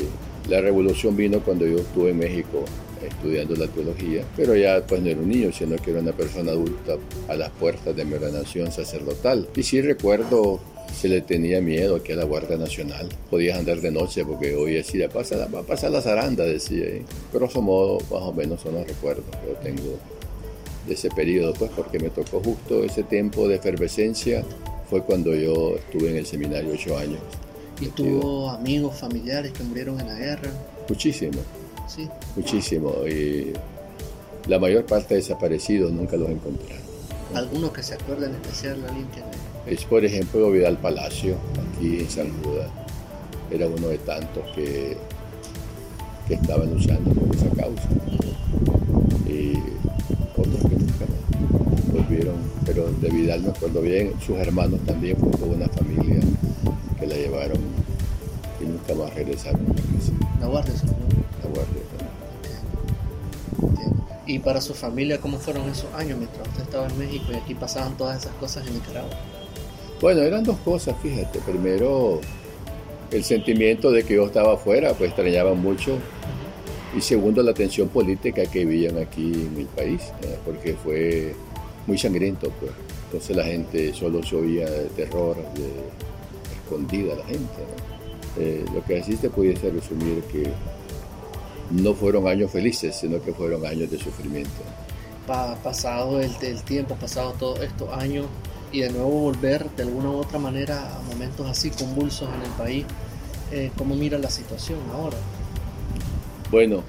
la 0.48 0.60
revolución 0.60 1.16
vino 1.16 1.40
cuando 1.40 1.66
yo 1.66 1.78
estuve 1.78 2.10
en 2.10 2.18
México 2.18 2.64
estudiando 3.02 3.54
la 3.56 3.66
teología, 3.68 4.24
pero 4.36 4.56
ya 4.56 4.84
pues 4.86 5.02
no 5.02 5.08
era 5.08 5.20
un 5.20 5.28
niño, 5.28 5.52
sino 5.52 5.76
que 5.76 5.90
era 5.90 6.00
una 6.00 6.12
persona 6.12 6.52
adulta 6.52 6.96
a 7.28 7.36
las 7.36 7.50
puertas 7.50 7.94
de 7.94 8.04
mi 8.04 8.14
ordenación 8.14 8.72
sacerdotal. 8.72 9.48
Y 9.54 9.62
sí 9.62 9.80
recuerdo 9.80 10.60
se 10.94 11.08
le 11.08 11.20
tenía 11.20 11.60
miedo 11.60 11.96
aquí 11.96 12.12
a 12.12 12.16
la 12.16 12.24
Guardia 12.24 12.56
Nacional. 12.56 13.08
Podías 13.30 13.58
andar 13.58 13.80
de 13.80 13.90
noche 13.90 14.24
porque 14.24 14.54
hoy 14.54 14.74
decía, 14.74 15.08
pasa, 15.08 15.46
va 15.46 15.60
a 15.60 15.62
pasar 15.62 15.90
la 15.90 16.00
zaranda, 16.00 16.44
decía. 16.44 16.86
Pero 17.32 17.46
Grosso 17.46 17.62
modo, 17.62 17.98
más 18.10 18.22
o 18.22 18.32
menos 18.32 18.60
son 18.60 18.74
los 18.74 18.86
recuerdos 18.86 19.24
que 19.26 19.48
yo 19.48 19.54
tengo 19.62 19.98
de 20.86 20.94
ese 20.94 21.10
periodo, 21.10 21.52
pues 21.54 21.70
porque 21.74 21.98
me 21.98 22.10
tocó 22.10 22.40
justo 22.40 22.84
ese 22.84 23.02
tiempo 23.02 23.48
de 23.48 23.56
efervescencia, 23.56 24.44
fue 24.88 25.02
cuando 25.02 25.34
yo 25.34 25.76
estuve 25.76 26.10
en 26.10 26.16
el 26.16 26.26
seminario 26.26 26.72
ocho 26.72 26.96
años. 26.96 27.20
¿Y 27.80 27.88
tuvo 27.88 28.50
amigos, 28.50 28.96
familiares 28.96 29.52
que 29.52 29.62
murieron 29.62 30.00
en 30.00 30.06
la 30.06 30.14
guerra? 30.14 30.50
Muchísimo. 30.88 31.40
Sí. 31.88 32.08
Muchísimo. 32.36 32.94
Y 33.06 33.52
la 34.46 34.58
mayor 34.58 34.86
parte 34.86 35.14
de 35.14 35.20
desaparecidos 35.20 35.92
nunca 35.92 36.16
los 36.16 36.30
encontraron. 36.30 36.86
¿Alguno 37.34 37.72
que 37.72 37.82
se 37.82 37.94
acuerda 37.94 38.26
en 38.26 38.34
especial, 38.36 38.82
alguien 38.86 39.06
que 39.08 39.20
es 39.66 39.84
por 39.84 40.04
ejemplo 40.04 40.50
Vidal 40.50 40.78
Palacio, 40.78 41.36
aquí 41.76 42.00
en 42.00 42.10
San 42.10 42.42
Judas. 42.42 42.68
Era 43.50 43.66
uno 43.66 43.88
de 43.88 43.98
tantos 43.98 44.44
que, 44.54 44.96
que 46.28 46.34
estaban 46.34 46.72
luchando 46.72 47.10
por 47.10 47.34
esa 47.34 47.48
causa. 47.50 47.88
Y 49.26 49.54
otros 50.36 50.62
que 50.62 50.76
nunca 50.76 51.04
volvieron. 51.92 52.36
Pero 52.64 52.90
de 53.00 53.08
Vidal 53.08 53.42
me 53.42 53.50
acuerdo 53.50 53.82
bien, 53.82 54.12
sus 54.24 54.36
hermanos 54.36 54.80
también, 54.86 55.16
fue 55.16 55.30
toda 55.30 55.56
una 55.56 55.68
familia 55.68 56.20
que 56.98 57.06
la 57.06 57.14
llevaron 57.14 57.58
y 58.60 58.64
nunca 58.64 58.94
más 58.94 59.14
regresaron 59.14 59.62
a 59.62 59.74
casa. 59.74 60.12
La 60.40 60.46
guardia, 60.46 60.76
señor. 60.76 60.96
La 61.42 61.50
guardia 61.50 61.82
también. 61.90 62.06
¿Y 64.28 64.38
para 64.40 64.60
su 64.60 64.74
familia 64.74 65.20
cómo 65.20 65.38
fueron 65.38 65.68
esos 65.68 65.92
años 65.94 66.18
mientras 66.18 66.48
usted 66.48 66.62
estaba 66.62 66.88
en 66.88 66.98
México 66.98 67.26
y 67.32 67.36
aquí 67.36 67.54
pasaban 67.54 67.96
todas 67.96 68.18
esas 68.18 68.34
cosas 68.34 68.66
en 68.66 68.74
Nicaragua? 68.74 69.16
Bueno, 70.00 70.22
eran 70.22 70.44
dos 70.44 70.58
cosas, 70.58 70.94
fíjate. 71.02 71.38
Primero, 71.40 72.20
el 73.10 73.24
sentimiento 73.24 73.90
de 73.90 74.02
que 74.04 74.14
yo 74.14 74.26
estaba 74.26 74.54
afuera, 74.54 74.92
pues 74.92 75.08
extrañaban 75.10 75.60
mucho. 75.60 75.98
Y 76.96 77.00
segundo, 77.00 77.42
la 77.42 77.54
tensión 77.54 77.88
política 77.88 78.44
que 78.46 78.64
vivían 78.64 78.98
aquí 78.98 79.32
en 79.32 79.56
el 79.58 79.66
país, 79.66 80.02
porque 80.44 80.74
fue 80.74 81.34
muy 81.86 81.98
sangriento. 81.98 82.50
Pues. 82.60 82.72
Entonces 83.06 83.36
la 83.36 83.44
gente 83.44 83.94
solo 83.94 84.22
se 84.22 84.36
oía 84.36 84.68
de 84.68 84.86
terror, 84.90 85.36
de 85.36 85.70
escondida 86.62 87.14
la 87.14 87.24
gente. 87.24 87.62
Eh, 88.38 88.64
lo 88.74 88.84
que 88.84 88.98
así 88.98 89.16
te 89.16 89.30
pudiese 89.30 89.70
resumir 89.70 90.22
que 90.24 90.50
no 91.70 91.94
fueron 91.94 92.28
años 92.28 92.50
felices, 92.50 92.96
sino 92.96 93.22
que 93.22 93.32
fueron 93.32 93.64
años 93.64 93.90
de 93.90 93.98
sufrimiento. 93.98 94.50
Pa 95.26 95.56
pasado 95.62 96.20
el, 96.20 96.30
el 96.42 96.62
tiempo, 96.62 96.94
pasado 96.96 97.32
todos 97.38 97.60
estos 97.60 97.90
años, 97.92 98.26
y 98.76 98.80
de 98.80 98.90
nuevo 98.90 99.08
volver 99.08 99.70
de 99.70 99.84
alguna 99.84 100.10
u 100.10 100.16
otra 100.16 100.38
manera 100.38 100.98
a 100.98 101.02
momentos 101.02 101.48
así 101.48 101.70
convulsos 101.70 102.28
en 102.28 102.42
el 102.42 102.50
país. 102.58 102.84
Eh, 103.50 103.70
¿Cómo 103.78 103.94
mira 103.94 104.18
la 104.18 104.28
situación 104.28 104.78
ahora? 104.92 105.16
Bueno, 106.50 106.82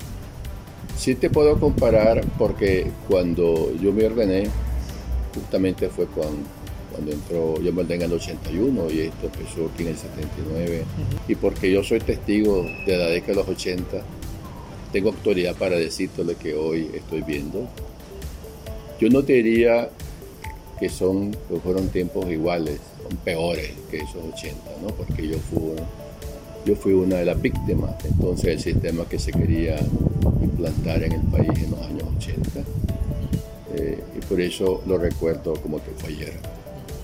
sí 0.98 1.16
te 1.16 1.30
puedo 1.30 1.58
comparar 1.58 2.26
porque 2.38 2.92
cuando 3.08 3.74
yo 3.82 3.94
me 3.94 4.06
ordené, 4.06 4.50
justamente 5.34 5.88
fue 5.88 6.08
cuando, 6.08 6.42
cuando 6.92 7.12
entró, 7.14 7.62
yo 7.62 7.72
me 7.72 7.84
ordené 7.84 8.04
en 8.04 8.12
el 8.12 8.18
81 8.18 8.92
y 8.92 9.00
esto 9.02 9.28
empezó 9.28 9.70
aquí 9.74 9.84
en 9.84 9.90
el 9.90 9.98
79, 9.98 10.82
uh 10.82 10.82
-huh. 10.82 11.32
y 11.32 11.36
porque 11.36 11.72
yo 11.72 11.84
soy 11.84 12.02
testigo 12.02 12.66
de 12.86 12.98
la 12.98 13.06
década 13.06 13.32
de 13.32 13.36
los 13.36 13.48
80, 13.48 14.02
tengo 14.92 15.10
autoridad 15.10 15.56
para 15.56 15.78
decirte 15.78 16.26
lo 16.26 16.38
que 16.38 16.54
hoy 16.54 16.92
estoy 16.94 17.22
viendo. 17.22 17.70
Yo 19.00 19.10
no 19.10 19.24
te 19.24 19.34
diría 19.34 19.90
que 20.80 20.90
son 20.90 21.32
que 21.32 21.60
fueron 21.64 21.90
tiempos 21.90 22.30
iguales, 22.30 22.80
son 23.02 23.18
peores 23.18 23.72
que 23.90 23.98
esos 23.98 24.24
80, 24.34 24.58
¿no? 24.82 24.88
porque 24.90 25.28
yo 25.28 25.38
fui, 25.38 25.74
yo 26.66 26.76
fui 26.76 26.94
una 26.94 27.18
de 27.18 27.26
las 27.26 27.42
víctimas 27.42 27.96
entonces 28.06 28.46
del 28.46 28.60
sistema 28.60 29.06
que 29.06 29.18
se 29.18 29.32
quería 29.32 29.78
implantar 30.42 31.04
en 31.04 31.14
el 31.14 31.22
país 31.22 31.50
en 31.56 31.72
los 31.72 31.82
años 31.82 32.04
80. 32.18 32.40
Eh, 33.76 34.04
y 34.18 34.20
por 34.26 34.42
eso 34.42 34.82
lo 34.88 34.98
recuerdo 34.98 35.54
como 35.62 35.78
que 35.78 35.92
fue 35.98 36.10
ayer, 36.10 36.34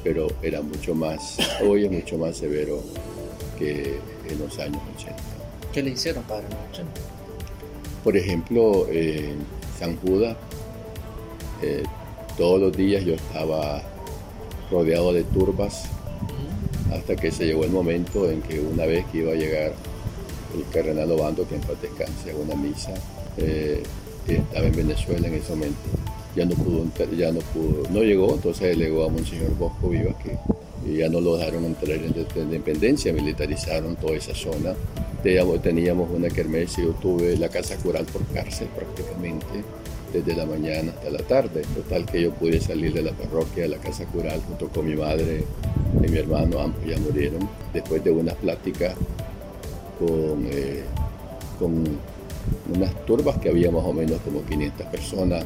pero 0.04 0.28
era 0.42 0.62
mucho 0.62 0.96
más, 0.96 1.38
hoy 1.68 1.86
es 1.86 1.92
mucho 1.92 2.18
más 2.18 2.38
severo 2.38 2.82
que 3.58 4.00
en 4.30 4.40
los 4.40 4.58
años 4.60 4.82
80. 4.98 5.16
¿Qué 5.72 5.82
le 5.82 5.92
hicieron 5.92 6.24
para 6.24 6.42
los 6.42 6.54
80? 6.72 6.92
Por 8.04 8.18
ejemplo, 8.18 8.88
en 8.90 9.38
San 9.80 9.98
Judas, 9.98 10.36
eh, 11.62 11.84
todos 12.38 12.60
los 12.60 12.76
días 12.76 13.04
yo 13.06 13.14
estaba 13.14 13.82
rodeado 14.72 15.14
de 15.14 15.24
turbas 15.24 15.84
hasta 16.92 17.16
que 17.16 17.32
se 17.32 17.46
llegó 17.46 17.64
el 17.64 17.72
momento 17.72 18.30
en 18.30 18.42
que 18.42 18.60
una 18.60 18.86
vez 18.86 19.06
que 19.12 19.20
iba 19.20 19.34
a 19.34 19.36
llegar 19.36 19.74
el 20.56 20.64
cardenal 20.72 21.12
Obando, 21.12 21.48
que 21.48 21.56
en 21.56 21.62
paz 21.62 21.82
descanse, 21.82 22.34
una 22.36 22.56
misa, 22.56 22.94
eh, 23.38 23.82
estaba 24.28 24.68
en 24.68 24.76
Venezuela 24.76 25.28
en 25.28 25.34
ese 25.34 25.50
momento, 25.52 25.80
ya 26.36 26.46
no 26.46 26.56
pudo, 26.56 26.86
ya 27.18 27.32
no 27.32 27.40
pudo, 27.40 27.90
no 27.90 28.04
llegó, 28.04 28.34
entonces 28.34 28.78
delegó 28.78 29.06
a 29.06 29.10
Monseñor 29.10 29.56
Bosco 29.58 29.90
Viva 29.90 30.14
que 30.20 30.38
ya 30.98 31.10
no 31.10 31.22
lo 31.22 31.38
dejaron 31.38 31.66
entrar 31.66 31.98
en 31.98 32.14
independencia, 32.36 33.14
militarizaron 33.14 33.96
toda 33.96 34.16
esa 34.16 34.36
zona. 34.36 34.74
Teníamos 35.24 36.10
una 36.12 36.28
kermés 36.28 36.78
y 36.78 36.82
yo 36.82 36.90
tuve 37.02 37.38
la 37.38 37.48
casa 37.48 37.78
cural 37.78 38.06
por 38.06 38.26
cárcel 38.34 38.68
prácticamente 38.76 39.64
desde 40.14 40.36
la 40.36 40.46
mañana 40.46 40.92
hasta 40.92 41.10
la 41.10 41.20
tarde. 41.20 41.64
Total 41.76 42.06
que 42.06 42.22
yo 42.22 42.32
pude 42.32 42.62
salir 42.62 42.94
de 42.94 43.02
la 43.02 43.12
parroquia, 43.12 43.64
de 43.64 43.70
la 43.70 43.78
casa 43.78 44.06
cural, 44.06 44.42
junto 44.48 44.70
con 44.70 44.86
mi 44.88 44.96
madre 44.96 45.44
y 46.02 46.10
mi 46.10 46.18
hermano, 46.18 46.60
ambos 46.60 46.86
ya 46.86 46.98
murieron, 47.00 47.50
después 47.74 48.04
de 48.04 48.12
unas 48.12 48.36
pláticas 48.36 48.96
con, 50.00 50.46
eh, 50.50 50.84
con 51.60 51.84
unas 52.74 53.06
turbas 53.06 53.38
que 53.40 53.50
había 53.50 53.72
más 53.72 53.84
o 53.84 53.94
menos 53.94 54.20
como 54.22 54.44
500 54.46 54.86
personas, 54.88 55.46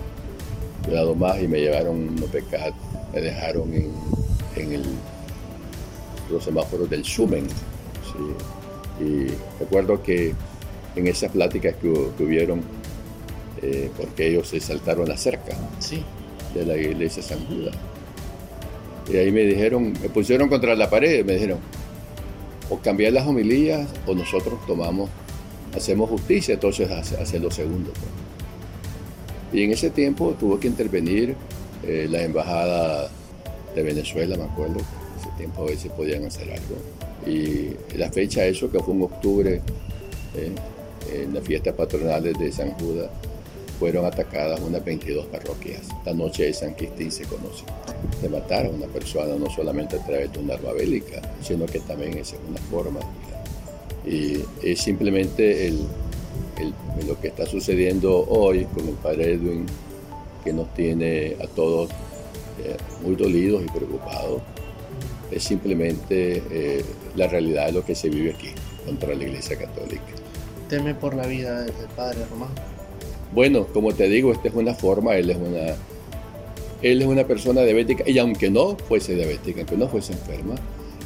cuidado 0.84 1.16
más, 1.16 1.42
y 1.42 1.48
me 1.48 1.60
llevaron 1.60 2.16
no 2.16 2.26
pecat, 2.26 2.74
me 3.14 3.22
dejaron 3.22 3.74
en, 3.74 3.92
en 4.56 4.84
los 6.30 6.44
semáforos 6.44 6.90
del 6.90 7.04
Sumen. 7.04 7.48
Y 9.00 9.28
recuerdo 9.60 10.02
que 10.02 10.34
en 10.96 11.08
esas 11.08 11.32
pláticas 11.32 11.76
que, 11.76 11.94
que 12.18 12.24
hubieron, 12.24 12.62
eh, 13.62 13.90
porque 13.98 14.28
ellos 14.28 14.48
se 14.48 14.60
saltaron 14.60 15.08
la 15.08 15.18
cerca 15.18 15.58
sí. 15.80 16.04
de 16.54 16.66
la 16.66 16.78
iglesia 16.78 17.24
San 17.24 17.46
Judas. 17.48 17.76
Y 19.12 19.18
ahí 19.18 19.32
me 19.32 19.42
dijeron, 19.42 19.94
me 20.02 20.10
pusieron 20.10 20.50
contra 20.50 20.76
la 20.76 20.90
pared, 20.90 21.26
me 21.26 21.34
dijeron, 21.34 21.60
o 22.70 22.78
cambiar 22.80 23.14
las 23.14 23.26
homilías 23.26 23.88
o 24.06 24.14
nosotros 24.14 24.60
tomamos, 24.68 25.10
hacemos 25.76 26.10
justicia, 26.10 26.56
entonces 26.56 26.90
hacer 26.92 27.42
lo 27.42 27.50
segundo. 27.50 27.92
Pues. 27.92 28.28
Y 29.54 29.64
en 29.64 29.72
ese 29.72 29.90
tiempo 29.90 30.36
tuvo 30.38 30.60
que 30.60 30.68
intervenir 30.68 31.36
eh, 31.86 32.08
la 32.10 32.22
embajada 32.24 33.10
de 33.74 33.84
Venezuela, 33.84 34.36
me 34.36 34.44
acuerdo, 34.44 34.76
en 34.80 35.22
ese 35.22 35.30
tiempo 35.38 35.66
a 35.66 35.76
si 35.76 35.90
podían 35.90 36.26
hacer 36.26 36.52
algo. 36.52 36.76
Y 37.26 37.98
la 37.98 38.12
fecha 38.12 38.46
eso, 38.46 38.70
que 38.70 38.80
fue 38.80 38.94
en 38.94 39.04
octubre, 39.04 39.62
eh, 40.36 40.52
en 41.14 41.34
las 41.34 41.44
fiestas 41.44 41.74
patronales 41.74 42.38
de 42.38 42.52
San 42.52 42.72
Judas 42.72 43.10
fueron 43.80 44.06
atacadas 44.06 44.60
unas 44.62 44.84
22 44.84 45.26
parroquias. 45.28 45.82
La 46.06 46.14
noche 46.14 46.44
de 46.46 46.54
San 46.54 46.76
Quistín 46.76 47.12
se 47.12 47.24
conoce. 47.26 47.64
De 48.22 48.30
matar 48.30 48.66
a 48.66 48.70
una 48.70 48.88
persona 48.88 49.36
no 49.36 49.50
solamente 49.50 49.98
a 49.98 50.06
través 50.06 50.32
de 50.34 50.40
una 50.40 50.56
arma 50.56 50.72
bélica, 50.74 51.22
sino 51.42 51.66
que 51.66 51.80
también 51.82 52.18
es 52.18 52.34
una 52.50 52.60
forma. 52.70 53.00
Y 54.06 54.40
es 54.64 54.82
simplemente 54.82 55.68
el, 55.68 55.80
el- 56.58 56.74
lo 57.08 57.20
que 57.20 57.28
está 57.28 57.46
sucediendo 57.46 58.26
hoy 58.28 58.66
con 58.66 58.88
el 58.88 58.96
padre 58.96 59.34
Edwin, 59.34 59.66
que 60.44 60.52
nos 60.54 60.74
tiene 60.74 61.36
a 61.44 61.48
todos 61.48 61.90
eh, 62.64 62.76
muy 63.04 63.16
dolidos 63.16 63.64
y 63.64 63.70
preocupados. 63.70 64.42
Es 65.30 65.44
simplemente 65.44 66.42
eh, 66.50 66.86
la 67.16 67.28
realidad 67.28 67.68
de 67.68 67.74
lo 67.74 67.86
que 67.86 67.94
se 67.94 68.10
vive 68.10 68.34
aquí 68.34 68.50
contra 68.86 69.14
la 69.14 69.24
Iglesia 69.24 69.58
Católica. 69.58 70.04
Teme 70.70 70.96
por 70.96 71.14
la 71.16 71.28
vida 71.28 71.62
del 71.64 71.74
padre 71.96 72.20
Román. 72.30 72.50
Bueno, 73.34 73.68
como 73.68 73.94
te 73.94 74.08
digo, 74.10 74.32
esta 74.32 74.48
es 74.48 74.54
una 74.54 74.74
forma, 74.74 75.16
él 75.16 75.30
es 75.30 75.38
una, 75.38 75.76
él 76.82 77.02
es 77.02 77.08
una 77.08 77.26
persona 77.26 77.62
diabética 77.64 78.04
y 78.10 78.18
aunque 78.20 78.50
no 78.50 78.76
fuese 78.78 79.16
diabética, 79.16 79.60
aunque 79.62 79.78
no 79.78 79.88
fuese 79.88 80.14
enferma, 80.14 80.56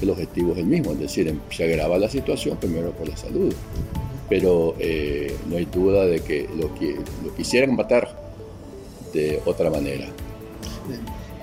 el 0.02 0.10
objetivo 0.10 0.54
es 0.54 0.60
el 0.60 0.66
mismo, 0.66 0.92
es 0.94 1.00
decir, 1.00 1.28
em- 1.28 1.40
se 1.50 1.64
agrava 1.64 1.98
la 1.98 2.10
situación 2.10 2.58
primero 2.58 2.92
por 2.92 3.08
la 3.10 3.18
salud, 3.18 3.54
pero 4.30 4.76
eh, 4.80 5.36
no 5.50 5.58
hay 5.58 5.66
duda 5.66 6.06
de 6.06 6.22
que 6.22 6.48
lo, 6.58 6.74
qui- 6.76 6.96
lo 7.24 7.36
quisieran 7.36 7.76
matar 7.76 8.16
de 9.14 9.42
otra 9.46 9.70
manera. 9.70 10.08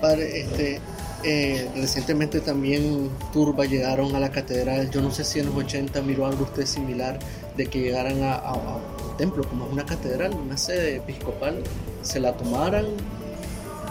Padre, 0.01 0.41
este, 0.41 0.79
eh, 1.23 1.67
recientemente 1.75 2.39
también 2.39 3.09
Turba 3.33 3.65
llegaron 3.65 4.15
a 4.15 4.19
la 4.19 4.31
catedral. 4.31 4.89
Yo 4.89 5.01
no 5.01 5.11
sé 5.11 5.23
si 5.23 5.39
en 5.39 5.47
los 5.47 5.55
80 5.55 6.01
miró 6.01 6.25
algo 6.25 6.45
usted 6.45 6.65
similar 6.65 7.19
de 7.59 7.67
que 7.67 7.79
llegaran 7.81 8.23
a, 8.23 8.35
a- 8.35 8.51
a 8.53 8.75
un 9.11 9.17
templo, 9.17 9.43
como 9.43 9.65
es 9.67 9.73
una 9.73 9.85
catedral, 9.85 10.33
una 10.33 10.57
sede 10.57 10.95
episcopal, 10.95 11.61
se 12.01 12.19
la 12.21 12.31
tomaran 12.37 12.85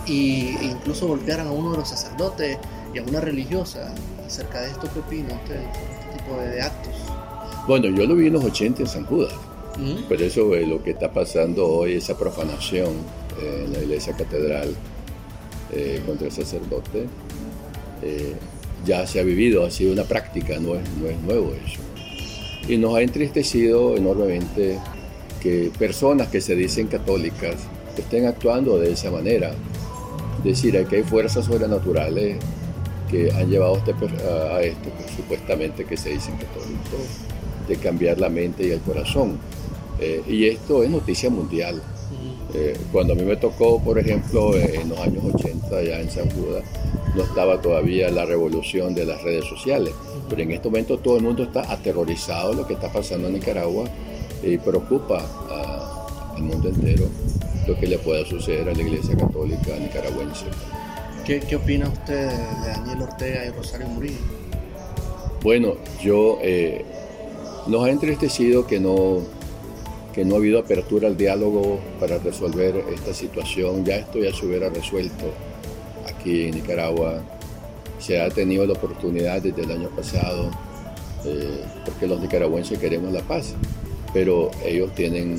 y, 0.06 0.56
e 0.60 0.64
incluso 0.64 1.06
golpearan 1.06 1.46
a 1.48 1.52
uno 1.52 1.72
de 1.72 1.76
los 1.78 1.88
sacerdotes 1.88 2.56
y 2.94 2.98
a 2.98 3.02
una 3.02 3.20
religiosa. 3.20 3.92
Acerca 4.26 4.60
de 4.62 4.70
esto, 4.70 4.88
¿qué 4.92 5.00
opina 5.00 5.34
usted 5.34 5.60
sobre 5.60 5.92
este 6.00 6.18
tipo 6.18 6.40
de, 6.40 6.48
de 6.50 6.62
actos? 6.62 6.92
Bueno, 7.66 7.88
yo 7.88 8.06
lo 8.06 8.14
vi 8.14 8.26
en 8.28 8.32
los 8.32 8.44
80 8.44 8.82
en 8.82 8.88
San 8.88 9.04
Judas, 9.04 9.32
¿Mm? 9.78 10.04
pero 10.08 10.24
eso 10.24 10.54
es 10.54 10.66
lo 10.66 10.82
que 10.82 10.90
está 10.92 11.12
pasando 11.12 11.66
hoy, 11.68 11.94
esa 11.94 12.16
profanación 12.16 12.88
eh, 13.40 13.64
en 13.66 13.72
la 13.74 13.78
iglesia 13.80 14.14
catedral 14.14 14.74
eh, 15.72 16.02
contra 16.06 16.26
el 16.26 16.32
sacerdote, 16.32 17.06
eh, 18.02 18.34
ya 18.86 19.06
se 19.06 19.20
ha 19.20 19.22
vivido, 19.22 19.66
ha 19.66 19.70
sido 19.70 19.92
una 19.92 20.04
práctica, 20.04 20.58
no 20.58 20.74
es, 20.76 20.88
no 21.00 21.08
es 21.08 21.18
nuevo 21.20 21.52
eso. 21.66 21.80
Y 22.68 22.76
nos 22.76 22.94
ha 22.96 23.02
entristecido 23.02 23.96
enormemente 23.96 24.78
que 25.40 25.70
personas 25.78 26.28
que 26.28 26.40
se 26.40 26.54
dicen 26.54 26.86
católicas 26.88 27.54
estén 27.96 28.26
actuando 28.26 28.78
de 28.78 28.92
esa 28.92 29.10
manera. 29.10 29.52
Es 30.38 30.44
decir, 30.44 30.86
que 30.86 30.96
hay 30.96 31.02
fuerzas 31.02 31.46
sobrenaturales 31.46 32.36
que 33.10 33.30
han 33.32 33.48
llevado 33.50 33.74
a, 33.74 33.78
este 33.78 33.92
a- 33.92 34.60
esto, 34.62 34.90
que 34.96 35.16
supuestamente 35.16 35.84
que 35.84 35.96
se 35.96 36.10
dicen 36.10 36.34
católicos, 36.36 37.00
de 37.66 37.76
cambiar 37.76 38.18
la 38.20 38.28
mente 38.28 38.66
y 38.66 38.70
el 38.70 38.80
corazón. 38.80 39.38
Eh, 40.00 40.22
y 40.28 40.46
esto 40.46 40.82
es 40.82 40.90
noticia 40.90 41.30
mundial. 41.30 41.82
Eh, 42.54 42.76
cuando 42.92 43.12
a 43.12 43.16
mí 43.16 43.22
me 43.22 43.36
tocó, 43.36 43.78
por 43.78 43.98
ejemplo, 43.98 44.56
eh, 44.56 44.80
en 44.82 44.88
los 44.88 44.98
años 45.00 45.22
80, 45.34 45.82
ya 45.82 46.00
en 46.00 46.10
San 46.10 46.30
Judas, 46.30 46.64
no 47.14 47.22
estaba 47.22 47.60
todavía 47.60 48.10
la 48.10 48.24
revolución 48.24 48.94
de 48.94 49.04
las 49.04 49.22
redes 49.22 49.44
sociales. 49.46 49.92
Pero 50.28 50.42
en 50.42 50.52
este 50.52 50.68
momento 50.68 50.98
todo 50.98 51.16
el 51.18 51.22
mundo 51.24 51.42
está 51.42 51.70
aterrorizado 51.70 52.50
de 52.50 52.56
lo 52.56 52.66
que 52.66 52.74
está 52.74 52.90
pasando 52.92 53.28
en 53.28 53.34
Nicaragua 53.34 53.84
y 54.42 54.56
preocupa 54.58 55.18
a- 55.50 56.34
al 56.36 56.42
mundo 56.42 56.68
entero 56.68 57.04
lo 57.66 57.78
que 57.78 57.86
le 57.86 57.98
pueda 57.98 58.24
suceder 58.24 58.68
a 58.68 58.72
la 58.72 58.80
Iglesia 58.82 59.16
Católica 59.16 59.76
nicaragüense. 59.78 60.44
¿Qué, 61.26 61.40
¿Qué 61.40 61.56
opina 61.56 61.88
usted 61.88 62.30
de 62.30 62.68
Daniel 62.68 63.02
Ortega 63.02 63.44
y 63.44 63.50
Rosario 63.50 63.88
Murillo? 63.88 64.16
Bueno, 65.42 65.74
yo 66.02 66.38
eh, 66.42 66.84
nos 67.66 67.84
ha 67.84 67.90
entristecido 67.90 68.66
que 68.66 68.80
no, 68.80 69.18
que 70.18 70.24
no 70.24 70.34
ha 70.34 70.38
habido 70.38 70.58
apertura 70.58 71.06
al 71.06 71.16
diálogo 71.16 71.78
para 72.00 72.18
resolver 72.18 72.74
esta 72.92 73.14
situación. 73.14 73.84
Ya 73.84 73.98
esto 73.98 74.18
ya 74.18 74.34
se 74.34 74.46
hubiera 74.46 74.68
resuelto 74.68 75.26
aquí 76.08 76.48
en 76.48 76.56
Nicaragua. 76.56 77.22
Se 78.00 78.20
ha 78.20 78.28
tenido 78.28 78.66
la 78.66 78.72
oportunidad 78.72 79.40
desde 79.40 79.62
el 79.62 79.70
año 79.70 79.88
pasado, 79.90 80.50
eh, 81.24 81.62
porque 81.84 82.08
los 82.08 82.20
nicaragüenses 82.20 82.80
queremos 82.80 83.12
la 83.12 83.20
paz, 83.20 83.54
pero 84.12 84.50
ellos 84.66 84.92
tienen 84.96 85.38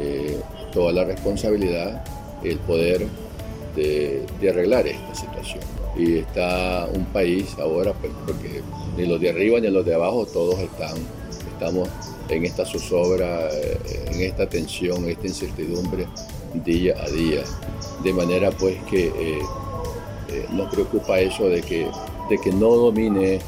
eh, 0.00 0.40
toda 0.72 0.94
la 0.94 1.04
responsabilidad, 1.04 2.02
el 2.42 2.56
poder 2.60 3.06
de, 3.74 4.24
arreglar 4.48 4.86
esta 4.86 5.14
situación. 5.14 5.60
Y 5.94 6.20
está 6.20 6.88
un 6.90 7.04
país 7.04 7.54
ahora, 7.58 7.92
pues, 7.92 8.12
porque 8.24 8.62
ni 8.96 9.04
los 9.04 9.20
de 9.20 9.28
arriba 9.28 9.60
ni 9.60 9.68
los 9.68 9.84
de 9.84 9.94
abajo, 9.94 10.24
todos 10.24 10.58
están, 10.60 10.94
estamos 11.58 11.88
en 12.28 12.44
esta 12.44 12.66
zozobra, 12.66 13.48
eh, 13.50 13.78
en 14.12 14.20
esta 14.22 14.46
tensión, 14.46 15.04
en 15.04 15.10
esta 15.10 15.26
incertidumbre 15.26 16.06
día 16.64 16.94
a 17.02 17.08
día. 17.08 17.42
De 18.02 18.12
manera 18.12 18.50
pues 18.50 18.76
que 18.90 19.06
eh, 19.06 19.38
eh, 20.28 20.46
nos 20.50 20.70
preocupa 20.70 21.18
eso 21.18 21.48
de 21.48 21.62
que, 21.62 21.88
de 22.28 22.38
que 22.38 22.52
no 22.52 22.68
domine 22.68 23.40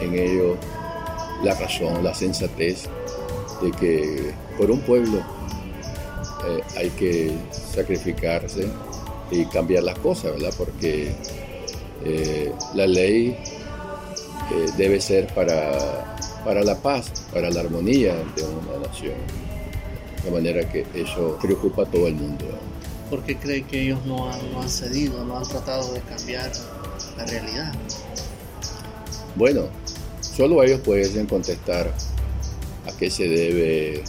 en 0.00 0.14
ello 0.14 0.56
la 1.42 1.54
razón, 1.54 2.04
la 2.04 2.14
sensatez, 2.14 2.84
de 3.62 3.70
que 3.72 4.32
por 4.58 4.70
un 4.70 4.80
pueblo 4.80 5.22
hay 6.76 6.88
que 6.90 7.36
sacrificarse 7.52 8.66
y 9.30 9.44
cambiar 9.46 9.84
las 9.84 9.98
cosas, 9.98 10.32
¿verdad? 10.32 10.54
Porque 10.56 11.12
la 12.74 12.86
ley 12.86 13.36
debe 14.76 15.00
ser 15.00 15.26
para, 15.34 16.09
para 16.44 16.62
la 16.62 16.76
paz, 16.76 17.12
para 17.32 17.50
la 17.50 17.60
armonía 17.60 18.14
de 18.14 18.42
una 18.42 18.86
nación. 18.86 19.14
De 20.24 20.30
manera 20.30 20.68
que 20.70 20.86
eso 20.94 21.38
preocupa 21.40 21.82
a 21.82 21.86
todo 21.86 22.06
el 22.06 22.14
mundo. 22.14 22.44
¿verdad? 22.44 22.60
¿Por 23.08 23.22
qué 23.24 23.36
cree 23.36 23.62
que 23.64 23.82
ellos 23.82 24.04
no 24.06 24.30
han, 24.30 24.52
no 24.52 24.62
han 24.62 24.68
cedido, 24.68 25.24
no 25.24 25.38
han 25.38 25.48
tratado 25.48 25.92
de 25.92 26.00
cambiar 26.00 26.50
la 27.16 27.26
realidad? 27.26 27.72
Bueno, 29.36 29.68
solo 30.20 30.62
ellos 30.62 30.80
pueden 30.80 31.26
contestar 31.26 31.92
a 32.86 32.96
qué 32.98 33.10
se 33.10 33.28
debe 33.28 34.04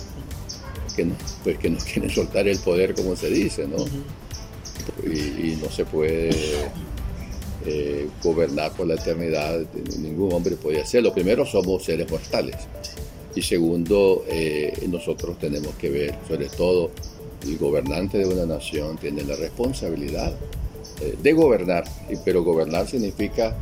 que 0.96 1.06
no, 1.06 1.16
pues 1.44 1.58
que 1.58 1.70
no 1.70 1.78
quieren 1.92 2.10
soltar 2.10 2.48
el 2.48 2.60
poder 2.60 2.94
como 2.94 3.16
se 3.16 3.30
dice, 3.30 3.68
¿no? 3.68 3.86
y, 5.04 5.52
y 5.52 5.60
no 5.62 5.70
se 5.70 5.86
puede 5.86 6.70
eh, 7.66 8.07
gobernar 8.24 8.72
por 8.74 8.88
la 8.88 8.95
eternidad, 8.95 9.62
ningún 9.99 10.34
hombre 10.34 10.55
puede 10.55 10.82
hacerlo. 10.82 11.14
Primero 11.14 11.45
somos 11.45 11.84
seres 11.84 12.09
mortales 12.09 12.55
y 13.36 13.41
segundo 13.41 14.26
eh, 14.28 14.74
nosotros 14.89 15.38
tenemos 15.39 15.76
que 15.76 15.89
ver, 15.89 16.16
sobre 16.28 16.49
todo 16.49 16.91
el 17.43 17.57
gobernante 17.57 18.18
de 18.18 18.26
una 18.26 18.45
nación 18.45 18.97
tiene 18.97 19.24
la 19.24 19.36
responsabilidad 19.36 20.34
eh, 21.01 21.16
de 21.22 21.34
gobernar, 21.34 21.84
pero 22.26 22.43
gobernar 22.43 22.88
significa 22.88 23.55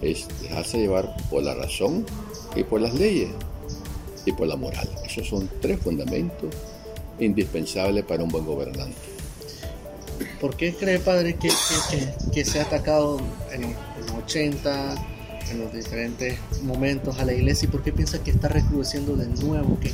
dejarse 0.00 0.78
llevar 0.78 1.14
por 1.28 1.42
la 1.42 1.54
razón 1.54 2.06
y 2.54 2.62
por 2.62 2.80
las 2.80 2.94
leyes 2.94 3.30
y 4.24 4.32
por 4.32 4.46
la 4.46 4.56
moral. 4.56 4.88
Esos 5.04 5.28
son 5.28 5.48
tres 5.60 5.80
fundamentos 5.80 6.54
indispensables 7.18 8.04
para 8.04 8.22
un 8.22 8.28
buen 8.28 8.44
gobernante. 8.44 9.17
¿Por 10.40 10.56
qué 10.56 10.74
cree, 10.74 10.98
padre, 10.98 11.34
que, 11.34 11.48
que- 11.90 12.30
que- 12.32 12.44
se 12.44 12.60
ha 12.60 12.62
atacado 12.64 13.18
en, 13.52 13.64
en 13.64 13.74
los 14.06 14.10
80, 14.24 14.94
en 15.50 15.58
los 15.60 15.72
diferentes 15.72 16.38
momentos 16.62 17.18
a 17.18 17.24
la 17.24 17.32
iglesia 17.32 17.66
y 17.66 17.70
por 17.72 17.82
qué 17.82 17.92
piensa 17.92 18.22
que 18.22 18.30
está 18.30 18.48
recrudeciendo 18.48 19.16
de 19.16 19.26
nuevo? 19.26 19.78
Que, 19.80 19.92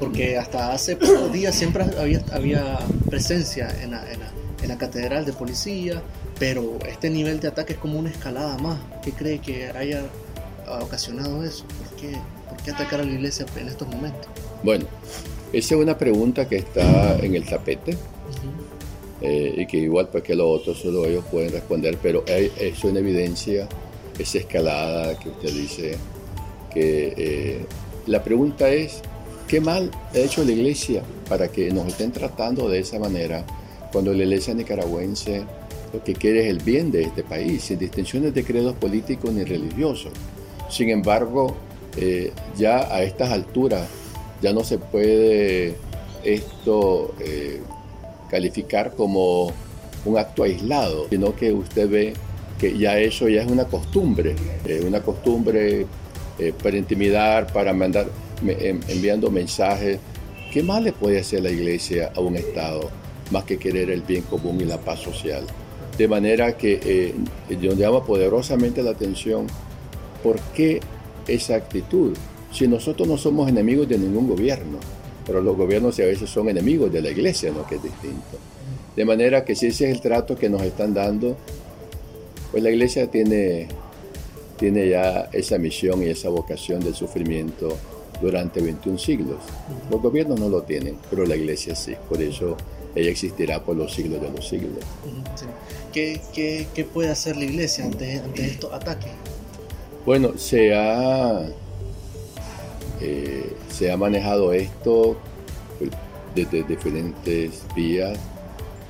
porque 0.00 0.36
hasta 0.38 0.72
hace 0.72 0.96
pocos 0.96 1.32
días 1.32 1.54
siempre 1.54 1.84
había, 1.98 2.22
había 2.32 2.78
presencia 3.08 3.68
en 3.82 3.92
la, 3.92 4.12
en 4.12 4.20
la- 4.20 4.32
en 4.60 4.68
la 4.68 4.76
catedral 4.76 5.24
de 5.24 5.32
policía, 5.32 6.02
pero 6.40 6.78
este 6.88 7.10
nivel 7.10 7.38
de 7.38 7.46
ataque 7.46 7.74
es 7.74 7.78
como 7.78 7.96
una 7.96 8.10
escalada 8.10 8.58
más. 8.58 8.76
¿Qué 9.04 9.12
cree 9.12 9.38
que 9.38 9.68
haya 9.70 10.02
ocasionado 10.82 11.44
eso? 11.44 11.64
¿Por 11.78 11.96
qué, 12.00 12.18
por 12.48 12.60
qué 12.64 12.72
atacar 12.72 13.00
a 13.00 13.04
la 13.04 13.12
iglesia 13.12 13.46
en 13.56 13.68
estos 13.68 13.86
momentos? 13.86 14.26
Bueno, 14.64 14.84
esa 15.52 15.74
es 15.76 15.80
una 15.80 15.96
pregunta 15.96 16.48
que 16.48 16.56
está 16.56 17.16
en 17.20 17.36
el 17.36 17.44
tapete 17.46 17.96
eh, 19.20 19.54
y 19.56 19.66
que 19.66 19.78
igual 19.78 20.08
pues 20.10 20.22
que 20.22 20.34
los 20.34 20.46
otros 20.60 20.78
solo 20.78 21.04
ellos 21.06 21.24
pueden 21.30 21.52
responder, 21.52 21.98
pero 22.00 22.24
hay, 22.28 22.52
es 22.58 22.84
una 22.84 23.00
evidencia, 23.00 23.68
esa 24.18 24.38
escalada 24.38 25.18
que 25.18 25.28
usted 25.28 25.52
dice, 25.52 25.96
que 26.72 27.14
eh, 27.16 27.66
la 28.06 28.22
pregunta 28.22 28.68
es, 28.70 29.00
¿qué 29.48 29.60
mal 29.60 29.90
ha 30.14 30.18
hecho 30.18 30.44
la 30.44 30.52
iglesia 30.52 31.02
para 31.28 31.48
que 31.48 31.70
nos 31.70 31.88
estén 31.88 32.12
tratando 32.12 32.68
de 32.68 32.80
esa 32.80 32.98
manera 32.98 33.44
cuando 33.92 34.12
la 34.12 34.22
iglesia 34.22 34.54
nicaragüense 34.54 35.42
lo 35.92 36.04
que 36.04 36.12
quiere 36.12 36.44
es 36.44 36.50
el 36.50 36.58
bien 36.58 36.90
de 36.90 37.02
este 37.02 37.22
país, 37.22 37.64
sin 37.64 37.78
distinciones 37.78 38.34
de 38.34 38.44
credos 38.44 38.74
políticos 38.76 39.32
ni 39.32 39.42
religiosos? 39.42 40.12
Sin 40.68 40.90
embargo, 40.90 41.56
eh, 41.96 42.32
ya 42.56 42.94
a 42.94 43.02
estas 43.02 43.30
alturas 43.30 43.88
Ya 44.40 44.52
no 44.52 44.62
se 44.62 44.78
puede 44.78 45.74
esto 46.22 47.14
calificar 48.28 48.94
como 48.94 49.52
un 50.04 50.18
acto 50.18 50.42
aislado, 50.42 51.06
sino 51.10 51.34
que 51.34 51.52
usted 51.52 51.88
ve 51.88 52.14
que 52.58 52.76
ya 52.76 52.98
eso 52.98 53.28
ya 53.28 53.42
es 53.42 53.50
una 53.50 53.64
costumbre, 53.64 54.34
eh, 54.66 54.82
una 54.84 55.00
costumbre 55.00 55.86
eh, 56.38 56.52
para 56.62 56.76
intimidar, 56.76 57.52
para 57.52 57.72
mandar, 57.72 58.08
em, 58.46 58.80
enviando 58.88 59.30
mensajes. 59.30 59.98
¿Qué 60.52 60.62
más 60.62 60.82
le 60.82 60.92
puede 60.92 61.20
hacer 61.20 61.42
la 61.42 61.50
iglesia 61.50 62.12
a 62.14 62.20
un 62.20 62.36
Estado 62.36 62.90
más 63.30 63.44
que 63.44 63.58
querer 63.58 63.90
el 63.90 64.02
bien 64.02 64.22
común 64.22 64.60
y 64.60 64.64
la 64.64 64.78
paz 64.78 65.00
social? 65.00 65.44
De 65.96 66.08
manera 66.08 66.56
que 66.56 66.80
eh, 66.84 67.14
yo 67.60 67.74
llamo 67.74 68.04
poderosamente 68.04 68.82
la 68.82 68.90
atención 68.90 69.46
por 70.22 70.38
qué 70.54 70.80
esa 71.26 71.56
actitud, 71.56 72.16
si 72.52 72.66
nosotros 72.66 73.06
no 73.06 73.18
somos 73.18 73.48
enemigos 73.48 73.88
de 73.88 73.98
ningún 73.98 74.28
gobierno, 74.28 74.78
pero 75.28 75.42
los 75.42 75.58
gobiernos 75.58 76.00
a 76.00 76.04
veces 76.04 76.30
son 76.30 76.48
enemigos 76.48 76.90
de 76.90 77.02
la 77.02 77.10
iglesia, 77.10 77.52
¿no? 77.52 77.66
que 77.66 77.74
es 77.74 77.82
distinto. 77.82 78.38
De 78.96 79.04
manera 79.04 79.44
que 79.44 79.54
si 79.54 79.66
ese 79.66 79.84
es 79.84 79.94
el 79.94 80.00
trato 80.00 80.34
que 80.34 80.48
nos 80.48 80.62
están 80.62 80.94
dando, 80.94 81.36
pues 82.50 82.62
la 82.62 82.70
iglesia 82.70 83.10
tiene, 83.10 83.68
tiene 84.56 84.88
ya 84.88 85.28
esa 85.32 85.58
misión 85.58 86.02
y 86.02 86.06
esa 86.06 86.30
vocación 86.30 86.80
del 86.80 86.94
sufrimiento 86.94 87.76
durante 88.22 88.62
21 88.62 88.98
siglos. 88.98 89.36
Los 89.90 90.00
gobiernos 90.00 90.40
no 90.40 90.48
lo 90.48 90.62
tienen, 90.62 90.96
pero 91.10 91.26
la 91.26 91.36
iglesia 91.36 91.74
sí. 91.74 91.94
Por 92.08 92.22
eso 92.22 92.56
ella 92.94 93.10
existirá 93.10 93.62
por 93.62 93.76
los 93.76 93.92
siglos 93.92 94.22
de 94.22 94.30
los 94.30 94.48
siglos. 94.48 94.78
¿Qué, 95.92 96.22
qué, 96.32 96.84
puede 96.84 97.10
hacer 97.10 97.36
la 97.36 97.44
iglesia 97.44 97.84
ante, 97.84 98.18
ante 98.18 98.46
estos 98.46 98.72
ataques? 98.72 99.12
Bueno, 100.06 100.38
se 100.38 100.74
ha, 100.74 101.46
eh, 103.00 103.52
se 103.68 103.90
ha 103.90 103.96
manejado 103.96 104.52
esto 104.52 105.16
pues, 105.78 105.90
desde 106.34 106.62
diferentes 106.62 107.62
vías 107.74 108.18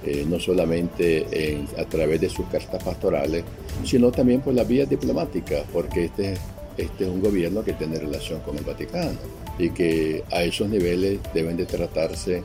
eh, 0.04 0.24
no 0.28 0.38
solamente 0.38 1.66
a 1.76 1.84
través 1.84 2.20
de 2.20 2.28
sus 2.28 2.46
cartas 2.46 2.82
pastorales, 2.82 3.44
sino 3.84 4.10
también 4.12 4.40
por 4.40 4.54
las 4.54 4.66
vías 4.66 4.88
diplomáticas, 4.88 5.64
porque 5.72 6.04
este, 6.04 6.34
este 6.76 7.04
es 7.04 7.10
un 7.10 7.20
gobierno 7.20 7.64
que 7.64 7.72
tiene 7.72 7.98
relación 7.98 8.40
con 8.40 8.56
el 8.56 8.64
Vaticano 8.64 9.18
y 9.58 9.70
que 9.70 10.22
a 10.30 10.44
esos 10.44 10.68
niveles 10.68 11.18
deben 11.34 11.56
de 11.56 11.66
tratarse 11.66 12.42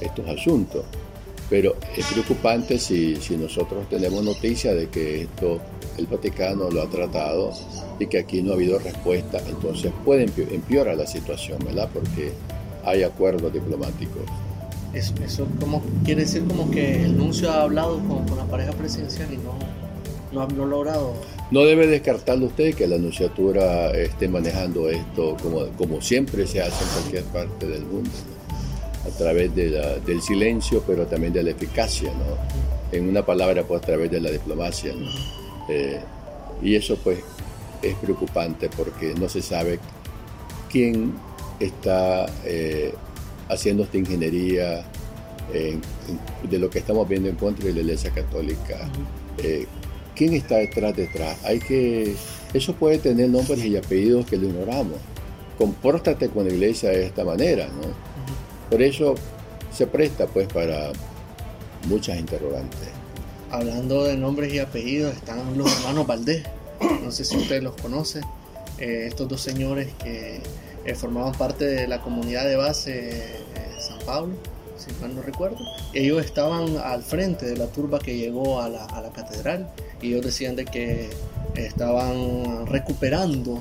estos 0.00 0.28
asuntos. 0.28 0.84
Pero 1.50 1.74
es 1.96 2.06
preocupante 2.06 2.78
si, 2.78 3.16
si 3.16 3.36
nosotros 3.36 3.88
tenemos 3.90 4.24
noticia 4.24 4.72
de 4.72 4.88
que 4.88 5.22
esto 5.22 5.60
el 5.98 6.06
Vaticano 6.06 6.70
lo 6.70 6.82
ha 6.82 6.88
tratado 6.88 7.52
y 7.98 8.06
que 8.06 8.18
aquí 8.18 8.40
no 8.40 8.52
ha 8.52 8.54
habido 8.54 8.78
respuesta, 8.78 9.40
entonces 9.48 9.92
puede 10.04 10.24
empeorar 10.24 10.96
la 10.96 11.06
situación, 11.06 11.58
¿verdad? 11.64 11.90
Porque 11.92 12.32
hay 12.84 13.02
acuerdos 13.02 13.52
diplomáticos. 13.52 14.22
Eso, 14.94 15.14
eso 15.24 15.46
como, 15.60 15.82
quiere 16.04 16.22
decir 16.22 16.44
como 16.44 16.70
que 16.70 17.04
el 17.04 17.16
nuncio 17.16 17.50
ha 17.50 17.62
hablado 17.62 18.00
con, 18.00 18.24
la 18.36 18.44
pareja 18.44 18.72
presidencial 18.72 19.28
y 19.32 19.36
no, 19.36 19.54
no 20.32 20.64
ha 20.64 20.66
logrado. 20.66 21.14
No 21.50 21.64
debe 21.64 21.86
descartarlo 21.86 22.46
usted 22.46 22.74
que 22.74 22.86
la 22.86 22.96
anunciatura 22.96 23.90
esté 23.90 24.28
manejando 24.28 24.88
esto 24.88 25.36
como, 25.42 25.66
como 25.76 26.00
siempre 26.00 26.46
se 26.46 26.62
hace 26.62 26.84
en 26.84 26.90
cualquier 26.90 27.24
parte 27.24 27.66
del 27.66 27.84
mundo, 27.84 28.10
a 29.06 29.08
través 29.16 29.54
de 29.54 30.00
del 30.04 30.20
silencio, 30.20 30.82
pero 30.86 31.06
también 31.06 31.32
de 31.32 31.42
la 31.42 31.50
eficacia, 31.50 32.10
¿no? 32.12 32.70
en 32.92 33.08
una 33.08 33.24
palabra, 33.24 33.62
pues 33.64 33.82
a 33.82 33.86
través 33.86 34.10
de 34.10 34.20
la 34.20 34.30
diplomacia. 34.30 34.92
Eh, 35.68 36.00
y 36.62 36.74
eso 36.74 36.96
pues 37.02 37.18
es 37.82 37.94
preocupante 37.96 38.68
porque 38.76 39.14
no 39.14 39.28
se 39.28 39.40
sabe 39.40 39.78
quién 40.70 41.14
está 41.58 42.26
eh, 42.44 42.94
haciendo 43.48 43.84
esta 43.84 43.96
ingeniería 43.96 44.84
de 46.48 46.58
lo 46.58 46.70
que 46.70 46.78
estamos 46.78 47.08
viendo 47.08 47.28
en 47.28 47.34
contra 47.34 47.66
de 47.66 47.72
la 47.72 47.80
Iglesia 47.80 48.10
Católica. 48.10 48.88
Eh, 49.42 49.66
¿Quién 50.14 50.34
está 50.34 50.56
detrás 50.56 50.94
detrás? 50.94 51.42
Hay 51.44 51.58
que, 51.58 52.14
eso 52.52 52.74
puede 52.74 52.98
tener 52.98 53.28
nombres 53.30 53.64
y 53.64 53.76
apellidos 53.76 54.26
que 54.26 54.36
lo 54.36 54.46
ignoramos. 54.46 54.98
Compórtate 55.58 56.28
con 56.28 56.46
la 56.46 56.52
Iglesia 56.52 56.90
de 56.90 57.06
esta 57.06 57.24
manera, 57.24 57.66
¿no? 57.66 58.09
Por 58.70 58.80
eso 58.80 59.14
se 59.72 59.86
presta 59.86 60.26
pues 60.26 60.46
para 60.48 60.92
muchas 61.88 62.18
interrogantes. 62.18 62.88
Hablando 63.50 64.04
de 64.04 64.16
nombres 64.16 64.54
y 64.54 64.60
apellidos, 64.60 65.14
están 65.14 65.58
los 65.58 65.76
hermanos 65.78 66.06
Valdés. 66.06 66.44
No 67.02 67.10
sé 67.10 67.24
si 67.24 67.36
usted 67.36 67.62
los 67.62 67.74
conoce. 67.74 68.20
Eh, 68.78 69.06
estos 69.08 69.28
dos 69.28 69.40
señores 69.40 69.88
que 70.02 70.40
eh, 70.84 70.94
formaban 70.94 71.32
parte 71.32 71.66
de 71.66 71.86
la 71.86 72.00
comunidad 72.00 72.46
de 72.46 72.56
base 72.56 73.10
eh, 73.10 73.76
San 73.78 73.98
Pablo, 74.06 74.34
si 74.78 74.90
mal 75.02 75.14
no 75.14 75.22
recuerdo. 75.22 75.58
Ellos 75.92 76.24
estaban 76.24 76.78
al 76.78 77.02
frente 77.02 77.44
de 77.44 77.56
la 77.56 77.66
turba 77.66 77.98
que 77.98 78.16
llegó 78.16 78.62
a 78.62 78.68
la, 78.68 78.86
catedral 79.14 79.68
y 80.00 80.08
ellos 80.08 80.24
decían 80.24 80.56
de 80.56 80.64
que 80.64 81.10
estaban 81.56 82.66
recuperando 82.66 83.60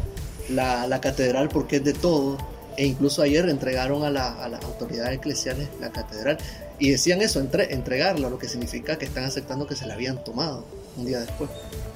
la, 0.49 0.87
la, 0.87 1.01
catedral 1.01 1.49
porque 1.49 1.77
es 1.77 1.83
de 1.83 1.93
todo. 1.93 2.37
E 2.79 2.85
incluso 2.85 3.21
ayer 3.21 3.49
entregaron 3.49 4.05
a, 4.05 4.09
la, 4.09 4.41
a 4.41 4.47
las 4.47 4.63
autoridades 4.63 5.17
eclesiales 5.17 5.67
la 5.81 5.89
catedral 5.89 6.37
y 6.79 6.91
decían 6.91 7.21
eso, 7.21 7.41
entre, 7.41 7.73
entregarla, 7.73 8.29
lo 8.29 8.39
que 8.39 8.47
significa 8.47 8.97
que 8.97 9.03
están 9.03 9.25
aceptando 9.25 9.67
que 9.67 9.75
se 9.75 9.85
la 9.85 9.95
habían 9.95 10.23
tomado 10.23 10.63
un 10.95 11.05
día 11.05 11.19
después. 11.19 11.49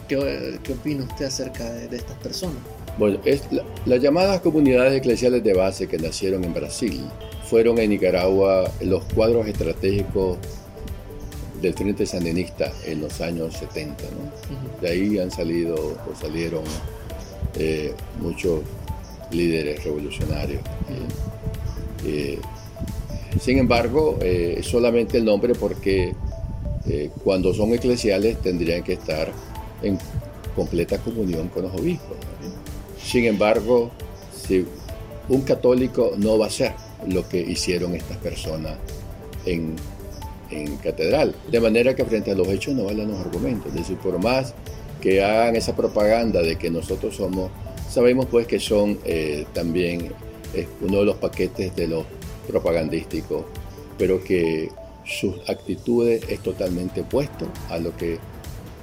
¿Qué, 0.09 0.59
qué 0.61 0.73
opina 0.73 1.05
usted 1.05 1.23
acerca 1.23 1.71
de, 1.71 1.88
de 1.88 1.95
estas 1.95 2.17
personas? 2.17 2.57
Bueno, 2.97 3.17
es 3.23 3.43
las 3.86 4.01
llamadas 4.01 4.41
comunidades 4.41 4.93
eclesiales 4.93 5.41
de 5.41 5.53
base 5.53 5.88
que 5.88 5.97
nacieron 5.97 6.43
en 6.43 6.53
Brasil 6.53 7.05
fueron 7.49 7.77
en 7.77 7.91
Nicaragua 7.91 8.69
los 8.81 9.05
cuadros 9.05 9.47
estratégicos 9.47 10.38
del 11.61 11.73
Frente 11.75 12.05
Sandinista 12.05 12.73
en 12.86 12.99
los 12.99 13.21
años 13.21 13.55
70. 13.55 14.03
De 14.81 14.89
ahí 14.89 15.17
han 15.17 15.31
salido 15.31 15.75
o 15.75 16.19
salieron 16.19 16.65
eh, 17.57 17.93
muchos 18.19 18.59
líderes 19.34 19.84
revolucionarios. 19.84 20.61
Eh, 22.05 22.39
sin 23.39 23.57
embargo, 23.57 24.19
eh, 24.21 24.59
solamente 24.63 25.17
el 25.17 25.25
nombre 25.25 25.53
porque 25.55 26.13
cuando 27.23 27.53
son 27.53 27.73
eclesiales 27.73 28.41
tendrían 28.41 28.84
que 28.84 28.93
estar 28.93 29.31
en 29.81 29.97
completa 30.53 30.97
comunión 30.97 31.47
con 31.47 31.63
los 31.63 31.73
obispos. 31.73 32.17
Sin 33.01 33.23
embargo, 33.23 33.89
si 34.45 34.65
un 35.29 35.41
católico 35.41 36.11
no 36.17 36.38
va 36.38 36.45
a 36.45 36.47
hacer 36.49 36.73
lo 37.07 37.27
que 37.27 37.39
hicieron 37.39 37.95
estas 37.95 38.17
personas 38.17 38.73
en, 39.45 39.75
catedral. 40.84 41.34
De 41.51 41.59
manera 41.59 41.95
que 41.95 42.05
frente 42.05 42.29
a 42.29 42.36
los 42.36 42.47
hechos 42.47 42.75
no 42.75 42.84
valen 42.84 43.09
los 43.09 43.19
argumentos. 43.19 43.69
Es 43.69 43.73
decir, 43.73 43.97
por 43.97 44.21
más 44.21 44.53
que 45.01 45.23
hagan 45.23 45.55
esa 45.55 45.75
propaganda 45.75 46.43
de 46.43 46.57
que 46.57 46.69
nosotros 46.69 47.15
somos, 47.15 47.49
sabemos 47.93 48.25
pues 48.25 48.47
que 48.47 48.59
son 48.59 48.97
eh, 49.05 49.45
también 49.53 50.11
uno 50.81 50.99
de 50.99 51.05
los 51.05 51.17
paquetes 51.17 51.75
de 51.75 51.87
los 51.87 52.05
propagandísticos, 52.47 53.45
pero 53.97 54.23
que 54.23 54.69
sus 55.05 55.35
actitudes 55.47 56.23
es 56.27 56.39
totalmente 56.39 57.01
opuesto 57.01 57.47
a 57.69 57.77
lo 57.77 57.95
que 57.95 58.17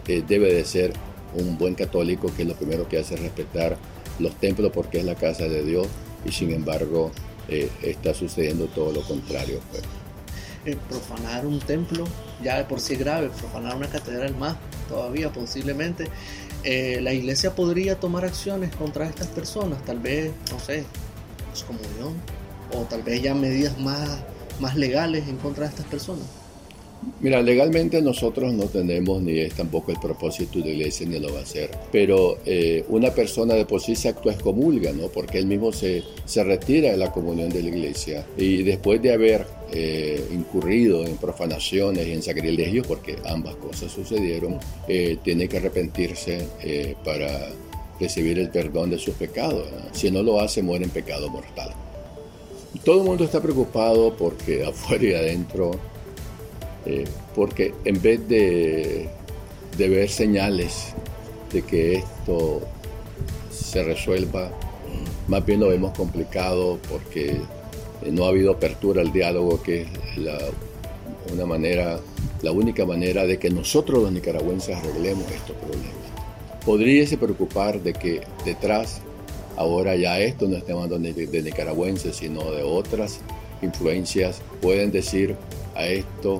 eh, 0.06 0.22
debe 0.26 0.52
de 0.52 0.64
ser 0.64 0.92
un 1.34 1.58
buen 1.58 1.74
católico, 1.74 2.32
que 2.34 2.42
es 2.42 2.48
lo 2.48 2.54
primero 2.54 2.88
que 2.88 2.98
hace 2.98 3.16
respetar 3.16 3.76
los 4.18 4.34
templos 4.36 4.70
porque 4.72 4.98
es 4.98 5.04
la 5.04 5.14
casa 5.14 5.44
de 5.44 5.64
Dios 5.64 5.88
y 6.24 6.30
sin 6.30 6.52
embargo 6.52 7.11
eh, 7.48 7.68
está 7.82 8.14
sucediendo 8.14 8.66
todo 8.66 8.92
lo 8.92 9.02
contrario. 9.02 9.61
Pues. 9.70 10.76
Profanar 10.88 11.46
un 11.46 11.58
templo 11.58 12.04
ya 12.44 12.58
de 12.58 12.64
por 12.64 12.80
sí 12.80 12.94
grave, 12.94 13.28
profanar 13.30 13.76
una 13.76 13.88
catedral 13.88 14.36
más 14.36 14.56
todavía 14.88 15.32
posiblemente. 15.32 16.04
Eh, 16.64 17.00
la 17.02 17.12
iglesia 17.12 17.54
podría 17.54 17.98
tomar 17.98 18.24
acciones 18.24 18.74
contra 18.76 19.08
estas 19.08 19.28
personas, 19.28 19.84
tal 19.84 19.98
vez, 19.98 20.30
no 20.52 20.58
sé, 20.58 20.84
excomunión 21.50 22.14
o 22.74 22.82
tal 22.82 23.02
vez 23.02 23.22
ya 23.22 23.34
medidas 23.34 23.78
más, 23.78 24.18
más 24.61 24.76
legales 24.76 25.26
en 25.28 25.36
contra 25.36 25.64
de 25.64 25.70
estas 25.70 25.86
personas. 25.86 26.26
Mira, 27.20 27.40
legalmente 27.40 28.02
nosotros 28.02 28.52
no 28.52 28.64
tenemos 28.64 29.22
ni 29.22 29.38
es 29.38 29.54
tampoco 29.54 29.90
el 29.90 29.98
propósito 29.98 30.58
de 30.58 30.66
la 30.66 30.70
iglesia 30.72 31.06
ni 31.06 31.18
lo 31.18 31.32
va 31.32 31.40
a 31.40 31.42
hacer, 31.42 31.70
pero 31.90 32.38
eh, 32.44 32.84
una 32.88 33.11
persona 33.11 33.54
de 33.54 33.64
por 33.64 33.80
sí 33.80 33.96
se 33.96 34.11
actúa 34.11 34.34
excomulga, 34.34 34.92
¿no? 34.92 35.08
Porque 35.08 35.38
él 35.38 35.46
mismo 35.46 35.72
se, 35.72 36.02
se 36.26 36.44
retira 36.44 36.90
de 36.90 36.98
la 36.98 37.11
comunión 37.11 37.48
de 37.48 37.62
la 37.62 37.68
iglesia 37.70 38.26
y 38.36 38.62
después 38.64 39.00
de 39.00 39.14
haber 39.14 39.46
eh, 39.73 40.25
incurrido 40.33 41.07
en 41.07 41.16
profanaciones 41.16 42.07
y 42.07 42.12
en 42.12 42.23
sacrilegios, 42.23 42.87
porque 42.87 43.16
ambas 43.27 43.57
cosas 43.57 43.93
sucedieron, 43.93 44.59
eh, 44.89 45.18
tiene 45.23 45.49
que 45.49 45.59
arrepentirse 45.59 46.47
para 47.05 47.51
recibir 47.99 48.39
el 48.39 48.51
perdón 48.51 48.91
de 48.91 48.99
sus 48.99 49.14
pecados. 49.14 49.68
Si 49.93 50.11
no 50.11 50.23
lo 50.23 50.41
hace, 50.41 50.62
muere 50.62 50.85
en 50.85 50.91
pecado 50.91 51.29
mortal. 51.29 51.71
Todo 52.85 53.03
el 53.03 53.07
mundo 53.07 53.25
está 53.25 53.41
preocupado 53.41 54.16
porque 54.16 54.64
afuera 54.66 55.05
y 55.05 55.14
adentro 55.14 55.73
eh, 56.87 57.05
porque 57.35 57.75
en 57.85 58.01
vez 58.01 58.27
de, 58.29 59.09
ver 59.77 60.09
señales 60.09 60.95
de 61.53 61.62
que 61.62 61.97
esto 61.97 62.61
se 63.51 63.83
resuelva, 63.83 64.51
más 65.29 65.45
bien 65.45 65.61
lo 65.61 65.68
vemos 65.68 65.97
complicado 65.97 66.79
porque 66.91 67.33
eh, 67.33 67.41
no 68.11 68.24
ha 68.24 68.28
habido 68.28 68.53
apertura 68.53 69.03
al 69.03 69.12
diálogo, 69.12 69.62
que 69.62 69.82
es 69.82 70.18
la, 70.18 70.38
una 71.32 71.46
manera, 71.46 72.01
la 72.42 72.53
única 72.53 72.84
manera 72.86 73.26
de 73.26 73.38
que 73.38 73.51
nosotros 73.51 74.03
los 74.03 74.12
nicaragüenses 74.12 74.76
arreglemos 74.76 75.30
estos 75.30 75.57
problemas. 75.57 75.90
Podríase 76.64 77.18
preocupar 77.18 77.80
de 77.80 77.92
que 77.92 78.20
detrás 78.44 79.01
ahora 79.57 79.94
ya 79.96 80.18
esto 80.18 80.48
no 80.48 80.57
hablando 80.57 80.98
de, 80.98 81.26
de 81.26 81.42
nicaragüenses, 81.42 82.16
sino 82.16 82.51
de 82.53 82.62
otras 82.62 83.20
influencias, 83.62 84.40
pueden 84.61 84.90
decir 84.90 85.36
a 85.74 85.86
esto, 85.86 86.38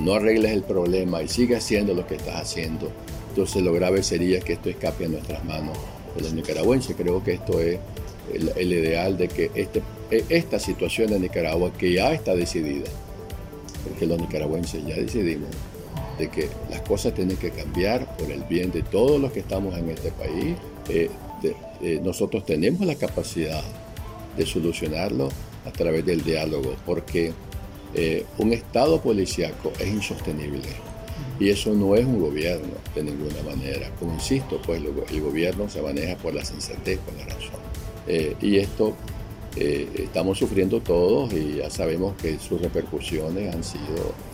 no 0.00 0.14
arregles 0.14 0.52
el 0.52 0.62
problema 0.62 1.22
y 1.22 1.28
sigue 1.28 1.56
haciendo 1.56 1.94
lo 1.94 2.06
que 2.06 2.16
estás 2.16 2.36
haciendo. 2.36 2.90
Entonces 3.30 3.62
lo 3.62 3.72
grave 3.72 4.02
sería 4.02 4.40
que 4.40 4.54
esto 4.54 4.68
escape 4.68 5.06
a 5.06 5.08
nuestras 5.08 5.44
manos 5.44 5.76
de 6.16 6.22
los 6.22 6.32
nicaragüenses. 6.32 6.96
Creo 6.96 7.22
que 7.22 7.34
esto 7.34 7.60
es 7.60 7.78
el, 8.32 8.72
ideal 8.72 9.16
de 9.16 9.28
que 9.28 9.50
este, 9.54 9.82
esta 10.10 10.58
situación 10.58 11.10
de 11.10 11.20
Nicaragua, 11.20 11.72
que 11.76 11.92
ya 11.92 12.12
está 12.12 12.34
decidida, 12.34 12.90
porque 13.88 14.06
los 14.06 14.20
nicaragüenses 14.20 14.84
ya 14.86 14.96
decidimos 14.96 15.48
de 16.18 16.28
que 16.28 16.48
las 16.70 16.82
cosas 16.82 17.14
tienen 17.14 17.36
que 17.36 17.50
cambiar 17.50 18.16
por 18.16 18.30
el 18.30 18.42
bien 18.44 18.70
de 18.70 18.82
todos 18.82 19.20
los 19.20 19.32
que 19.32 19.40
estamos 19.40 19.76
en 19.76 19.90
este 19.90 20.10
país. 20.12 20.56
Eh, 20.88 21.10
eh, 21.82 22.00
nosotros 22.02 22.44
tenemos 22.44 22.86
la 22.86 22.94
capacidad 22.94 23.62
de 24.36 24.46
solucionarlo 24.46 25.30
a 25.66 25.72
través 25.72 26.04
del 26.04 26.22
diálogo, 26.22 26.76
porque 26.86 27.32
eh, 27.94 28.24
un 28.38 28.52
Estado 28.52 29.00
policíaco 29.00 29.72
es 29.78 29.88
insostenible. 29.88 30.68
Y 31.40 31.50
eso 31.50 31.74
no 31.74 31.96
es 31.96 32.04
un 32.04 32.20
gobierno 32.20 32.74
de 32.94 33.02
ninguna 33.02 33.42
manera. 33.42 33.90
Como 33.98 34.14
insisto, 34.14 34.60
pues 34.64 34.80
el 35.10 35.20
gobierno 35.20 35.68
se 35.68 35.82
maneja 35.82 36.16
por 36.16 36.34
la 36.34 36.44
sensatez, 36.44 36.98
por 37.00 37.14
la 37.14 37.24
razón. 37.24 37.71
Eh, 38.06 38.34
y 38.40 38.56
esto 38.56 38.94
eh, 39.56 39.88
estamos 39.96 40.38
sufriendo 40.38 40.80
todos 40.80 41.32
y 41.32 41.56
ya 41.58 41.70
sabemos 41.70 42.14
que 42.16 42.38
sus 42.38 42.60
repercusiones 42.60 43.54
han 43.54 43.64
sido 43.64 44.32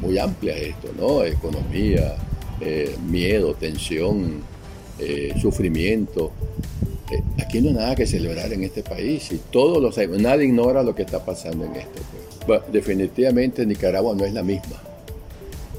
muy 0.00 0.18
amplias 0.18 0.56
esto, 0.56 0.88
¿no? 0.98 1.22
Economía, 1.24 2.16
miedo, 3.06 3.52
tensión, 3.54 4.40
sufrimiento. 5.40 6.32
Eh, 7.10 7.22
aquí 7.42 7.60
no 7.60 7.68
hay 7.68 7.74
nada 7.74 7.94
que 7.94 8.06
celebrar 8.06 8.52
en 8.52 8.64
este 8.64 8.82
país 8.82 9.32
y 9.32 9.40
todos 9.50 9.82
lo 9.82 9.90
sabemos, 9.92 10.20
nadie 10.20 10.46
ignora 10.46 10.82
lo 10.82 10.94
que 10.94 11.02
está 11.02 11.24
pasando 11.24 11.64
en 11.64 11.76
esto. 11.76 12.00
Pues. 12.46 12.60
definitivamente 12.72 13.64
Nicaragua 13.66 14.14
no 14.14 14.24
es 14.24 14.32
la 14.32 14.42
misma. 14.42 14.82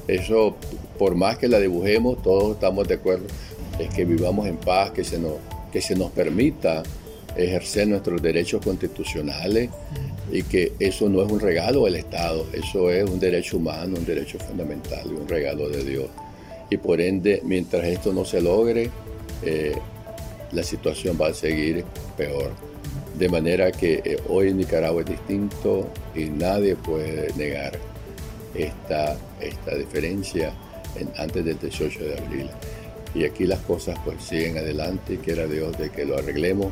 Eso, 0.08 0.56
por 0.98 1.16
más 1.16 1.38
que 1.38 1.48
la 1.48 1.60
dibujemos, 1.60 2.22
todos 2.22 2.56
estamos 2.56 2.88
de 2.88 2.96
acuerdo, 2.96 3.26
es 3.78 3.94
que 3.94 4.06
vivamos 4.06 4.48
en 4.48 4.58
paz, 4.58 4.92
que 4.92 5.04
se 5.04 5.20
nos, 5.20 5.34
que 5.72 5.82
se 5.82 5.96
nos 5.96 6.12
permita 6.12 6.84
ejercer 7.36 7.88
nuestros 7.88 8.22
derechos 8.22 8.64
constitucionales 8.64 9.70
y 10.32 10.44
que 10.44 10.74
eso 10.80 11.10
no 11.10 11.24
es 11.24 11.32
un 11.32 11.40
regalo 11.40 11.86
del 11.86 11.96
Estado, 11.96 12.46
eso 12.54 12.90
es 12.92 13.10
un 13.10 13.20
derecho 13.20 13.58
humano, 13.58 13.98
un 13.98 14.06
derecho 14.06 14.40
fundamental, 14.40 15.08
un 15.14 15.28
regalo 15.28 15.70
de 15.70 15.84
Dios. 15.84 16.08
Y 16.70 16.78
por 16.78 17.02
ende, 17.02 17.42
mientras 17.44 17.84
esto 17.86 18.14
no 18.14 18.26
se 18.26 18.42
logre, 18.42 18.90
eh, 19.44 19.76
la 20.52 20.64
situación 20.64 21.18
va 21.20 21.28
a 21.28 21.34
seguir 21.34 21.84
peor. 22.18 22.52
De 23.18 23.28
manera 23.28 23.72
que 23.72 24.02
eh, 24.06 24.18
hoy 24.30 24.54
Nicaragua 24.54 25.02
es 25.02 25.08
distinto 25.08 25.90
y 26.16 26.26
nadie 26.26 26.76
puede 26.76 27.34
negar 27.36 27.78
esta, 28.54 29.18
esta 29.42 29.76
diferencia 29.76 30.54
antes 31.18 31.46
del 31.46 31.60
18 31.60 32.00
de 32.04 32.18
abril. 32.18 32.50
Y 33.16 33.26
aquí 33.26 33.46
las 33.46 33.60
cosas 33.62 33.98
pues 34.06 34.24
siguen 34.24 34.58
adelante 34.58 35.14
y 35.14 35.18
quiera 35.18 35.48
Dios 35.48 35.78
de 35.78 35.90
que 35.90 36.06
lo 36.06 36.18
arreglemos 36.18 36.72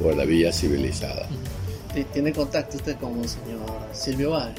por 0.00 0.16
la 0.16 0.24
vía 0.24 0.52
civilizada. 0.52 1.28
¿Tiene 2.12 2.32
contacto 2.32 2.76
usted 2.76 2.96
con 2.96 3.18
el 3.18 3.28
señor 3.28 3.60
Silvio 3.92 4.30
Valle? 4.30 4.54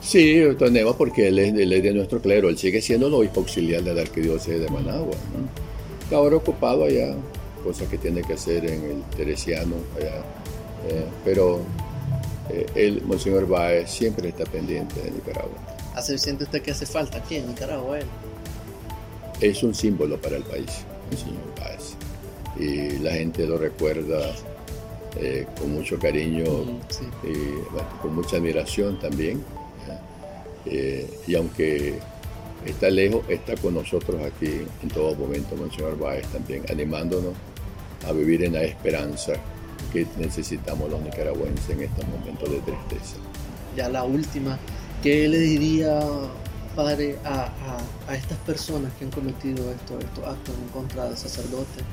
Sí, 0.00 0.42
tenemos 0.58 0.96
porque 0.96 1.28
él 1.28 1.38
es, 1.38 1.54
de 1.54 1.92
nuestro 1.92 2.20
clero, 2.20 2.48
él 2.48 2.56
sigue 2.56 2.80
siendo 2.80 3.08
el 3.08 3.14
obispo 3.14 3.40
auxiliar 3.40 3.82
de 3.82 3.94
la 3.94 4.02
arquidiócesis 4.02 4.60
de 4.60 4.68
Managua 4.68 5.14
ahora 6.16 6.36
ocupado 6.36 6.84
allá, 6.84 7.14
cosas 7.62 7.88
que 7.88 7.98
tiene 7.98 8.22
que 8.22 8.34
hacer 8.34 8.64
en 8.64 8.84
el 8.84 9.02
Teresiano 9.16 9.76
allá. 9.96 10.22
Eh, 10.88 11.04
pero 11.24 11.60
eh, 12.50 12.66
el 12.74 13.02
Monseñor 13.02 13.46
Baez 13.46 13.90
siempre 13.90 14.28
está 14.28 14.44
pendiente 14.44 15.00
de 15.00 15.10
Nicaragua. 15.10 15.58
¿Hace 15.94 16.16
siente 16.18 16.44
usted 16.44 16.62
que 16.62 16.70
hace 16.70 16.86
falta 16.86 17.18
aquí 17.18 17.36
en 17.36 17.48
Nicaragua 17.48 17.98
él? 17.98 18.06
Es 19.40 19.62
un 19.62 19.74
símbolo 19.74 20.20
para 20.20 20.36
el 20.36 20.42
país, 20.42 20.84
Monseñor 21.10 21.54
Baez. 21.58 21.94
Y 22.58 22.98
la 22.98 23.12
gente 23.12 23.46
lo 23.46 23.56
recuerda 23.56 24.34
eh, 25.16 25.46
con 25.58 25.72
mucho 25.72 25.98
cariño 25.98 26.44
y 27.22 28.00
con 28.02 28.14
mucha 28.14 28.36
admiración 28.36 28.98
también. 28.98 29.42
y 31.26 31.34
aunque 31.34 31.98
está 32.66 32.90
lejos, 32.90 33.24
está 33.28 33.54
con 33.56 33.74
nosotros 33.74 34.20
aquí 34.22 34.66
en 34.82 34.88
todo 34.88 35.14
momento, 35.14 35.56
Monseñor 35.56 35.98
Báez 35.98 36.26
también, 36.28 36.64
animándonos 36.70 37.34
a 38.06 38.12
vivir 38.12 38.44
en 38.44 38.54
la 38.54 38.62
esperanza 38.62 39.34
que 39.92 40.06
necesitamos 40.18 40.90
los 40.90 41.00
nicaragüenses 41.02 41.70
en 41.70 41.82
estos 41.82 42.06
momentos 42.08 42.50
de 42.50 42.58
tristeza. 42.58 43.16
Ya 43.76 43.88
la 43.88 44.04
última, 44.04 44.58
¿qué 45.02 45.28
le 45.28 45.38
diría, 45.38 46.00
padre, 46.74 47.16
a, 47.24 47.50
estas 48.14 48.38
personas 48.38 48.92
que 48.94 49.04
han 49.04 49.10
cometido 49.10 49.70
estos, 49.72 50.02
estos 50.04 50.24
actos 50.24 50.54
en 50.54 50.68
contra 50.68 51.10
de 51.10 51.16
sacerdotes, 51.16 51.84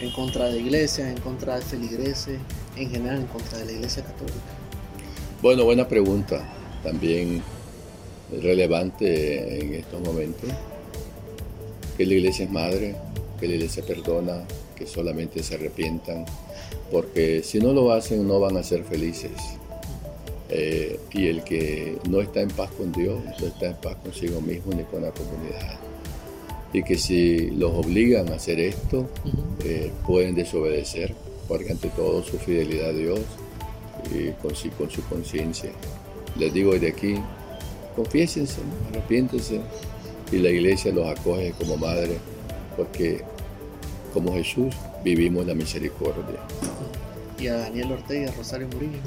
en 0.00 0.10
contra 0.12 0.46
de 0.46 0.58
iglesia, 0.60 1.10
en 1.10 1.18
contra 1.20 1.56
de 1.56 1.62
feligreses, 1.62 2.38
en 2.76 2.90
general 2.90 3.18
en 3.18 3.26
contra 3.26 3.58
de 3.58 3.66
la 3.66 3.72
iglesia 3.72 4.02
católica? 4.04 4.38
Bueno, 5.42 5.64
buena 5.64 5.86
pregunta. 5.86 6.42
También 6.82 7.42
relevante 8.30 9.60
en 9.60 9.74
estos 9.74 10.00
momentos, 10.00 10.50
que 11.96 12.06
la 12.06 12.14
iglesia 12.14 12.44
es 12.44 12.50
madre, 12.50 12.96
que 13.40 13.48
la 13.48 13.54
iglesia 13.54 13.82
perdona, 13.84 14.44
que 14.76 14.86
solamente 14.86 15.42
se 15.42 15.54
arrepientan, 15.54 16.24
porque 16.92 17.42
si 17.42 17.58
no 17.58 17.72
lo 17.72 17.92
hacen 17.92 18.26
no 18.26 18.38
van 18.38 18.56
a 18.56 18.62
ser 18.62 18.84
felices. 18.84 19.32
Eh, 20.50 20.98
y 21.12 21.26
el 21.26 21.44
que 21.44 21.98
no 22.08 22.20
está 22.20 22.40
en 22.40 22.48
paz 22.48 22.70
con 22.70 22.90
Dios, 22.92 23.20
no 23.40 23.46
está 23.46 23.66
en 23.66 23.76
paz 23.76 23.96
consigo 24.02 24.40
mismo 24.40 24.72
ni 24.74 24.82
con 24.84 25.02
la 25.02 25.10
comunidad. 25.10 25.78
Y 26.72 26.82
que 26.82 26.96
si 26.96 27.50
los 27.50 27.72
obligan 27.72 28.30
a 28.30 28.36
hacer 28.36 28.60
esto, 28.60 29.08
eh, 29.64 29.90
pueden 30.06 30.34
desobedecer, 30.34 31.14
porque 31.46 31.72
ante 31.72 31.88
todo 31.88 32.22
su 32.22 32.38
fidelidad 32.38 32.90
a 32.90 32.92
Dios 32.92 33.20
y 34.12 34.30
con, 34.42 34.52
con 34.76 34.90
su 34.90 35.02
conciencia. 35.08 35.70
Les 36.36 36.52
digo 36.52 36.72
desde 36.72 36.88
aquí, 36.88 37.14
confiésense, 37.96 38.60
arrepiéntense 38.90 39.60
y 40.30 40.38
la 40.38 40.50
iglesia 40.50 40.92
los 40.92 41.06
acoge 41.08 41.52
como 41.58 41.76
madre 41.76 42.18
porque 42.76 43.24
como 44.14 44.32
Jesús 44.34 44.74
vivimos 45.04 45.46
la 45.46 45.54
misericordia. 45.54 46.40
Y 47.38 47.48
a 47.48 47.56
Daniel 47.56 47.92
Ortega 47.92 48.32
Rosario 48.36 48.68
Murillo, 48.68 49.00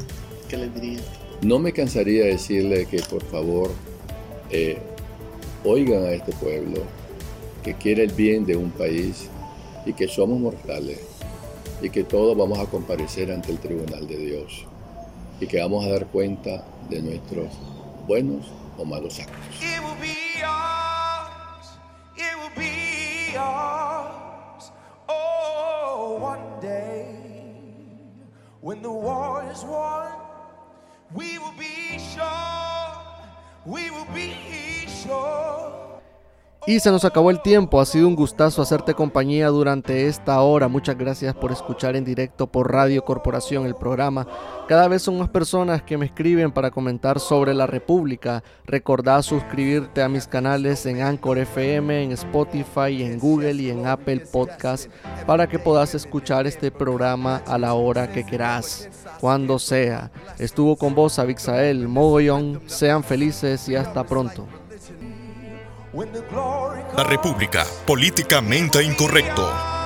¿qué 0.50 0.58
les 0.58 0.74
diría? 0.76 1.00
No 1.42 1.58
me 1.58 1.74
cansaría 1.74 2.26
de 2.26 2.32
decirle 2.34 2.86
que 2.86 3.02
por 3.02 3.24
favor 3.26 3.72
eh, 4.52 4.78
oigan 5.66 6.04
a 6.04 6.12
este 6.12 6.34
pueblo 6.34 6.84
que 7.64 7.74
quiere 7.74 8.04
el 8.04 8.12
bien 8.12 8.46
de 8.46 8.56
un 8.56 8.70
país 8.70 9.28
y 9.84 9.94
que 9.94 10.08
somos 10.08 10.40
mortales 10.40 11.00
y 11.82 11.90
que 11.90 12.04
todos 12.04 12.38
vamos 12.38 12.60
a 12.60 12.68
comparecer 12.68 13.32
ante 13.32 13.52
el 13.52 13.58
tribunal 13.58 14.08
de 14.08 14.18
Dios 14.18 14.68
y 15.40 15.48
que 15.48 15.60
vamos 15.60 15.84
a 15.84 15.90
dar 15.90 16.06
cuenta 16.06 16.64
de 16.92 17.02
nuestros 17.02 17.48
buenos 18.08 18.46
o 18.78 18.86
malos 18.86 19.20
actos. 19.20 19.38
When 28.62 28.84
the 28.84 28.92
war 28.92 29.44
is 29.52 29.64
won, 29.64 30.21
we 31.14 31.38
will 31.38 31.54
be 31.58 32.00
sure, 32.00 32.98
we 33.66 33.92
will 33.92 34.08
be 34.14 34.88
sure. 34.88 35.91
Y 36.68 36.80
se 36.80 36.92
nos 36.92 37.06
acabó 37.06 37.32
el 37.32 37.42
tiempo, 37.42 37.82
ha 37.82 37.88
sido 37.88 38.08
un 38.08 38.16
gustazo 38.16 38.62
hacerte 38.62 38.94
compañía 38.94 39.48
durante 39.48 40.06
esta 40.06 40.40
hora. 40.42 40.68
Muchas 40.68 40.96
gracias 40.96 41.34
por 41.34 41.52
escuchar 41.52 41.96
en 41.96 42.06
directo 42.06 42.46
por 42.46 42.72
Radio 42.72 43.04
Corporación 43.04 43.66
el 43.66 43.74
programa. 43.74 44.28
Cada 44.68 44.88
vez 44.88 45.02
son 45.02 45.18
más 45.18 45.30
personas 45.30 45.82
que 45.82 45.98
me 45.98 46.06
escriben 46.06 46.52
para 46.52 46.70
comentar 46.70 47.20
sobre 47.20 47.56
la 47.56 47.66
República. 47.66 48.44
Recordá 48.66 49.24
suscribirte 49.24 50.04
a 50.04 50.08
mis 50.08 50.28
canales 50.28 50.86
en 50.86 51.02
Anchor 51.02 51.40
FM, 51.40 52.04
en 52.04 52.12
Spotify, 52.12 53.02
en 53.02 53.18
Google 53.18 53.56
y 53.56 53.72
en 53.72 53.88
Apple 53.88 54.20
Podcast 54.32 54.88
para 55.26 55.48
que 55.48 55.58
puedas 55.58 55.96
escuchar 55.96 56.46
este 56.46 56.70
programa 56.70 57.38
a 57.48 57.58
la 57.58 57.74
hora 57.74 58.12
que 58.12 58.24
quieras, 58.24 58.88
cuando 59.20 59.58
sea. 59.58 60.12
Estuvo 60.38 60.76
con 60.76 60.94
vos 60.94 61.18
Abixael 61.18 61.88
Mogollón. 61.88 62.62
Sean 62.68 63.04
felices 63.04 63.68
y 63.68 63.76
hasta 63.76 64.04
pronto. 64.04 64.61
La 66.96 67.04
República, 67.04 67.66
políticamente 67.86 68.82
incorrecto. 68.82 69.81